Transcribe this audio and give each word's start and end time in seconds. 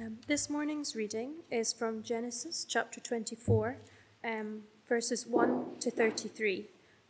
Um, 0.00 0.18
this 0.28 0.48
morning's 0.48 0.94
reading 0.94 1.42
is 1.50 1.72
from 1.72 2.04
Genesis 2.04 2.64
chapter 2.68 3.00
24, 3.00 3.78
um, 4.24 4.60
verses 4.88 5.26
1 5.26 5.78
to 5.80 5.90
33, 5.90 6.66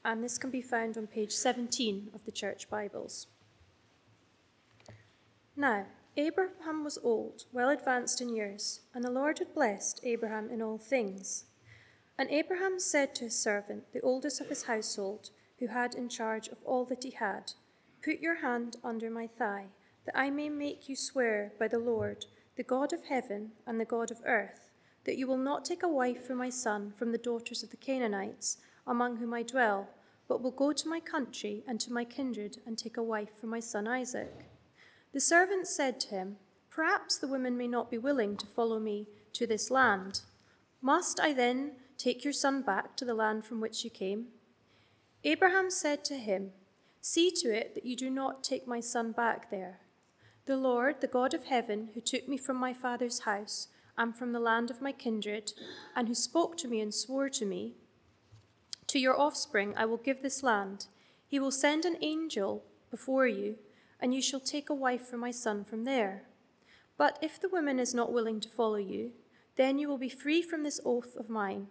and 0.06 0.24
this 0.24 0.38
can 0.38 0.48
be 0.48 0.62
found 0.62 0.96
on 0.96 1.06
page 1.06 1.32
17 1.32 2.08
of 2.14 2.24
the 2.24 2.32
Church 2.32 2.70
Bibles. 2.70 3.26
Now, 5.54 5.84
Abraham 6.16 6.82
was 6.82 6.98
old, 7.02 7.44
well 7.52 7.68
advanced 7.68 8.22
in 8.22 8.34
years, 8.34 8.80
and 8.94 9.04
the 9.04 9.10
Lord 9.10 9.38
had 9.38 9.52
blessed 9.52 10.00
Abraham 10.02 10.48
in 10.48 10.62
all 10.62 10.78
things. 10.78 11.44
And 12.16 12.30
Abraham 12.30 12.78
said 12.78 13.14
to 13.16 13.24
his 13.24 13.38
servant, 13.38 13.92
the 13.92 14.00
oldest 14.00 14.40
of 14.40 14.48
his 14.48 14.62
household, 14.62 15.28
who 15.58 15.66
had 15.66 15.94
in 15.94 16.08
charge 16.08 16.48
of 16.48 16.58
all 16.64 16.86
that 16.86 17.04
he 17.04 17.10
had, 17.10 17.52
Put 18.02 18.20
your 18.20 18.36
hand 18.36 18.76
under 18.82 19.10
my 19.10 19.26
thigh, 19.26 19.66
that 20.06 20.18
I 20.18 20.30
may 20.30 20.48
make 20.48 20.88
you 20.88 20.96
swear 20.96 21.52
by 21.58 21.68
the 21.68 21.78
Lord 21.78 22.24
the 22.58 22.64
God 22.64 22.92
of 22.92 23.04
heaven 23.04 23.52
and 23.68 23.80
the 23.80 23.84
God 23.84 24.10
of 24.10 24.20
earth, 24.26 24.68
that 25.04 25.16
you 25.16 25.28
will 25.28 25.38
not 25.38 25.64
take 25.64 25.84
a 25.84 25.88
wife 25.88 26.26
for 26.26 26.34
my 26.34 26.50
son 26.50 26.90
from 26.90 27.12
the 27.12 27.16
daughters 27.16 27.62
of 27.62 27.70
the 27.70 27.76
Canaanites, 27.76 28.56
among 28.84 29.18
whom 29.18 29.32
I 29.32 29.44
dwell, 29.44 29.88
but 30.26 30.42
will 30.42 30.50
go 30.50 30.72
to 30.72 30.88
my 30.88 30.98
country 30.98 31.62
and 31.68 31.78
to 31.78 31.92
my 31.92 32.04
kindred 32.04 32.58
and 32.66 32.76
take 32.76 32.96
a 32.96 33.02
wife 33.02 33.30
for 33.40 33.46
my 33.46 33.60
son 33.60 33.86
Isaac. 33.86 34.50
The 35.14 35.20
servant 35.20 35.68
said 35.68 36.00
to 36.00 36.08
him, 36.08 36.38
Perhaps 36.68 37.18
the 37.18 37.28
woman 37.28 37.56
may 37.56 37.68
not 37.68 37.92
be 37.92 37.96
willing 37.96 38.36
to 38.38 38.46
follow 38.46 38.80
me 38.80 39.06
to 39.34 39.46
this 39.46 39.70
land. 39.70 40.22
Must 40.82 41.20
I 41.20 41.32
then 41.32 41.76
take 41.96 42.24
your 42.24 42.32
son 42.32 42.62
back 42.62 42.96
to 42.96 43.04
the 43.04 43.14
land 43.14 43.44
from 43.44 43.60
which 43.60 43.84
you 43.84 43.90
came? 43.90 44.26
Abraham 45.22 45.70
said 45.70 46.04
to 46.06 46.16
him, 46.16 46.50
See 47.00 47.30
to 47.40 47.56
it 47.56 47.76
that 47.76 47.86
you 47.86 47.94
do 47.94 48.10
not 48.10 48.42
take 48.42 48.66
my 48.66 48.80
son 48.80 49.12
back 49.12 49.48
there. 49.48 49.78
The 50.48 50.56
Lord, 50.56 51.02
the 51.02 51.06
God 51.06 51.34
of 51.34 51.44
heaven, 51.44 51.90
who 51.92 52.00
took 52.00 52.26
me 52.26 52.38
from 52.38 52.56
my 52.56 52.72
father's 52.72 53.20
house 53.20 53.68
and 53.98 54.16
from 54.16 54.32
the 54.32 54.40
land 54.40 54.70
of 54.70 54.80
my 54.80 54.92
kindred, 54.92 55.52
and 55.94 56.08
who 56.08 56.14
spoke 56.14 56.56
to 56.56 56.68
me 56.68 56.80
and 56.80 56.94
swore 56.94 57.28
to 57.28 57.44
me, 57.44 57.74
To 58.86 58.98
your 58.98 59.20
offspring 59.20 59.74
I 59.76 59.84
will 59.84 59.98
give 59.98 60.22
this 60.22 60.42
land. 60.42 60.86
He 61.26 61.38
will 61.38 61.50
send 61.50 61.84
an 61.84 61.98
angel 62.00 62.64
before 62.90 63.26
you, 63.26 63.56
and 64.00 64.14
you 64.14 64.22
shall 64.22 64.40
take 64.40 64.70
a 64.70 64.74
wife 64.74 65.06
for 65.06 65.18
my 65.18 65.30
son 65.30 65.64
from 65.64 65.84
there. 65.84 66.22
But 66.96 67.18
if 67.20 67.38
the 67.38 67.50
woman 67.50 67.78
is 67.78 67.92
not 67.92 68.10
willing 68.10 68.40
to 68.40 68.48
follow 68.48 68.76
you, 68.76 69.12
then 69.56 69.78
you 69.78 69.86
will 69.86 69.98
be 69.98 70.08
free 70.08 70.40
from 70.40 70.62
this 70.62 70.80
oath 70.82 71.14
of 71.14 71.28
mine. 71.28 71.66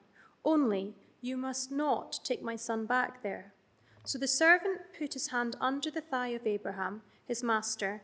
Only 0.46 0.94
you 1.20 1.36
must 1.36 1.72
not 1.72 2.20
take 2.24 2.44
my 2.44 2.56
son 2.56 2.86
back 2.86 3.24
there. 3.24 3.56
So 4.04 4.20
the 4.20 4.28
servant 4.28 4.82
put 4.96 5.16
his 5.16 5.30
hand 5.30 5.56
under 5.60 5.90
the 5.90 6.00
thigh 6.00 6.28
of 6.28 6.46
Abraham, 6.46 7.02
his 7.26 7.42
master, 7.42 8.04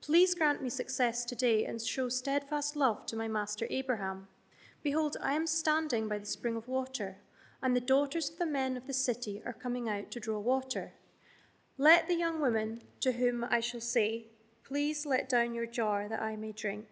Please 0.00 0.34
grant 0.34 0.62
me 0.62 0.70
success 0.70 1.24
today 1.24 1.64
and 1.64 1.82
show 1.82 2.08
steadfast 2.08 2.76
love 2.76 3.04
to 3.06 3.16
my 3.16 3.26
master 3.26 3.66
Abraham. 3.68 4.28
Behold, 4.82 5.16
I 5.20 5.32
am 5.32 5.46
standing 5.46 6.08
by 6.08 6.18
the 6.18 6.24
spring 6.24 6.56
of 6.56 6.68
water, 6.68 7.18
and 7.60 7.74
the 7.74 7.80
daughters 7.80 8.30
of 8.30 8.38
the 8.38 8.46
men 8.46 8.76
of 8.76 8.86
the 8.86 8.92
city 8.92 9.42
are 9.44 9.52
coming 9.52 9.88
out 9.88 10.12
to 10.12 10.20
draw 10.20 10.38
water. 10.38 10.92
Let 11.76 12.06
the 12.06 12.14
young 12.14 12.40
woman 12.40 12.82
to 13.00 13.12
whom 13.12 13.44
I 13.50 13.58
shall 13.58 13.80
say, 13.80 14.28
Please 14.64 15.04
let 15.04 15.28
down 15.28 15.52
your 15.52 15.66
jar 15.66 16.08
that 16.08 16.22
I 16.22 16.36
may 16.36 16.52
drink, 16.52 16.86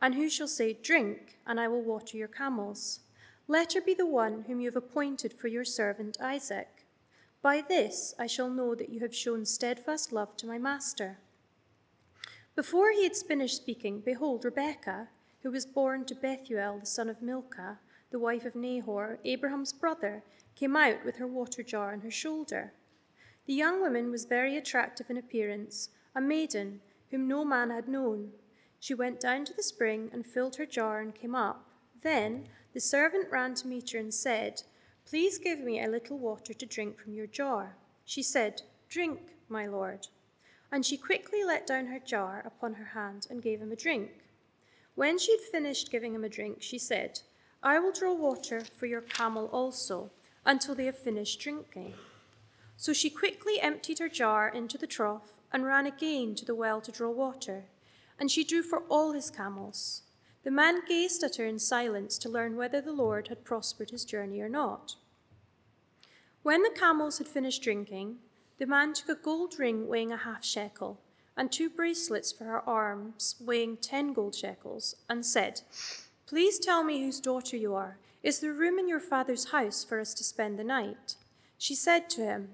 and 0.00 0.14
who 0.14 0.30
shall 0.30 0.48
say, 0.48 0.72
Drink, 0.72 1.36
and 1.46 1.60
I 1.60 1.68
will 1.68 1.82
water 1.82 2.16
your 2.16 2.28
camels. 2.28 3.00
Let 3.46 3.74
her 3.74 3.80
be 3.82 3.94
the 3.94 4.06
one 4.06 4.44
whom 4.46 4.60
you 4.60 4.68
have 4.68 4.76
appointed 4.76 5.34
for 5.34 5.48
your 5.48 5.64
servant 5.64 6.16
Isaac. 6.20 6.86
By 7.42 7.60
this 7.60 8.14
I 8.18 8.26
shall 8.26 8.48
know 8.48 8.74
that 8.74 8.88
you 8.88 9.00
have 9.00 9.14
shown 9.14 9.44
steadfast 9.44 10.12
love 10.12 10.36
to 10.38 10.46
my 10.46 10.58
master. 10.58 11.18
Before 12.58 12.90
he 12.90 13.04
had 13.04 13.14
finished 13.14 13.58
speaking, 13.58 14.00
behold, 14.00 14.44
Rebekah, 14.44 15.06
who 15.44 15.50
was 15.52 15.64
born 15.64 16.04
to 16.06 16.14
Bethuel, 16.16 16.80
the 16.80 16.86
son 16.86 17.08
of 17.08 17.22
Milcah, 17.22 17.78
the 18.10 18.18
wife 18.18 18.44
of 18.44 18.56
Nahor, 18.56 19.20
Abraham's 19.24 19.72
brother, 19.72 20.24
came 20.56 20.74
out 20.74 21.04
with 21.04 21.18
her 21.18 21.26
water 21.28 21.62
jar 21.62 21.92
on 21.92 22.00
her 22.00 22.10
shoulder. 22.10 22.72
The 23.46 23.54
young 23.54 23.80
woman 23.80 24.10
was 24.10 24.24
very 24.24 24.56
attractive 24.56 25.08
in 25.08 25.16
appearance, 25.16 25.90
a 26.16 26.20
maiden 26.20 26.80
whom 27.12 27.28
no 27.28 27.44
man 27.44 27.70
had 27.70 27.86
known. 27.86 28.32
She 28.80 28.92
went 28.92 29.20
down 29.20 29.44
to 29.44 29.54
the 29.54 29.62
spring 29.62 30.10
and 30.12 30.26
filled 30.26 30.56
her 30.56 30.66
jar 30.66 30.98
and 30.98 31.14
came 31.14 31.36
up. 31.36 31.64
Then 32.02 32.48
the 32.74 32.80
servant 32.80 33.30
ran 33.30 33.54
to 33.54 33.68
meet 33.68 33.92
her 33.92 34.00
and 34.00 34.12
said, 34.12 34.62
Please 35.06 35.38
give 35.38 35.60
me 35.60 35.80
a 35.80 35.88
little 35.88 36.18
water 36.18 36.54
to 36.54 36.66
drink 36.66 36.98
from 36.98 37.14
your 37.14 37.28
jar. 37.28 37.76
She 38.04 38.24
said, 38.24 38.62
Drink, 38.88 39.20
my 39.48 39.68
lord. 39.68 40.08
And 40.70 40.84
she 40.84 40.96
quickly 40.96 41.44
let 41.44 41.66
down 41.66 41.86
her 41.86 41.98
jar 41.98 42.42
upon 42.44 42.74
her 42.74 42.86
hand 42.86 43.26
and 43.30 43.42
gave 43.42 43.60
him 43.60 43.72
a 43.72 43.76
drink. 43.76 44.10
When 44.94 45.18
she 45.18 45.32
had 45.32 45.40
finished 45.40 45.90
giving 45.90 46.14
him 46.14 46.24
a 46.24 46.28
drink, 46.28 46.58
she 46.60 46.78
said, 46.78 47.20
I 47.62 47.78
will 47.78 47.92
draw 47.92 48.12
water 48.14 48.60
for 48.60 48.86
your 48.86 49.00
camel 49.00 49.46
also, 49.52 50.10
until 50.44 50.74
they 50.74 50.86
have 50.86 50.98
finished 50.98 51.40
drinking. 51.40 51.94
So 52.76 52.92
she 52.92 53.10
quickly 53.10 53.60
emptied 53.60 53.98
her 53.98 54.08
jar 54.08 54.48
into 54.48 54.78
the 54.78 54.86
trough 54.86 55.38
and 55.52 55.64
ran 55.64 55.86
again 55.86 56.34
to 56.36 56.44
the 56.44 56.54
well 56.54 56.80
to 56.80 56.92
draw 56.92 57.10
water, 57.10 57.64
and 58.18 58.30
she 58.30 58.44
drew 58.44 58.62
for 58.62 58.80
all 58.88 59.12
his 59.12 59.30
camels. 59.30 60.02
The 60.44 60.50
man 60.50 60.82
gazed 60.86 61.22
at 61.24 61.36
her 61.36 61.44
in 61.44 61.58
silence 61.58 62.18
to 62.18 62.28
learn 62.28 62.56
whether 62.56 62.80
the 62.80 62.92
Lord 62.92 63.28
had 63.28 63.44
prospered 63.44 63.90
his 63.90 64.04
journey 64.04 64.40
or 64.40 64.48
not. 64.48 64.96
When 66.42 66.62
the 66.62 66.70
camels 66.70 67.18
had 67.18 67.28
finished 67.28 67.62
drinking, 67.62 68.18
the 68.58 68.66
man 68.66 68.92
took 68.92 69.08
a 69.08 69.22
gold 69.22 69.58
ring 69.58 69.86
weighing 69.86 70.12
a 70.12 70.16
half 70.16 70.44
shekel, 70.44 71.00
and 71.36 71.50
two 71.50 71.70
bracelets 71.70 72.32
for 72.32 72.44
her 72.44 72.68
arms 72.68 73.36
weighing 73.40 73.76
ten 73.76 74.12
gold 74.12 74.34
shekels, 74.34 74.96
and 75.08 75.24
said, 75.24 75.62
Please 76.26 76.58
tell 76.58 76.82
me 76.82 77.02
whose 77.02 77.20
daughter 77.20 77.56
you 77.56 77.74
are. 77.74 77.98
Is 78.22 78.40
there 78.40 78.52
room 78.52 78.78
in 78.78 78.88
your 78.88 79.00
father's 79.00 79.50
house 79.50 79.84
for 79.84 80.00
us 80.00 80.12
to 80.14 80.24
spend 80.24 80.58
the 80.58 80.64
night? 80.64 81.14
She 81.56 81.74
said 81.74 82.10
to 82.10 82.22
him, 82.22 82.50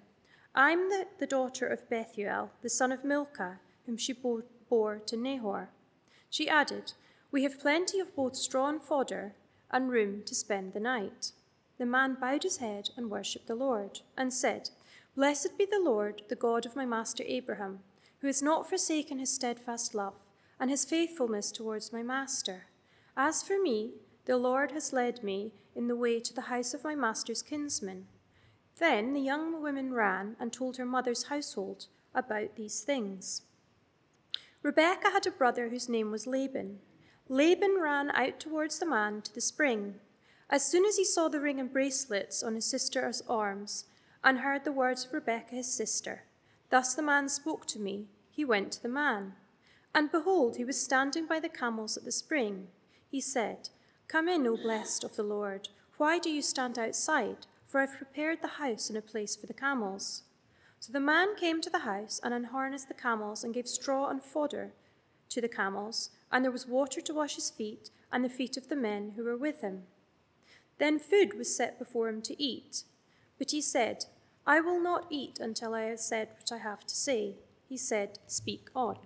I'm 0.54 0.90
the, 0.90 1.06
the 1.18 1.26
daughter 1.26 1.66
of 1.66 1.88
Bethuel, 1.88 2.50
the 2.62 2.68
son 2.68 2.92
of 2.92 3.02
Milcah, 3.02 3.58
whom 3.86 3.96
she 3.96 4.12
bore, 4.12 4.44
bore 4.68 5.00
to 5.06 5.16
Nahor. 5.16 5.70
She 6.30 6.48
added, 6.48 6.92
We 7.32 7.42
have 7.42 7.58
plenty 7.58 7.98
of 7.98 8.14
both 8.14 8.36
straw 8.36 8.68
and 8.68 8.82
fodder, 8.82 9.34
and 9.70 9.90
room 9.90 10.22
to 10.26 10.34
spend 10.34 10.72
the 10.72 10.80
night. 10.80 11.32
The 11.78 11.86
man 11.86 12.16
bowed 12.20 12.44
his 12.44 12.58
head 12.58 12.90
and 12.96 13.10
worshipped 13.10 13.48
the 13.48 13.56
Lord, 13.56 14.00
and 14.16 14.32
said, 14.32 14.70
Blessed 15.16 15.56
be 15.56 15.64
the 15.64 15.78
Lord, 15.78 16.22
the 16.28 16.34
God 16.34 16.66
of 16.66 16.74
my 16.74 16.84
master 16.84 17.22
Abraham, 17.26 17.80
who 18.20 18.26
has 18.26 18.42
not 18.42 18.68
forsaken 18.68 19.20
his 19.20 19.32
steadfast 19.32 19.94
love 19.94 20.14
and 20.58 20.70
his 20.70 20.84
faithfulness 20.84 21.52
towards 21.52 21.92
my 21.92 22.02
master. 22.02 22.66
As 23.16 23.42
for 23.42 23.60
me, 23.62 23.92
the 24.24 24.36
Lord 24.36 24.72
has 24.72 24.92
led 24.92 25.22
me 25.22 25.52
in 25.76 25.86
the 25.86 25.94
way 25.94 26.18
to 26.18 26.34
the 26.34 26.42
house 26.42 26.74
of 26.74 26.82
my 26.82 26.96
master's 26.96 27.42
kinsman. 27.42 28.06
Then 28.78 29.12
the 29.12 29.20
young 29.20 29.62
woman 29.62 29.94
ran 29.94 30.34
and 30.40 30.52
told 30.52 30.78
her 30.78 30.86
mother's 30.86 31.24
household 31.24 31.86
about 32.12 32.56
these 32.56 32.80
things. 32.80 33.42
Rebekah 34.64 35.10
had 35.12 35.26
a 35.28 35.30
brother 35.30 35.68
whose 35.68 35.88
name 35.88 36.10
was 36.10 36.26
Laban. 36.26 36.80
Laban 37.28 37.76
ran 37.80 38.10
out 38.10 38.40
towards 38.40 38.80
the 38.80 38.86
man 38.86 39.22
to 39.22 39.32
the 39.32 39.40
spring. 39.40 39.96
As 40.50 40.68
soon 40.68 40.84
as 40.84 40.96
he 40.96 41.04
saw 41.04 41.28
the 41.28 41.40
ring 41.40 41.60
and 41.60 41.72
bracelets 41.72 42.42
on 42.42 42.54
his 42.54 42.66
sister's 42.66 43.22
arms, 43.28 43.84
and 44.24 44.38
heard 44.38 44.64
the 44.64 44.72
words 44.72 45.04
of 45.04 45.12
Rebekah 45.12 45.54
his 45.54 45.72
sister. 45.72 46.24
Thus 46.70 46.94
the 46.94 47.02
man 47.02 47.28
spoke 47.28 47.66
to 47.66 47.78
me. 47.78 48.06
He 48.30 48.44
went 48.44 48.72
to 48.72 48.82
the 48.82 48.88
man. 48.88 49.34
And 49.94 50.10
behold, 50.10 50.56
he 50.56 50.64
was 50.64 50.82
standing 50.82 51.26
by 51.26 51.38
the 51.38 51.48
camels 51.48 51.96
at 51.96 52.04
the 52.04 52.10
spring. 52.10 52.68
He 53.08 53.20
said, 53.20 53.68
Come 54.08 54.28
in, 54.28 54.46
O 54.46 54.56
blessed 54.56 55.04
of 55.04 55.14
the 55.14 55.22
Lord. 55.22 55.68
Why 55.98 56.18
do 56.18 56.30
you 56.30 56.42
stand 56.42 56.78
outside? 56.78 57.46
For 57.66 57.80
I've 57.80 57.96
prepared 57.96 58.42
the 58.42 58.58
house 58.58 58.88
and 58.88 58.98
a 58.98 59.02
place 59.02 59.36
for 59.36 59.46
the 59.46 59.54
camels. 59.54 60.22
So 60.80 60.92
the 60.92 61.00
man 61.00 61.36
came 61.36 61.60
to 61.60 61.70
the 61.70 61.80
house 61.80 62.20
and 62.22 62.34
unharnessed 62.34 62.88
the 62.88 62.94
camels 62.94 63.44
and 63.44 63.54
gave 63.54 63.68
straw 63.68 64.08
and 64.08 64.22
fodder 64.22 64.72
to 65.30 65.40
the 65.40 65.48
camels, 65.48 66.10
and 66.30 66.44
there 66.44 66.52
was 66.52 66.66
water 66.66 67.00
to 67.00 67.14
wash 67.14 67.36
his 67.36 67.50
feet 67.50 67.90
and 68.12 68.24
the 68.24 68.28
feet 68.28 68.56
of 68.56 68.68
the 68.68 68.76
men 68.76 69.12
who 69.16 69.24
were 69.24 69.36
with 69.36 69.60
him. 69.60 69.84
Then 70.78 70.98
food 70.98 71.38
was 71.38 71.54
set 71.54 71.78
before 71.78 72.08
him 72.08 72.20
to 72.22 72.42
eat. 72.42 72.84
But 73.38 73.50
he 73.50 73.60
said, 73.60 74.06
I 74.46 74.60
will 74.60 74.80
not 74.80 75.06
eat 75.08 75.38
until 75.40 75.74
I 75.74 75.82
have 75.84 76.00
said 76.00 76.28
what 76.38 76.52
I 76.52 76.62
have 76.62 76.86
to 76.86 76.94
say. 76.94 77.36
He 77.66 77.78
said, 77.78 78.18
Speak 78.26 78.68
on. 78.74 78.98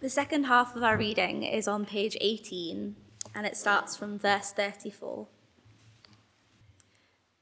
The 0.00 0.08
second 0.08 0.44
half 0.44 0.74
of 0.74 0.82
our 0.82 0.96
reading 0.96 1.42
is 1.42 1.68
on 1.68 1.84
page 1.84 2.16
18, 2.20 2.96
and 3.34 3.46
it 3.46 3.56
starts 3.56 3.96
from 3.96 4.18
verse 4.18 4.52
34. 4.52 5.26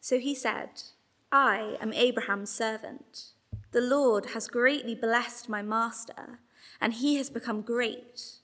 So 0.01 0.19
he 0.19 0.35
said, 0.35 0.83
I 1.31 1.77
am 1.81 1.93
Abraham's 1.93 2.51
servant. 2.51 3.33
The 3.71 3.81
Lord 3.81 4.27
has 4.35 4.49
greatly 4.49 4.95
blessed 4.95 5.49
my 5.49 5.63
master, 5.63 6.41
and 6.81 6.93
he 6.93 7.17
has 7.17 7.31
become 7.31 7.63
great. 7.63 8.41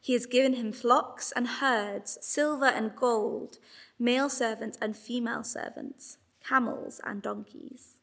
He 0.00 0.14
has 0.14 0.26
given 0.26 0.54
him 0.54 0.72
flocks 0.72 1.32
and 1.32 1.46
herds, 1.46 2.18
silver 2.20 2.66
and 2.66 2.96
gold, 2.96 3.58
male 3.98 4.28
servants 4.28 4.78
and 4.80 4.96
female 4.96 5.44
servants, 5.44 6.18
camels 6.46 7.00
and 7.04 7.22
donkeys. 7.22 7.98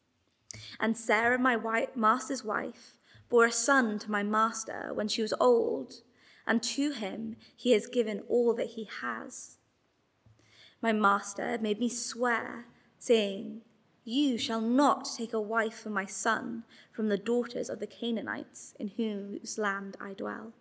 And 0.80 0.98
Sarah, 0.98 1.38
my 1.38 1.56
wife, 1.56 1.96
master's 1.96 2.44
wife, 2.44 2.96
bore 3.30 3.46
a 3.46 3.52
son 3.52 4.00
to 4.00 4.12
my 4.12 4.24
master 4.24 4.92
when 4.94 5.08
she 5.08 5.22
was 5.22 5.34
old, 5.40 6.02
and 6.48 6.64
to 6.64 6.92
him 6.92 7.36
he 7.56 7.72
has 7.72 7.86
given 7.86 8.24
all 8.28 8.54
that 8.56 8.72
he 8.72 8.90
has. 9.02 9.58
My 10.82 10.94
master 10.94 11.58
made 11.62 11.80
me 11.80 11.90
swear 11.90 12.66
saying, 12.98 13.62
You 14.04 14.38
shall 14.38 14.62
not 14.62 15.10
take 15.18 15.34
a 15.34 15.42
wife 15.42 15.80
for 15.80 15.90
my 15.90 16.06
son 16.06 16.64
from 16.92 17.10
the 17.10 17.18
daughters 17.18 17.70
of 17.70 17.80
the 17.80 17.88
Canaanites 17.88 18.74
in 18.80 18.90
whose 18.98 19.58
land 19.58 19.98
I 20.00 20.14
dwell. 20.14 20.54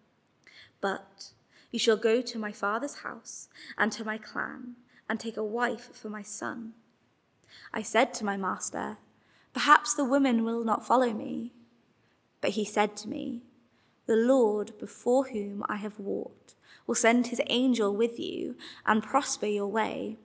But 0.81 1.33
you 1.71 1.79
shall 1.79 1.97
go 1.97 2.21
to 2.21 2.39
my 2.39 2.53
father's 2.53 2.97
house 2.97 3.49
and 3.77 3.93
to 3.93 4.05
my 4.05 4.19
clan 4.19 4.77
and 5.09 5.19
take 5.19 5.37
a 5.37 5.45
wife 5.45 5.91
for 5.93 6.09
my 6.09 6.23
son. 6.23 6.75
I 7.73 7.83
said 7.83 8.15
to 8.15 8.25
my 8.25 8.37
master, 8.37 8.99
Perhaps 9.53 9.95
the 9.95 10.05
women 10.05 10.45
will 10.45 10.65
not 10.65 10.87
follow 10.87 11.13
me. 11.13 11.53
But 12.41 12.51
he 12.51 12.65
said 12.65 12.97
to 12.99 13.09
me, 13.09 13.43
The 14.07 14.17
Lord 14.17 14.79
before 14.79 15.27
whom 15.27 15.65
I 15.69 15.77
have 15.77 15.99
walked 15.99 16.55
will 16.87 16.95
send 16.95 17.29
his 17.29 17.41
angel 17.49 17.95
with 17.95 18.19
you 18.19 18.57
and 18.87 19.03
prosper 19.03 19.47
your 19.47 19.67
way 19.67 20.19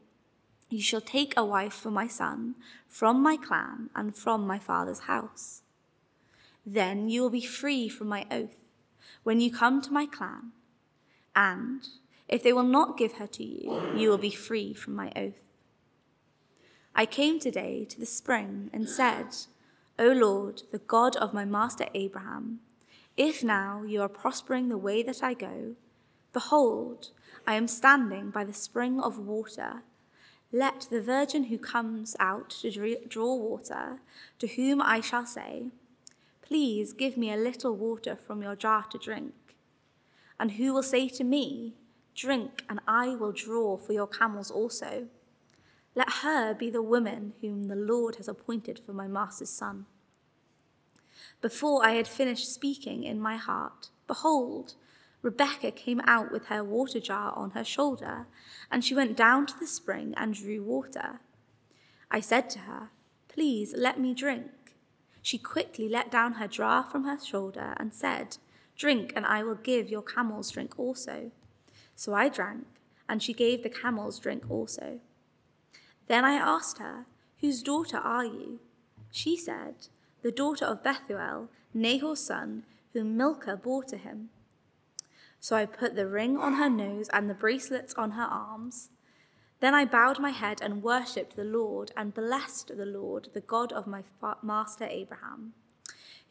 you 0.74 0.82
shall 0.82 1.02
take 1.02 1.36
a 1.38 1.46
wife 1.46 1.74
for 1.74 1.92
my 1.92 2.08
son 2.08 2.56
from 2.88 3.22
my 3.22 3.38
clan 3.38 3.92
and 3.96 4.16
from 4.16 4.48
my 4.48 4.58
father's 4.58 5.02
house. 5.02 5.62
Then 6.66 7.10
you 7.10 7.22
will 7.22 7.30
be 7.30 7.46
free 7.46 7.88
from 7.90 8.08
my 8.08 8.26
oath 8.32 8.58
when 9.22 9.40
you 9.40 9.52
come 9.52 9.82
to 9.82 9.94
my 9.94 10.08
clan, 10.08 10.52
and 11.36 11.88
if 12.34 12.44
they 12.44 12.52
will 12.52 12.64
not 12.64 12.98
give 12.98 13.14
her 13.14 13.28
to 13.28 13.44
you, 13.44 13.94
you 13.96 14.10
will 14.10 14.18
be 14.18 14.32
free 14.32 14.74
from 14.74 14.96
my 14.96 15.12
oath. 15.16 15.44
I 16.96 17.06
came 17.06 17.40
today 17.40 17.86
to 17.86 18.00
the 18.00 18.06
spring 18.06 18.70
and 18.74 18.90
said, 18.90 19.28
O 19.98 20.08
Lord, 20.08 20.64
the 20.72 20.80
God 20.80 21.16
of 21.18 21.34
my 21.34 21.46
master 21.46 21.86
Abraham, 21.94 22.60
if 23.16 23.44
now 23.44 23.84
you 23.84 24.02
are 24.02 24.10
prospering 24.10 24.70
the 24.70 24.78
way 24.78 25.04
that 25.04 25.24
I 25.24 25.34
go, 25.34 25.76
behold, 26.34 27.12
I 27.46 27.54
am 27.54 27.68
standing 27.68 28.32
by 28.32 28.44
the 28.44 28.54
spring 28.54 29.00
of 29.00 29.20
water 29.20 29.84
let 30.56 30.88
the 30.92 31.02
virgin 31.02 31.46
who 31.46 31.58
comes 31.58 32.16
out 32.20 32.52
to 32.62 32.98
draw 33.10 33.36
water, 33.36 34.00
to 34.38 34.48
whom 34.48 34.84
I 34.84 35.02
shall 35.02 35.26
say, 35.26 35.72
Please 36.44 36.94
give 36.94 37.18
me 37.18 37.34
a 37.34 37.38
little 37.38 37.76
water 37.76 38.16
from 38.16 38.44
your 38.44 38.56
jar 38.56 38.86
to 38.92 39.00
drink. 39.00 39.34
And 40.40 40.52
who 40.52 40.72
will 40.72 40.84
say 40.84 41.10
to 41.10 41.24
me, 41.24 41.74
Drink, 42.16 42.64
and 42.70 42.80
I 42.88 43.16
will 43.16 43.32
draw 43.32 43.78
for 43.78 43.94
your 43.94 44.08
camels 44.08 44.52
also. 44.52 45.08
Let 45.96 46.10
her 46.22 46.54
be 46.54 46.70
the 46.70 46.82
woman 46.82 47.34
whom 47.42 47.66
the 47.66 47.76
Lord 47.76 48.16
has 48.16 48.28
appointed 48.28 48.80
for 48.80 48.94
my 48.94 49.08
master's 49.08 49.50
son. 49.50 49.86
Before 51.42 51.86
I 51.86 51.92
had 51.92 52.08
finished 52.08 52.54
speaking 52.54 53.04
in 53.04 53.20
my 53.20 53.38
heart, 53.38 53.90
behold, 54.08 54.76
Rebekah 55.22 55.72
came 55.72 56.02
out 56.06 56.32
with 56.32 56.48
her 56.48 56.64
water 56.64 57.00
jar 57.00 57.34
on 57.36 57.52
her 57.52 57.64
shoulder, 57.64 58.28
and 58.72 58.84
she 58.84 58.96
went 58.96 59.16
down 59.16 59.46
to 59.48 59.60
the 59.60 59.68
spring 59.68 60.14
and 60.18 60.34
drew 60.34 60.62
water. 60.64 61.20
I 62.12 62.20
said 62.20 62.50
to 62.52 62.60
her, 62.60 62.90
Please 63.28 63.74
let 63.76 64.00
me 64.00 64.14
drink. 64.14 64.52
She 65.22 65.38
quickly 65.38 65.88
let 65.88 66.12
down 66.12 66.34
her 66.34 66.48
jar 66.48 66.84
from 66.84 67.06
her 67.06 67.18
shoulder 67.18 67.74
and 67.78 67.94
said, 67.94 68.38
Drink, 68.76 69.14
and 69.16 69.26
I 69.26 69.44
will 69.44 69.56
give 69.56 69.90
your 69.90 70.02
camels 70.02 70.52
drink 70.52 70.78
also. 70.78 71.32
So 71.96 72.14
I 72.14 72.30
drank, 72.30 72.66
and 73.08 73.22
she 73.22 73.34
gave 73.34 73.64
the 73.64 73.70
camels 73.70 74.20
drink 74.20 74.50
also. 74.50 75.00
Then 76.08 76.26
I 76.26 76.34
asked 76.34 76.80
her, 76.80 77.06
Whose 77.42 77.62
daughter 77.62 77.98
are 77.98 78.26
you? 78.26 78.60
She 79.12 79.38
said, 79.38 79.88
The 80.22 80.32
daughter 80.32 80.66
of 80.66 80.84
Bethuel, 80.84 81.50
Nahor's 81.74 82.20
son, 82.20 82.64
whom 82.94 83.18
Milcah 83.18 83.58
bore 83.58 83.84
to 83.86 83.98
him. 83.98 84.30
So 85.40 85.56
I 85.56 85.66
put 85.66 85.96
the 85.96 86.08
ring 86.08 86.38
on 86.38 86.54
her 86.54 86.70
nose 86.70 87.10
and 87.10 87.30
the 87.30 87.34
bracelets 87.34 87.94
on 87.96 88.12
her 88.12 88.24
arms. 88.24 88.90
Then 89.60 89.76
I 89.76 89.86
bowed 89.86 90.20
my 90.20 90.32
head 90.32 90.62
and 90.62 90.84
worshipped 90.84 91.36
the 91.36 91.44
Lord 91.44 91.92
and 91.98 92.14
blessed 92.14 92.78
the 92.78 92.86
Lord, 92.86 93.30
the 93.34 93.42
God 93.42 93.72
of 93.74 93.88
my 93.88 94.04
master 94.42 94.86
Abraham, 94.86 95.54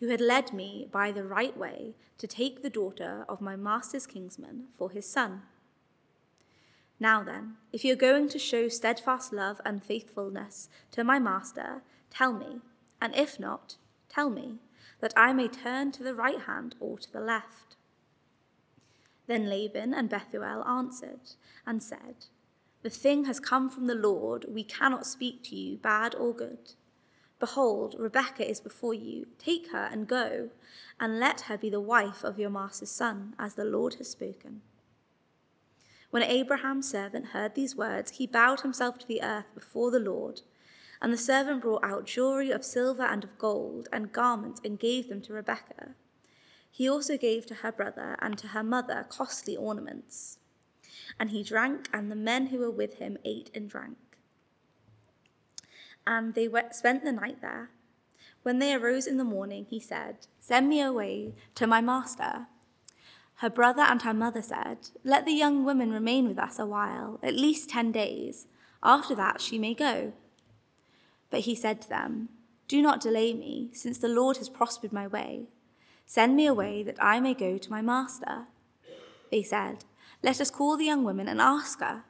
who 0.00 0.08
had 0.08 0.20
led 0.20 0.52
me 0.52 0.88
by 0.90 1.12
the 1.12 1.24
right 1.24 1.56
way 1.56 1.94
to 2.18 2.26
take 2.26 2.62
the 2.62 2.70
daughter 2.70 3.24
of 3.28 3.40
my 3.40 3.56
master's 3.56 4.06
kinsman 4.06 4.68
for 4.76 4.90
his 4.90 5.08
son. 5.08 5.42
Now 7.02 7.24
then, 7.24 7.56
if 7.72 7.84
you're 7.84 7.96
going 7.96 8.28
to 8.28 8.38
show 8.38 8.68
steadfast 8.68 9.32
love 9.32 9.60
and 9.64 9.82
faithfulness 9.82 10.68
to 10.92 11.02
my 11.02 11.18
master, 11.18 11.82
tell 12.10 12.32
me, 12.32 12.60
and 13.00 13.12
if 13.16 13.40
not, 13.40 13.74
tell 14.08 14.30
me, 14.30 14.60
that 15.00 15.12
I 15.16 15.32
may 15.32 15.48
turn 15.48 15.90
to 15.92 16.04
the 16.04 16.14
right 16.14 16.42
hand 16.42 16.76
or 16.78 17.00
to 17.00 17.12
the 17.12 17.18
left. 17.18 17.74
Then 19.26 19.50
Laban 19.50 19.92
and 19.92 20.08
Bethuel 20.08 20.64
answered 20.64 21.34
and 21.66 21.82
said, 21.82 22.26
The 22.82 22.90
thing 22.90 23.24
has 23.24 23.40
come 23.40 23.68
from 23.68 23.88
the 23.88 23.96
Lord. 23.96 24.44
We 24.48 24.62
cannot 24.62 25.04
speak 25.04 25.42
to 25.46 25.56
you, 25.56 25.78
bad 25.78 26.14
or 26.14 26.32
good. 26.32 26.74
Behold, 27.40 27.96
Rebekah 27.98 28.48
is 28.48 28.60
before 28.60 28.94
you. 28.94 29.26
Take 29.40 29.72
her 29.72 29.88
and 29.90 30.06
go, 30.06 30.50
and 31.00 31.18
let 31.18 31.42
her 31.42 31.58
be 31.58 31.68
the 31.68 31.80
wife 31.80 32.22
of 32.22 32.38
your 32.38 32.50
master's 32.50 32.92
son, 32.92 33.34
as 33.40 33.54
the 33.54 33.64
Lord 33.64 33.94
has 33.94 34.08
spoken. 34.08 34.62
When 36.12 36.22
Abraham's 36.22 36.90
servant 36.90 37.28
heard 37.28 37.54
these 37.54 37.74
words, 37.74 38.18
he 38.18 38.26
bowed 38.26 38.60
himself 38.60 38.98
to 38.98 39.08
the 39.08 39.22
earth 39.22 39.54
before 39.54 39.90
the 39.90 39.98
Lord. 39.98 40.42
And 41.00 41.10
the 41.10 41.16
servant 41.16 41.62
brought 41.62 41.82
out 41.82 42.04
jewelry 42.04 42.50
of 42.50 42.66
silver 42.66 43.02
and 43.02 43.24
of 43.24 43.38
gold, 43.38 43.88
and 43.90 44.12
garments, 44.12 44.60
and 44.62 44.78
gave 44.78 45.08
them 45.08 45.22
to 45.22 45.32
Rebekah. 45.32 45.94
He 46.70 46.86
also 46.86 47.16
gave 47.16 47.46
to 47.46 47.54
her 47.54 47.72
brother 47.72 48.18
and 48.20 48.36
to 48.36 48.48
her 48.48 48.62
mother 48.62 49.06
costly 49.08 49.56
ornaments. 49.56 50.36
And 51.18 51.30
he 51.30 51.42
drank, 51.42 51.88
and 51.94 52.10
the 52.10 52.14
men 52.14 52.48
who 52.48 52.58
were 52.58 52.70
with 52.70 52.98
him 52.98 53.16
ate 53.24 53.50
and 53.54 53.70
drank. 53.70 53.96
And 56.06 56.34
they 56.34 56.46
spent 56.72 57.04
the 57.06 57.12
night 57.12 57.40
there. 57.40 57.70
When 58.42 58.58
they 58.58 58.74
arose 58.74 59.06
in 59.06 59.16
the 59.16 59.24
morning, 59.24 59.64
he 59.64 59.80
said, 59.80 60.26
Send 60.38 60.68
me 60.68 60.82
away 60.82 61.32
to 61.54 61.66
my 61.66 61.80
master. 61.80 62.48
Her 63.42 63.50
brother 63.50 63.82
and 63.82 64.02
her 64.02 64.14
mother 64.14 64.40
said, 64.40 64.90
Let 65.02 65.26
the 65.26 65.32
young 65.32 65.64
woman 65.64 65.90
remain 65.90 66.28
with 66.28 66.38
us 66.38 66.60
a 66.60 66.64
while, 66.64 67.18
at 67.24 67.34
least 67.34 67.70
ten 67.70 67.90
days. 67.90 68.46
After 68.84 69.16
that 69.16 69.40
she 69.40 69.58
may 69.58 69.74
go. 69.74 70.12
But 71.28 71.40
he 71.40 71.56
said 71.56 71.82
to 71.82 71.88
them, 71.88 72.28
Do 72.68 72.80
not 72.80 73.00
delay 73.00 73.34
me, 73.34 73.70
since 73.72 73.98
the 73.98 74.06
Lord 74.06 74.36
has 74.36 74.48
prospered 74.48 74.92
my 74.92 75.08
way. 75.08 75.48
Send 76.06 76.36
me 76.36 76.46
away 76.46 76.84
that 76.84 77.02
I 77.02 77.18
may 77.18 77.34
go 77.34 77.58
to 77.58 77.70
my 77.70 77.82
master. 77.82 78.46
They 79.32 79.42
said, 79.42 79.86
Let 80.22 80.40
us 80.40 80.52
call 80.52 80.76
the 80.76 80.84
young 80.84 81.02
woman 81.02 81.26
and 81.26 81.40
ask 81.40 81.80
her. 81.80 82.04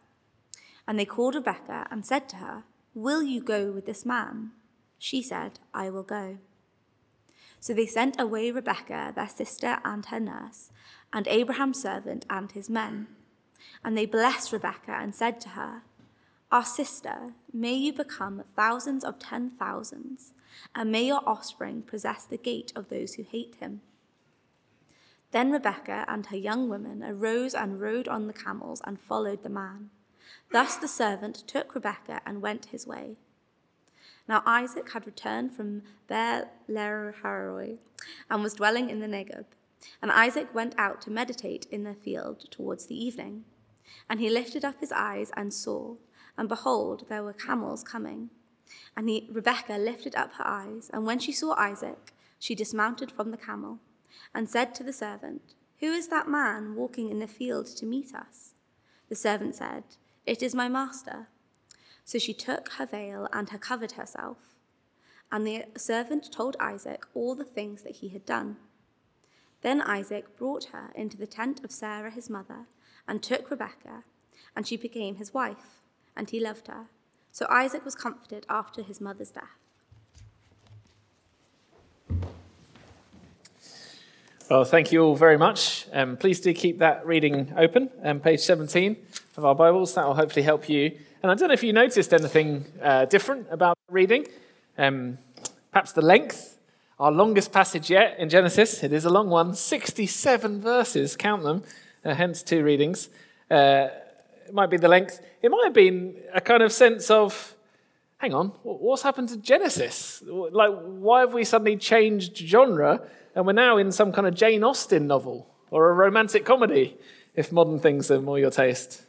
And 0.87 0.99
they 0.99 1.07
called 1.07 1.35
Rebekah 1.35 1.87
and 1.91 2.05
said 2.05 2.29
to 2.29 2.37
her, 2.37 2.65
Will 2.95 3.23
you 3.23 3.41
go 3.41 3.73
with 3.73 3.87
this 3.87 4.05
man? 4.05 4.51
She 4.99 5.23
said, 5.23 5.61
I 5.73 5.89
will 5.89 6.03
go. 6.03 6.37
So 7.59 7.73
they 7.73 7.87
sent 7.87 8.21
away 8.21 8.51
Rebekah, 8.51 9.13
their 9.15 9.29
sister, 9.29 9.79
and 9.85 10.05
her 10.07 10.19
nurse, 10.19 10.73
and 11.13 11.29
Abraham's 11.29 11.81
servant 11.81 12.27
and 12.31 12.53
his 12.53 12.71
men. 12.71 13.09
And 13.85 13.97
they 13.97 14.07
blessed 14.07 14.53
Rebekah 14.53 14.99
and 15.01 15.15
said 15.15 15.41
to 15.43 15.51
her, 15.51 15.83
Our 16.51 16.65
sister, 16.65 17.33
may 17.53 17.75
you 17.75 17.93
become 17.93 18.43
thousands 18.57 19.05
of 19.05 19.19
ten 19.19 19.51
thousands 19.51 20.33
and 20.75 20.91
may 20.91 21.07
your 21.07 21.23
offspring 21.27 21.83
possess 21.83 22.25
the 22.25 22.37
gate 22.37 22.73
of 22.75 22.89
those 22.89 23.15
who 23.15 23.23
hate 23.23 23.57
him. 23.61 23.81
Then 25.31 25.51
Rebekah 25.51 26.05
and 26.09 26.27
her 26.27 26.37
young 26.37 26.69
women 26.69 27.03
arose 27.03 27.55
and 27.55 27.81
rode 27.81 28.07
on 28.07 28.27
the 28.27 28.35
camels 28.35 28.83
and 28.85 29.01
followed 29.01 29.43
the 29.43 29.49
man. 29.49 29.91
Thus 30.51 30.77
the 30.77 30.89
servant 30.89 31.37
took 31.47 31.75
Rebekah 31.75 32.21
and 32.27 32.43
went 32.43 32.67
his 32.67 32.87
way. 32.87 33.17
Now 34.29 34.43
Isaac 34.47 34.93
had 34.93 35.07
returned 35.07 35.55
from 35.55 35.83
Beer 36.07 36.49
Lahai 36.69 37.79
and 38.31 38.43
was 38.43 38.55
dwelling 38.55 38.91
in 38.91 39.01
the 39.01 39.07
Negeb. 39.07 39.47
And 40.01 40.11
Isaac 40.11 40.55
went 40.55 40.75
out 40.79 41.01
to 41.03 41.11
meditate 41.11 41.67
in 41.71 41.85
the 41.85 41.95
field 41.95 42.51
towards 42.51 42.87
the 42.87 43.05
evening. 43.05 43.45
And 44.09 44.21
he 44.21 44.31
lifted 44.31 44.65
up 44.65 44.81
his 44.81 44.93
eyes 44.93 45.31
and 45.37 45.53
saw, 45.53 45.97
and 46.37 46.49
behold, 46.49 47.07
there 47.09 47.23
were 47.23 47.33
camels 47.33 47.83
coming. 47.83 48.31
And 48.97 49.09
he, 49.09 49.29
Rebekah 49.31 49.79
lifted 49.79 50.15
up 50.15 50.35
her 50.35 50.47
eyes, 50.47 50.91
and 50.93 51.05
when 51.05 51.19
she 51.19 51.33
saw 51.33 51.55
Isaac, 51.55 52.13
she 52.39 52.55
dismounted 52.55 53.13
from 53.13 53.31
the 53.31 53.37
camel, 53.37 53.79
and 54.35 54.49
said 54.49 54.75
to 54.75 54.83
the 54.83 54.93
servant, 54.93 55.55
Who 55.81 55.93
is 55.93 56.09
that 56.09 56.29
man 56.29 56.75
walking 56.75 57.11
in 57.11 57.19
the 57.19 57.27
field 57.27 57.67
to 57.67 57.87
meet 57.87 58.15
us? 58.15 58.55
The 59.09 59.15
servant 59.15 59.55
said, 59.55 59.85
It 60.27 60.43
is 60.43 60.55
my 60.55 60.69
master. 60.69 61.29
So 62.05 62.19
she 62.19 62.35
took 62.35 62.73
her 62.73 62.87
veil 62.87 63.29
and 63.33 63.51
her 63.51 63.59
covered 63.59 63.93
herself. 63.93 64.39
And 65.31 65.47
the 65.47 65.65
servant 65.77 66.33
told 66.33 66.57
Isaac 66.61 67.07
all 67.15 67.35
the 67.35 67.45
things 67.45 67.83
that 67.83 67.97
he 67.97 68.09
had 68.09 68.27
done. 68.27 68.57
Then 69.63 69.81
Isaac 69.81 70.37
brought 70.37 70.65
her 70.67 70.91
into 70.95 71.17
the 71.17 71.27
tent 71.27 71.65
of 71.65 71.71
Sarah 71.71 72.11
his 72.11 72.29
mother, 72.29 72.67
and 73.09 73.23
took 73.23 73.51
Rebekah, 73.51 74.05
and 74.55 74.67
she 74.67 74.77
became 74.77 75.17
his 75.17 75.33
wife, 75.33 75.81
and 76.17 76.29
he 76.29 76.41
loved 76.41 76.69
her. 76.69 76.87
So 77.31 77.47
Isaac 77.49 77.85
was 77.85 77.95
comforted 77.95 78.45
after 78.49 78.83
his 78.83 79.01
mother's 79.01 79.31
death. 79.31 79.63
Well, 84.51 84.65
thank 84.65 84.93
you 84.93 85.03
all 85.03 85.17
very 85.17 85.39
much. 85.39 85.87
Um, 85.93 86.19
please 86.19 86.39
do 86.41 86.53
keep 86.53 86.79
that 86.81 87.07
reading 87.07 87.55
open, 87.57 87.89
um, 88.03 88.21
page 88.21 88.41
17 88.41 88.97
of 89.39 89.47
our 89.47 89.55
Bibles. 89.55 89.95
That 89.95 90.07
will 90.07 90.15
hopefully 90.15 90.43
help 90.43 90.69
you. 90.69 90.99
And 91.23 91.31
I 91.31 91.35
don't 91.35 91.49
know 91.49 91.55
if 91.55 91.63
you 91.63 91.73
noticed 91.73 92.13
anything 92.13 92.67
uh, 92.83 93.07
different 93.07 93.47
about 93.51 93.79
reading. 93.89 94.27
Um, 94.77 95.17
perhaps 95.71 95.93
the 95.93 96.03
length. 96.03 96.52
Our 97.03 97.11
longest 97.11 97.51
passage 97.51 97.91
yet 97.91 98.17
in 98.21 98.29
Genesis. 98.29 98.85
It 98.85 98.93
is 98.93 99.05
a 99.05 99.11
long 99.11 99.29
one, 99.29 99.57
67 99.57 100.61
verses, 100.61 101.17
count 101.17 101.43
them, 101.43 101.65
uh, 102.05 102.15
hence 102.15 102.45
two 102.45 102.63
readings. 102.63 103.09
Uh, 103.51 103.89
it 104.47 104.55
might 104.55 104.71
be 104.71 104.77
the 104.77 104.87
length. 104.87 105.21
It 105.43 105.51
might 105.51 105.65
have 105.65 105.73
been 105.73 106.15
a 106.33 106.41
kind 106.41 106.63
of 106.63 106.71
sense 106.71 107.11
of, 107.11 107.57
hang 108.19 108.33
on, 108.33 108.51
what's 108.63 109.03
happened 109.03 109.31
to 109.31 109.37
Genesis? 109.37 110.23
Like, 110.25 110.71
why 110.85 111.23
have 111.23 111.35
we 111.35 111.43
suddenly 111.43 111.77
changed 111.77 112.37
genre? 112.37 113.03
and 113.35 113.49
we're 113.49 113.53
now 113.53 113.79
in 113.79 113.91
some 113.91 114.13
kind 114.13 114.29
of 114.29 114.35
Jane 114.35 114.63
Austen 114.63 115.09
novel 115.09 115.49
or 115.73 115.91
a 115.91 115.95
romantic 115.95 116.45
comedy, 116.45 116.97
if 117.35 117.51
modern 117.51 117.81
things 117.81 118.13
are 118.13 118.21
more 118.21 118.39
your 118.39 118.53
taste. 118.53 119.03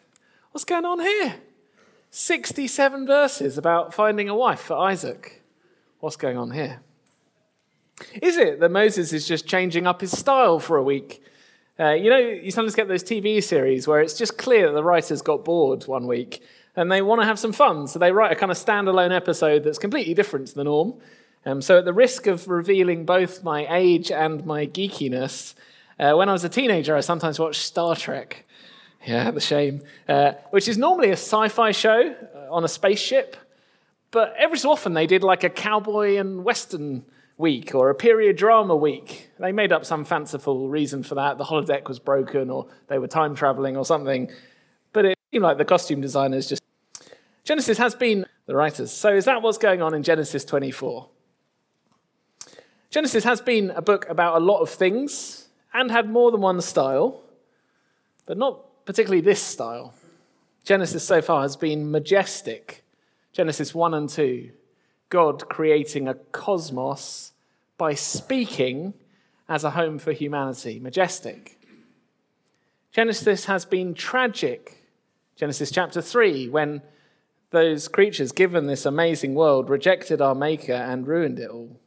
What's 0.51 0.65
going 0.65 0.85
on 0.85 1.00
here? 1.00 1.35
67 2.09 3.05
verses 3.05 3.55
about 3.55 3.93
finding 3.93 4.29
a 4.29 4.35
wife 4.35 4.62
for 4.62 4.79
Isaac. 4.79 5.43
What's 6.00 6.15
going 6.15 6.38
on 6.38 6.50
here? 6.50 6.81
Is 8.21 8.38
it 8.38 8.59
that 8.59 8.69
Moses 8.69 9.13
is 9.13 9.27
just 9.27 9.47
changing 9.47 9.88
up 9.88 10.01
his 10.01 10.12
style 10.12 10.59
for 10.59 10.77
a 10.77 10.83
week? 10.83 11.21
Uh, 11.79 11.91
you 11.91 12.09
know, 12.09 12.17
you 12.17 12.51
sometimes 12.51 12.75
get 12.75 12.88
those 12.88 13.03
TV 13.03 13.41
series 13.41 13.88
where 13.88 14.00
it's 14.00 14.17
just 14.17 14.38
clear 14.38 14.67
that 14.67 14.73
the 14.73 14.83
writers 14.83 15.21
got 15.21 15.43
bored 15.43 15.83
one 15.88 16.05
week 16.05 16.43
and 16.75 16.91
they 16.91 17.01
want 17.01 17.21
to 17.21 17.25
have 17.25 17.39
some 17.39 17.53
fun, 17.53 17.88
so 17.88 18.00
they 18.00 18.12
write 18.12 18.31
a 18.31 18.35
kind 18.35 18.51
of 18.51 18.57
standalone 18.57 19.15
episode 19.15 19.63
that's 19.63 19.77
completely 19.77 20.13
different 20.13 20.47
to 20.47 20.55
the 20.55 20.63
norm. 20.63 20.95
Um, 21.45 21.62
so, 21.62 21.79
at 21.79 21.85
the 21.85 21.93
risk 21.93 22.25
of 22.25 22.47
revealing 22.47 23.05
both 23.05 23.43
my 23.43 23.67
age 23.69 24.12
and 24.12 24.45
my 24.45 24.65
geekiness, 24.65 25.55
uh, 26.00 26.13
when 26.13 26.29
I 26.29 26.31
was 26.31 26.43
a 26.43 26.50
teenager, 26.50 26.95
I 26.95 27.01
sometimes 27.01 27.38
watched 27.38 27.62
Star 27.62 27.95
Trek. 27.95 28.45
Yeah, 29.05 29.29
the 29.31 29.41
shame. 29.41 29.81
Uh, 30.07 30.33
which 30.51 30.67
is 30.67 30.77
normally 30.77 31.09
a 31.09 31.13
sci 31.13 31.50
fi 31.50 31.71
show 31.71 32.15
uh, 32.35 32.53
on 32.53 32.63
a 32.63 32.67
spaceship, 32.67 33.35
but 34.12 34.33
every 34.38 34.57
so 34.57 34.71
often 34.71 34.93
they 34.93 35.05
did 35.05 35.21
like 35.21 35.43
a 35.43 35.50
cowboy 35.50 36.15
and 36.17 36.43
western 36.43 37.03
week 37.43 37.75
or 37.75 37.89
a 37.89 37.95
period 37.95 38.38
drama 38.38 38.73
week. 38.73 39.29
They 39.38 39.51
made 39.51 39.73
up 39.73 39.83
some 39.83 40.05
fanciful 40.05 40.69
reason 40.69 41.03
for 41.03 41.15
that. 41.15 41.38
The 41.38 41.43
holodeck 41.43 41.89
was 41.89 42.00
broken 42.00 42.50
or 42.50 42.67
they 42.88 42.97
were 42.97 43.09
time 43.09 43.35
traveling 43.35 43.75
or 43.75 43.83
something. 43.83 44.31
But 44.93 45.03
it 45.03 45.17
seemed 45.29 45.43
like 45.43 45.57
the 45.57 45.65
costume 45.65 46.00
designers 46.00 46.47
just. 46.47 46.63
Genesis 47.43 47.77
has 47.77 47.95
been 47.95 48.25
the 48.45 48.55
writers. 48.55 48.91
So, 48.93 49.13
is 49.13 49.25
that 49.25 49.41
what's 49.41 49.57
going 49.57 49.81
on 49.81 49.93
in 49.93 50.03
Genesis 50.03 50.45
24? 50.45 51.09
Genesis 52.89 53.25
has 53.25 53.41
been 53.41 53.71
a 53.71 53.81
book 53.81 54.07
about 54.07 54.41
a 54.41 54.45
lot 54.45 54.62
of 54.62 54.69
things 54.69 55.50
and 55.73 55.91
had 55.91 56.09
more 56.09 56.31
than 56.31 56.39
one 56.39 56.62
style, 56.62 57.23
but 58.25 58.38
not 58.38 58.85
particularly 58.85 59.19
this 59.19 59.41
style. 59.41 59.93
Genesis 60.63 61.05
so 61.05 61.21
far 61.21 61.41
has 61.41 61.57
been 61.57 61.91
majestic. 61.91 62.85
Genesis 63.33 63.75
1 63.75 63.93
and 63.93 64.07
2, 64.07 64.50
God 65.09 65.50
creating 65.50 66.07
a 66.07 66.13
cosmos 66.13 67.32
by 67.83 67.93
speaking 67.93 68.93
as 69.49 69.65
a 69.65 69.71
home 69.71 69.99
for 69.99 70.13
humanity. 70.13 70.79
Majestic. 70.79 71.59
Genesis 72.93 73.43
has 73.43 73.65
been 73.65 73.93
tragic. 73.93 74.87
Genesis 75.35 75.69
chapter 75.69 76.01
3, 76.01 76.47
when 76.47 76.81
those 77.49 77.89
creatures 77.89 78.31
given 78.31 78.67
this 78.67 78.85
amazing 78.85 79.35
world 79.35 79.69
rejected 79.69 80.21
our 80.21 80.33
Maker 80.33 80.71
and 80.71 81.05
ruined 81.05 81.39
it 81.39 81.49
all. 81.49 81.77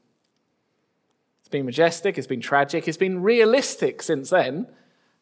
It's 1.41 1.49
been 1.49 1.65
majestic, 1.65 2.19
it's 2.19 2.27
been 2.27 2.43
tragic, 2.43 2.87
it's 2.87 2.99
been 2.99 3.23
realistic 3.23 4.03
since 4.03 4.29
then. 4.29 4.67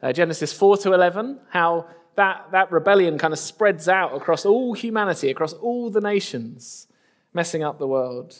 Uh, 0.03 0.13
Genesis 0.13 0.53
4 0.53 0.79
to 0.79 0.93
11, 0.93 1.39
how 1.51 1.87
that, 2.17 2.49
that 2.51 2.73
rebellion 2.73 3.17
kind 3.17 3.33
of 3.33 3.39
spreads 3.39 3.89
out 3.89 4.13
across 4.13 4.45
all 4.45 4.73
humanity, 4.75 5.31
across 5.31 5.53
all 5.53 5.89
the 5.89 6.01
nations, 6.01 6.89
messing 7.33 7.63
up 7.63 7.79
the 7.79 7.87
world. 7.87 8.39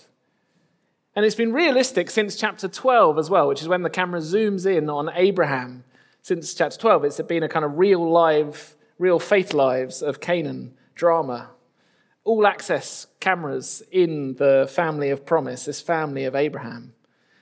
And 1.17 1.25
it's 1.25 1.37
been 1.37 1.53
realistic 1.53 2.11
since 2.11 2.35
chapter 2.35 2.67
12 2.67 3.19
as 3.19 3.31
well, 3.31 3.47
which 3.47 3.63
is 3.63 3.69
when 3.69 3.83
the 3.83 3.91
camera 3.91 4.21
zooms 4.21 4.67
in 4.67 4.91
on 4.91 5.11
Abraham. 5.15 5.85
Since 6.23 6.55
chapter 6.55 6.77
12, 6.77 7.05
it's 7.05 7.21
been 7.23 7.43
a 7.43 7.49
kind 7.49 7.65
of 7.65 7.79
real 7.79 8.11
live, 8.11 8.77
real 8.99 9.21
faith 9.21 9.55
lives 9.55 10.03
of 10.03 10.21
Canaan 10.21 10.75
drama. 10.95 11.51
All 12.25 12.47
access 12.47 13.07
cameras 13.21 13.83
in 13.93 14.35
the 14.37 14.69
family 14.73 15.11
of 15.11 15.25
promise, 15.25 15.67
this 15.67 15.81
family 15.81 16.25
of 16.25 16.35
Abraham. 16.35 16.95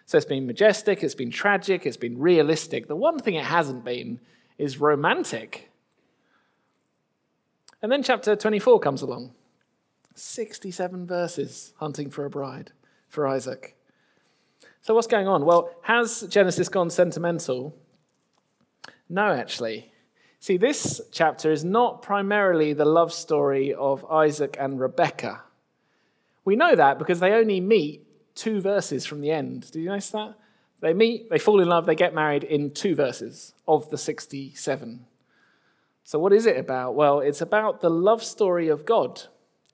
So 0.05 0.19
it's 0.19 0.27
been 0.27 0.47
majestic, 0.47 1.03
it's 1.03 1.15
been 1.15 1.31
tragic, 1.31 1.87
it's 1.87 1.97
been 1.97 2.19
realistic. 2.19 2.89
The 2.89 2.97
one 2.97 3.19
thing 3.19 3.37
it 3.37 3.45
hasn't 3.45 3.85
been 3.85 4.21
is 4.59 4.79
romantic. 4.79 5.71
And 7.81 7.91
then 7.91 8.03
chapter 8.03 8.37
24 8.37 8.81
comes 8.81 9.01
along 9.01 9.33
67 10.15 11.07
verses 11.07 11.73
hunting 11.79 12.11
for 12.11 12.27
a 12.27 12.31
bride 12.31 12.73
for 13.13 13.29
Isaac. 13.29 13.77
So, 14.81 14.95
what's 14.95 15.07
going 15.07 15.29
on? 15.29 15.45
Well, 15.45 15.71
has 15.83 16.23
Genesis 16.23 16.69
gone 16.69 16.89
sentimental? 16.89 17.77
No, 19.09 19.27
actually. 19.27 19.93
See, 20.41 20.57
this 20.57 21.01
chapter 21.13 21.53
is 21.53 21.63
not 21.63 22.03
primarily 22.03 22.73
the 22.73 22.87
love 22.87 23.13
story 23.13 23.73
of 23.75 24.05
Isaac 24.11 24.57
and 24.59 24.81
Rebekah. 24.81 25.43
We 26.45 26.57
know 26.57 26.75
that 26.75 26.99
because 26.99 27.21
they 27.21 27.33
only 27.33 27.61
meet 27.61 28.05
two 28.35 28.61
verses 28.61 29.05
from 29.07 29.21
the 29.21 29.31
end. 29.31 29.71
Did 29.71 29.81
you 29.81 29.91
notice 29.91 30.11
that? 30.11 30.35
They 30.81 30.95
meet, 30.95 31.29
they 31.31 31.39
fall 31.39 31.61
in 31.61 31.69
love, 31.69 31.87
they 31.87 31.95
get 31.95 32.15
married 32.15 32.43
in 32.43 32.73
two 32.73 32.97
verses 32.97 33.55
of 33.69 33.91
the 33.91 33.99
67. 33.99 35.07
So, 36.03 36.19
what 36.19 36.33
is 36.33 36.47
it 36.47 36.57
about? 36.57 36.95
Well, 36.95 37.21
it's 37.21 37.43
about 37.43 37.83
the 37.83 37.91
love 37.91 38.25
story 38.25 38.69
of 38.69 38.87
God. 38.87 39.23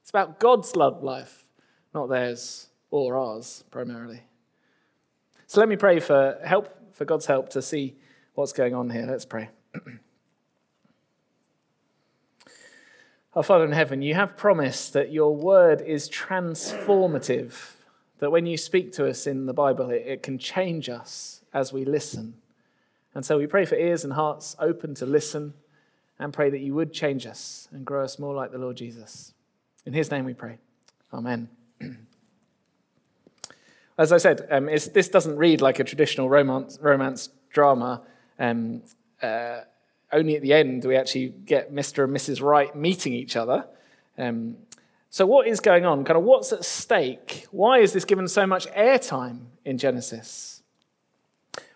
It's 0.01 0.09
about 0.09 0.39
God's 0.39 0.75
love 0.75 1.01
life, 1.01 1.45
not 1.93 2.09
theirs 2.09 2.68
or 2.91 3.17
ours 3.17 3.63
primarily. 3.71 4.21
So, 5.47 5.59
let 5.59 5.69
me 5.69 5.75
pray 5.75 5.99
for 5.99 6.37
help, 6.43 6.69
for 6.93 7.05
God's 7.05 7.25
help 7.25 7.49
to 7.49 7.61
see 7.61 7.95
what's 8.33 8.53
going 8.53 8.73
on 8.73 8.89
here. 8.89 9.05
Let's 9.07 9.25
pray. 9.25 9.49
Our 13.35 13.43
Father 13.43 13.65
in 13.65 13.71
heaven, 13.71 14.01
you 14.01 14.15
have 14.15 14.35
promised 14.35 14.93
that 14.93 15.11
your 15.11 15.35
word 15.35 15.81
is 15.81 16.09
transformative 16.09 17.75
that 18.19 18.31
when 18.31 18.45
you 18.45 18.57
speak 18.57 18.91
to 18.93 19.07
us 19.07 19.25
in 19.25 19.45
the 19.45 19.53
Bible, 19.53 19.89
it, 19.89 20.03
it 20.05 20.23
can 20.23 20.37
change 20.37 20.89
us 20.89 21.41
as 21.53 21.73
we 21.73 21.85
listen. 21.85 22.35
And 23.15 23.25
so 23.25 23.37
we 23.37 23.47
pray 23.47 23.65
for 23.65 23.75
ears 23.75 24.03
and 24.03 24.13
hearts 24.13 24.55
open 24.59 24.93
to 24.95 25.05
listen 25.05 25.53
and 26.19 26.33
pray 26.33 26.49
that 26.49 26.59
you 26.59 26.75
would 26.75 26.93
change 26.93 27.25
us 27.25 27.67
and 27.71 27.85
grow 27.85 28.03
us 28.03 28.19
more 28.19 28.35
like 28.35 28.51
the 28.51 28.57
Lord 28.57 28.77
Jesus. 28.77 29.33
In 29.85 29.93
his 29.93 30.11
name 30.11 30.25
we 30.25 30.33
pray. 30.33 30.57
Amen. 31.13 31.49
As 33.99 34.13
I 34.13 34.17
said, 34.17 34.47
um, 34.49 34.67
this 34.67 35.09
doesn't 35.09 35.35
read 35.35 35.59
like 35.59 35.79
a 35.79 35.83
traditional 35.83 36.29
romance, 36.29 36.79
romance 36.81 37.27
drama. 37.51 38.01
Um, 38.39 38.83
uh, 39.21 39.59
only 40.13 40.37
at 40.37 40.41
the 40.41 40.53
end 40.53 40.83
do 40.83 40.87
we 40.87 40.95
actually 40.95 41.27
get 41.27 41.73
Mr. 41.73 42.05
and 42.05 42.15
Mrs. 42.15 42.41
Right 42.41 42.73
meeting 42.73 43.11
each 43.11 43.35
other. 43.35 43.67
Um, 44.17 44.55
so, 45.09 45.25
what 45.25 45.47
is 45.47 45.59
going 45.59 45.85
on? 45.85 46.05
Kind 46.05 46.17
of 46.17 46.23
what's 46.23 46.53
at 46.53 46.63
stake? 46.63 47.45
Why 47.51 47.79
is 47.79 47.91
this 47.91 48.05
given 48.05 48.29
so 48.29 48.47
much 48.47 48.67
airtime 48.67 49.47
in 49.65 49.77
Genesis? 49.77 50.63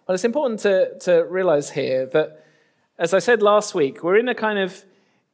Well, 0.07 0.15
it's 0.15 0.23
important 0.23 0.61
to, 0.61 0.97
to 0.99 1.25
realize 1.25 1.71
here 1.71 2.05
that, 2.05 2.45
as 2.97 3.13
I 3.13 3.19
said 3.19 3.41
last 3.41 3.75
week, 3.75 4.01
we're 4.01 4.17
in 4.17 4.29
a 4.29 4.35
kind 4.35 4.59
of 4.59 4.85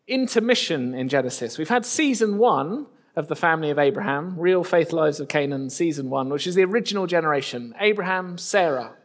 intermission 0.08 0.96
in 0.96 1.08
Genesis. 1.08 1.60
We've 1.60 1.70
had 1.70 1.86
season 1.86 2.40
one 2.40 2.88
of 3.16 3.28
the 3.28 3.36
family 3.36 3.70
of 3.70 3.80
Abraham, 3.80 4.38
Real 4.38 4.64
Faith 4.64 4.94
Lives 4.94 5.20
of 5.20 5.28
Canaan, 5.28 5.70
season 5.70 6.10
one, 6.10 6.30
which 6.30 6.48
is 6.48 6.56
the 6.56 6.64
original 6.64 7.08
generation 7.08 7.74
Abraham, 7.80 8.38
Sarah. 8.38 8.96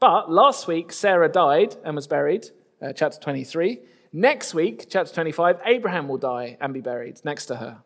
But 0.00 0.30
last 0.30 0.66
week, 0.66 0.92
Sarah 0.92 1.28
died 1.28 1.76
and 1.84 1.96
was 1.96 2.06
buried, 2.06 2.46
uh, 2.82 2.92
chapter 2.92 3.18
23. 3.18 3.80
Next 4.12 4.54
week, 4.54 4.86
chapter 4.88 5.12
25, 5.12 5.60
Abraham 5.64 6.08
will 6.08 6.18
die 6.18 6.56
and 6.60 6.74
be 6.74 6.80
buried 6.80 7.20
next 7.24 7.46
to 7.46 7.56
her. 7.56 7.78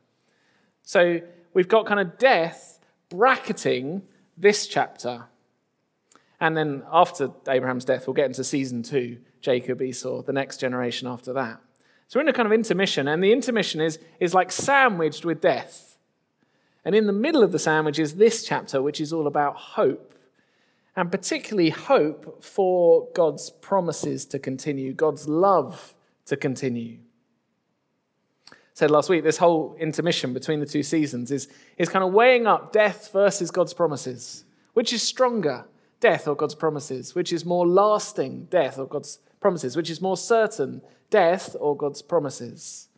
So 0.82 1.20
we've 1.54 1.68
got 1.68 1.86
kind 1.86 2.00
of 2.00 2.18
death 2.18 2.80
bracketing 3.08 4.02
this 4.36 4.66
chapter. 4.66 5.24
And 6.40 6.56
then 6.56 6.82
after 6.92 7.30
Abraham's 7.48 7.84
death, 7.84 8.06
we'll 8.06 8.14
get 8.14 8.26
into 8.26 8.44
season 8.44 8.82
two 8.82 9.18
Jacob, 9.40 9.80
Esau, 9.80 10.22
the 10.22 10.32
next 10.32 10.58
generation 10.58 11.06
after 11.06 11.32
that. 11.34 11.60
So 12.08 12.18
we're 12.18 12.22
in 12.22 12.28
a 12.28 12.32
kind 12.32 12.46
of 12.46 12.52
intermission, 12.52 13.06
and 13.06 13.22
the 13.22 13.32
intermission 13.32 13.82
is, 13.82 13.98
is 14.18 14.32
like 14.32 14.50
sandwiched 14.50 15.26
with 15.26 15.42
death. 15.42 15.98
And 16.82 16.94
in 16.94 17.06
the 17.06 17.12
middle 17.12 17.42
of 17.42 17.52
the 17.52 17.58
sandwich 17.58 17.98
is 17.98 18.14
this 18.14 18.46
chapter, 18.46 18.80
which 18.80 18.98
is 18.98 19.12
all 19.12 19.26
about 19.26 19.56
hope, 19.56 20.14
and 20.96 21.12
particularly 21.12 21.68
hope 21.68 22.42
for 22.42 23.08
God's 23.14 23.50
promises 23.50 24.24
to 24.26 24.38
continue, 24.38 24.94
God's 24.94 25.28
love 25.28 25.92
to 26.24 26.36
continue. 26.36 26.96
I 28.50 28.54
said 28.72 28.90
last 28.90 29.10
week, 29.10 29.22
this 29.22 29.36
whole 29.36 29.76
intermission 29.78 30.32
between 30.32 30.60
the 30.60 30.66
two 30.66 30.82
seasons 30.82 31.30
is, 31.30 31.48
is 31.76 31.90
kind 31.90 32.02
of 32.02 32.14
weighing 32.14 32.46
up 32.46 32.72
death 32.72 33.12
versus 33.12 33.50
God's 33.50 33.74
promises. 33.74 34.44
Which 34.72 34.94
is 34.94 35.02
stronger, 35.02 35.66
death 36.00 36.26
or 36.26 36.34
God's 36.34 36.54
promises? 36.54 37.14
Which 37.14 37.34
is 37.34 37.44
more 37.44 37.66
lasting, 37.66 38.46
death 38.46 38.78
or 38.78 38.86
God's 38.86 39.18
promises? 39.40 39.76
Which 39.76 39.90
is 39.90 40.00
more 40.00 40.16
certain, 40.16 40.80
death 41.10 41.56
or 41.58 41.76
God's 41.76 42.02
promises. 42.02 42.88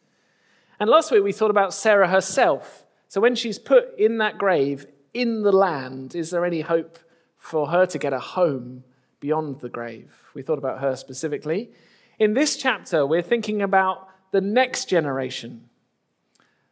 And 0.78 0.88
last 0.88 1.10
week 1.10 1.22
we 1.22 1.32
thought 1.32 1.50
about 1.50 1.74
Sarah 1.74 2.08
herself. 2.08 2.86
So 3.08 3.20
when 3.20 3.34
she's 3.34 3.58
put 3.58 3.98
in 3.98 4.18
that 4.18 4.38
grave 4.38 4.86
in 5.12 5.42
the 5.42 5.52
land, 5.52 6.14
is 6.14 6.30
there 6.30 6.44
any 6.44 6.62
hope 6.62 6.98
for 7.36 7.68
her 7.68 7.86
to 7.86 7.98
get 7.98 8.12
a 8.12 8.20
home 8.20 8.84
beyond 9.18 9.60
the 9.60 9.68
grave? 9.68 10.30
We 10.34 10.42
thought 10.42 10.58
about 10.58 10.80
her 10.80 10.96
specifically. 10.96 11.70
In 12.18 12.34
this 12.34 12.56
chapter, 12.56 13.06
we're 13.06 13.22
thinking 13.22 13.62
about 13.62 14.08
the 14.30 14.40
next 14.40 14.88
generation. 14.88 15.68